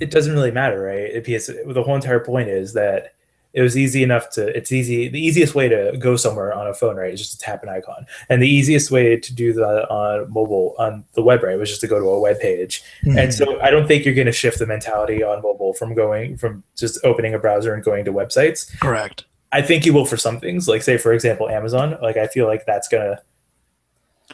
it 0.00 0.10
doesn't 0.10 0.32
really 0.32 0.50
matter, 0.50 0.80
right? 0.82 1.24
Because 1.24 1.46
the 1.46 1.82
whole 1.82 1.94
entire 1.94 2.20
point 2.20 2.48
is 2.48 2.72
that 2.74 3.14
it 3.54 3.60
was 3.60 3.76
easy 3.76 4.02
enough 4.02 4.30
to. 4.30 4.46
It's 4.56 4.72
easy. 4.72 5.08
The 5.08 5.20
easiest 5.20 5.54
way 5.54 5.68
to 5.68 5.94
go 5.98 6.16
somewhere 6.16 6.54
on 6.54 6.66
a 6.66 6.74
phone, 6.74 6.96
right, 6.96 7.12
is 7.12 7.20
just 7.20 7.32
to 7.32 7.38
tap 7.38 7.62
an 7.62 7.68
icon, 7.68 8.06
and 8.30 8.42
the 8.42 8.48
easiest 8.48 8.90
way 8.90 9.16
to 9.16 9.34
do 9.34 9.52
that 9.52 9.90
on 9.90 10.32
mobile 10.32 10.74
on 10.78 11.04
the 11.12 11.22
web, 11.22 11.42
right, 11.42 11.58
was 11.58 11.68
just 11.68 11.82
to 11.82 11.86
go 11.86 11.98
to 11.98 12.06
a 12.06 12.20
web 12.20 12.40
page. 12.40 12.82
Hmm. 13.04 13.18
And 13.18 13.34
so 13.34 13.60
I 13.60 13.70
don't 13.70 13.86
think 13.86 14.04
you're 14.04 14.14
going 14.14 14.26
to 14.26 14.32
shift 14.32 14.58
the 14.58 14.66
mentality 14.66 15.22
on 15.22 15.42
mobile 15.42 15.74
from 15.74 15.94
going 15.94 16.38
from 16.38 16.64
just 16.76 16.98
opening 17.04 17.34
a 17.34 17.38
browser 17.38 17.74
and 17.74 17.84
going 17.84 18.04
to 18.06 18.12
websites. 18.12 18.78
correct. 18.80 19.24
I 19.52 19.60
think 19.60 19.84
you 19.84 19.92
will 19.92 20.06
for 20.06 20.16
some 20.16 20.40
things, 20.40 20.66
like 20.66 20.82
say 20.82 20.96
for 20.96 21.12
example 21.12 21.48
Amazon. 21.48 21.98
Like 22.00 22.16
I 22.16 22.26
feel 22.26 22.46
like 22.46 22.64
that's 22.64 22.88
gonna. 22.88 23.20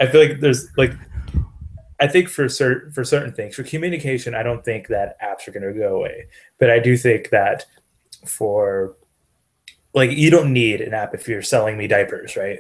I 0.01 0.07
feel 0.07 0.21
like 0.21 0.39
there's 0.39 0.69
like, 0.77 0.93
I 2.01 2.07
think 2.07 2.29
for 2.29 2.49
certain 2.49 2.93
for 2.93 3.05
certain 3.05 3.33
things 3.33 3.55
for 3.57 3.65
communication, 3.65 4.35
I 4.35 4.43
don't 4.43 4.65
think 4.65 4.89
that 4.89 5.21
apps 5.21 5.49
are 5.49 5.53
gonna 5.53 5.73
go 5.73 5.97
away, 5.97 6.27
but 6.59 6.71
I 6.71 6.79
do 6.79 6.97
think 6.97 7.31
that 7.31 7.67
for 8.25 8.95
like 9.95 10.11
you 10.13 10.31
don't 10.31 10.53
need 10.53 10.81
an 10.81 10.95
app 10.95 11.15
if 11.15 11.29
you're 11.29 11.43
selling 11.43 11.77
me 11.77 11.87
diapers, 11.87 12.37
right? 12.37 12.59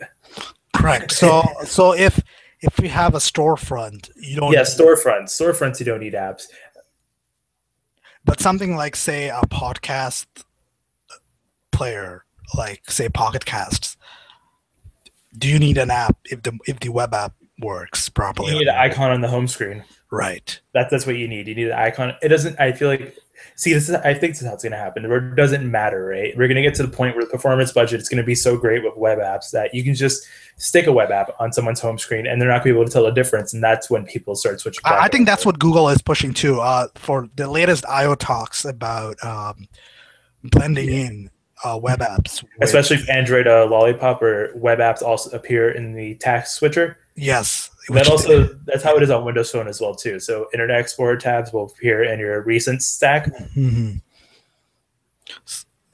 Correct. 0.74 1.12
So 1.12 1.42
so 1.64 1.92
if 1.92 2.20
if 2.60 2.78
we 2.80 2.88
have 2.88 3.14
a 3.14 3.18
storefront, 3.18 4.10
you 4.16 4.36
don't. 4.36 4.52
Yeah, 4.52 4.62
storefronts. 4.62 5.28
Storefronts, 5.28 5.78
you 5.78 5.86
don't 5.86 6.00
need 6.00 6.14
apps. 6.14 6.46
But 8.24 8.40
something 8.40 8.76
like 8.76 8.96
say 8.96 9.28
a 9.28 9.40
podcast 9.42 10.26
player, 11.70 12.24
like 12.56 12.90
say 12.90 13.08
Pocket 13.08 13.44
Casts, 13.44 13.96
do 15.38 15.48
you 15.48 15.58
need 15.58 15.78
an 15.78 15.90
app 15.90 16.16
if 16.24 16.42
the 16.42 16.58
if 16.66 16.80
the 16.80 16.88
web 16.88 17.14
app 17.14 17.34
works 17.60 18.08
properly? 18.08 18.52
You 18.52 18.58
need 18.60 18.68
an 18.68 18.76
icon 18.76 19.10
on 19.10 19.20
the 19.20 19.28
home 19.28 19.48
screen. 19.48 19.84
Right. 20.10 20.58
That's 20.72 20.90
that's 20.90 21.06
what 21.06 21.16
you 21.16 21.28
need. 21.28 21.48
You 21.48 21.54
need 21.54 21.68
an 21.68 21.78
icon. 21.78 22.14
It 22.22 22.28
doesn't. 22.28 22.58
I 22.58 22.72
feel 22.72 22.88
like. 22.88 23.16
See, 23.56 23.72
this 23.72 23.88
is. 23.88 23.94
I 23.94 24.14
think 24.14 24.32
this 24.32 24.42
is 24.42 24.48
how 24.48 24.54
it's 24.54 24.62
going 24.62 24.72
to 24.72 24.78
happen. 24.78 25.04
It 25.04 25.36
doesn't 25.36 25.70
matter, 25.70 26.06
right? 26.06 26.36
We're 26.36 26.48
going 26.48 26.56
to 26.56 26.62
get 26.62 26.74
to 26.76 26.82
the 26.82 26.88
point 26.88 27.14
where 27.14 27.24
the 27.24 27.30
performance 27.30 27.72
budget 27.72 28.00
is 28.00 28.08
going 28.08 28.18
to 28.18 28.26
be 28.26 28.34
so 28.34 28.56
great 28.56 28.82
with 28.82 28.96
web 28.96 29.18
apps 29.18 29.50
that 29.50 29.74
you 29.74 29.84
can 29.84 29.94
just 29.94 30.26
stick 30.56 30.86
a 30.86 30.92
web 30.92 31.10
app 31.10 31.30
on 31.38 31.52
someone's 31.52 31.80
home 31.80 31.98
screen, 31.98 32.26
and 32.26 32.40
they're 32.40 32.48
not 32.48 32.64
going 32.64 32.74
to 32.74 32.74
be 32.74 32.80
able 32.80 32.86
to 32.86 32.92
tell 32.92 33.04
the 33.04 33.10
difference. 33.10 33.52
And 33.52 33.62
that's 33.62 33.90
when 33.90 34.06
people 34.06 34.34
start 34.34 34.60
switching. 34.60 34.80
I, 34.84 35.04
I 35.04 35.08
think 35.08 35.26
that's 35.26 35.44
what 35.44 35.58
Google 35.58 35.88
is 35.88 36.00
pushing 36.00 36.32
too. 36.32 36.60
Uh, 36.60 36.88
for 36.94 37.28
the 37.36 37.48
latest 37.48 37.84
I/O 37.86 38.14
talks 38.14 38.64
about 38.64 39.22
um, 39.22 39.68
blending 40.42 40.88
yeah. 40.88 41.06
in 41.06 41.30
uh, 41.64 41.78
web 41.80 42.00
apps, 42.00 42.42
with, 42.42 42.50
especially 42.62 42.96
if 42.96 43.08
Android 43.10 43.46
uh, 43.46 43.66
Lollipop 43.66 44.22
or 44.22 44.52
web 44.56 44.78
apps 44.78 45.02
also 45.02 45.36
appear 45.36 45.70
in 45.70 45.92
the 45.92 46.14
task 46.16 46.56
switcher. 46.58 46.96
Yes, 47.18 47.70
that 47.88 48.08
also 48.08 48.44
that's 48.64 48.82
how 48.82 48.96
it 48.96 49.02
is 49.02 49.10
on 49.10 49.24
Windows 49.24 49.50
Phone 49.50 49.66
as 49.68 49.80
well 49.80 49.94
too. 49.94 50.20
So 50.20 50.48
Internet 50.52 50.80
Explorer 50.80 51.16
tabs 51.16 51.52
will 51.52 51.64
appear 51.64 52.04
in 52.04 52.18
your 52.18 52.42
recent 52.42 52.82
stack. 52.82 53.26
Mm-hmm. 53.26 53.96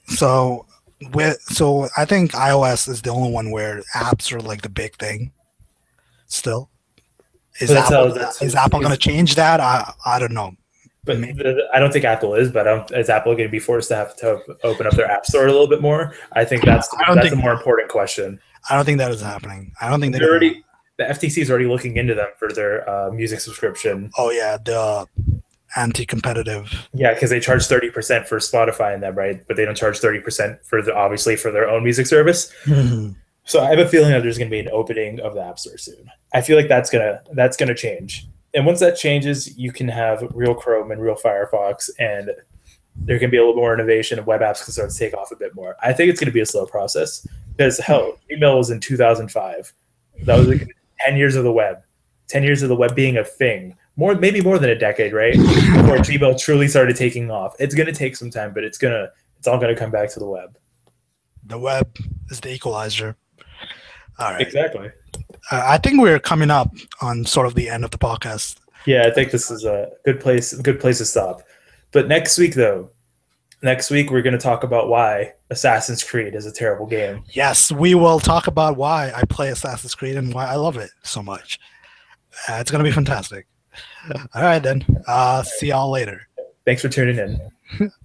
So 0.09 0.67
with 1.13 1.41
so 1.41 1.89
I 1.97 2.05
think 2.05 2.33
iOS 2.33 2.89
is 2.89 3.03
the 3.03 3.11
only 3.11 3.31
one 3.31 3.51
where 3.51 3.83
apps 3.95 4.33
are 4.33 4.41
like 4.41 4.63
the 4.63 4.69
big 4.69 4.97
thing. 4.97 5.33
Still, 6.27 6.69
is 7.61 7.71
Apple, 7.71 8.17
is 8.41 8.55
Apple 8.55 8.81
going 8.81 8.93
to 8.93 8.99
change 8.99 9.35
that? 9.37 9.61
I 9.61 9.93
I 10.05 10.19
don't 10.19 10.33
know. 10.33 10.55
But 11.05 11.21
the, 11.21 11.69
I 11.73 11.79
don't 11.79 11.93
think 11.93 12.05
Apple 12.05 12.35
is. 12.35 12.51
But 12.51 12.91
is 12.93 13.09
Apple 13.09 13.35
going 13.35 13.47
to 13.47 13.53
be 13.53 13.61
forced 13.61 13.89
to 13.89 13.97
have 13.97 14.17
to 14.17 14.41
open 14.65 14.87
up 14.87 14.95
their 14.95 15.11
app 15.11 15.27
store 15.27 15.47
a 15.47 15.53
little 15.53 15.69
bit 15.69 15.81
more? 15.81 16.15
I 16.33 16.45
think 16.45 16.65
that's 16.65 16.89
the, 16.89 17.05
that's 17.15 17.33
a 17.33 17.37
more 17.37 17.53
important 17.53 17.89
question. 17.91 18.41
I 18.69 18.75
don't 18.75 18.85
think 18.85 18.99
that 18.99 19.11
is 19.11 19.21
happening. 19.21 19.73
I 19.81 19.91
don't 19.91 20.01
think 20.01 20.15
they're 20.15 20.29
already 20.29 20.65
the 20.97 21.05
FTC 21.05 21.43
is 21.43 21.51
already 21.51 21.67
looking 21.67 21.97
into 21.97 22.15
them 22.15 22.29
for 22.39 22.53
their 22.53 22.89
uh, 22.89 23.11
music 23.11 23.41
subscription. 23.41 24.11
Oh 24.17 24.31
yeah, 24.31 24.57
the 24.57 25.07
anti-competitive. 25.77 26.89
Yeah, 26.93 27.15
because 27.15 27.31
they 27.31 27.41
charge 27.41 27.67
thirty 27.67 27.91
percent 27.91 28.29
for 28.29 28.39
Spotify 28.39 28.95
and 28.95 29.03
them, 29.03 29.15
right? 29.15 29.47
But 29.47 29.57
they 29.57 29.65
don't 29.65 29.77
charge 29.77 29.99
thirty 29.99 30.21
percent 30.21 30.63
for 30.65 30.83
the 30.83 30.95
obviously 30.95 31.37
for 31.37 31.51
their 31.51 31.69
own 31.69 31.83
music 31.83 32.07
service. 32.07 32.53
Mm-hmm. 32.65 33.13
So 33.45 33.63
I 33.63 33.69
have 33.69 33.79
a 33.79 33.89
feeling 33.89 34.11
that 34.11 34.23
there's 34.23 34.39
going 34.39 34.49
to 34.49 34.55
be 34.55 34.61
an 34.61 34.71
opening 34.73 35.21
of 35.21 35.35
the 35.35 35.43
App 35.43 35.59
Store 35.59 35.77
soon. 35.77 36.11
I 36.33 36.41
feel 36.41 36.57
like 36.57 36.69
that's 36.69 36.91
gonna 36.91 37.23
that's 37.33 37.57
gonna 37.57 37.75
change, 37.75 38.27
and 38.55 38.65
once 38.65 38.81
that 38.81 38.97
changes, 38.97 39.57
you 39.59 39.73
can 39.73 39.89
have 39.89 40.23
real 40.35 40.55
Chrome 40.55 40.91
and 40.93 41.03
real 41.03 41.17
Firefox, 41.17 41.91
and 41.99 42.31
there 42.97 43.19
can 43.19 43.31
be 43.31 43.37
a 43.37 43.41
little 43.41 43.57
more 43.57 43.75
innovation, 43.75 44.19
and 44.19 44.27
web 44.27 44.41
apps 44.41 44.65
can 44.65 44.73
start 44.73 44.91
to 44.91 44.97
take 44.97 45.15
off 45.15 45.33
a 45.33 45.37
bit 45.37 45.55
more. 45.55 45.77
I 45.83 45.93
think 45.93 46.11
it's 46.11 46.21
going 46.21 46.27
to 46.29 46.33
be 46.33 46.41
a 46.41 46.47
slow 46.47 46.65
process 46.65 47.27
because 47.57 47.79
hell, 47.79 48.19
email 48.31 48.57
was 48.57 48.71
in 48.71 48.81
2005. 48.81 49.73
That 50.23 50.39
was 50.39 50.47
like 50.47 50.69
10 51.05 51.17
years 51.17 51.37
of 51.37 51.45
the 51.45 51.53
web, 51.53 51.83
10 52.29 52.43
years 52.43 52.63
of 52.63 52.69
the 52.69 52.77
web 52.77 52.95
being 52.95 53.17
a 53.17 53.25
thing, 53.25 53.77
more 53.97 54.15
maybe 54.15 54.41
more 54.41 54.59
than 54.59 54.71
a 54.71 54.79
decade, 54.79 55.13
right? 55.13 55.35
Before 55.35 55.99
Gmail 55.99 56.39
truly 56.39 56.69
started 56.69 56.97
taking 56.97 57.31
off. 57.31 57.55
It's 57.59 57.75
going 57.75 57.87
to 57.87 57.93
take 57.93 58.17
some 58.17 58.31
time, 58.31 58.53
but 58.53 58.65
it's 58.65 58.79
going 58.79 58.93
to 58.93 59.11
it's 59.39 59.47
all 59.47 59.59
going 59.59 59.75
to 59.75 59.79
come 59.79 59.91
back 59.91 60.11
to 60.11 60.19
the 60.19 60.27
web. 60.27 60.57
The 61.47 61.59
web 61.59 61.95
is 62.31 62.41
the 62.41 62.51
equalizer. 62.51 63.17
All 64.19 64.33
right. 64.33 64.41
Exactly. 64.41 64.91
Uh, 65.51 65.63
I 65.65 65.79
think 65.79 66.01
we're 66.01 66.19
coming 66.19 66.51
up 66.51 66.73
on 67.03 67.25
sort 67.25 67.47
of 67.47 67.55
the 67.55 67.69
end 67.69 67.85
of 67.85 67.91
the 67.91 67.99
podcast. 67.99 68.57
Yeah, 68.87 69.07
I 69.07 69.11
think 69.11 69.31
this 69.31 69.51
is 69.51 69.65
a 69.65 69.91
good 70.05 70.21
place 70.21 70.53
good 70.55 70.81
place 70.81 70.99
to 70.99 71.05
stop. 71.05 71.43
But 71.93 72.09
next 72.09 72.39
week 72.39 72.55
though, 72.55 72.91
next 73.65 73.91
week 73.91 74.11
we're 74.11 74.23
going 74.23 74.35
to 74.35 74.39
talk 74.39 74.63
about 74.63 74.89
why 74.89 75.33
Assassin's 75.51 76.05
Creed 76.05 76.35
is 76.35 76.47
a 76.47 76.53
terrible 76.53 76.87
game. 76.87 77.25
Yes, 77.31 77.73
we 77.73 77.95
will 77.95 78.21
talk 78.21 78.47
about 78.47 78.77
why 78.77 79.11
I 79.17 79.25
play 79.25 79.49
Assassin's 79.49 79.95
Creed 79.95 80.17
and 80.17 80.33
why 80.33 80.47
I 80.47 80.57
love 80.57 80.77
it 80.77 80.91
so 81.03 81.23
much. 81.23 81.59
Uh, 82.49 82.59
it's 82.61 82.71
going 82.71 82.85
to 82.85 82.89
be 82.89 82.95
fantastic. 82.95 83.47
All 84.35 84.43
right, 84.43 84.63
then. 84.63 84.85
Uh, 85.09 85.43
see 85.43 85.69
y'all 85.69 85.91
later. 85.91 86.29
Thanks 86.65 86.83
for 86.83 86.89
tuning 86.89 87.19
in. 87.19 87.91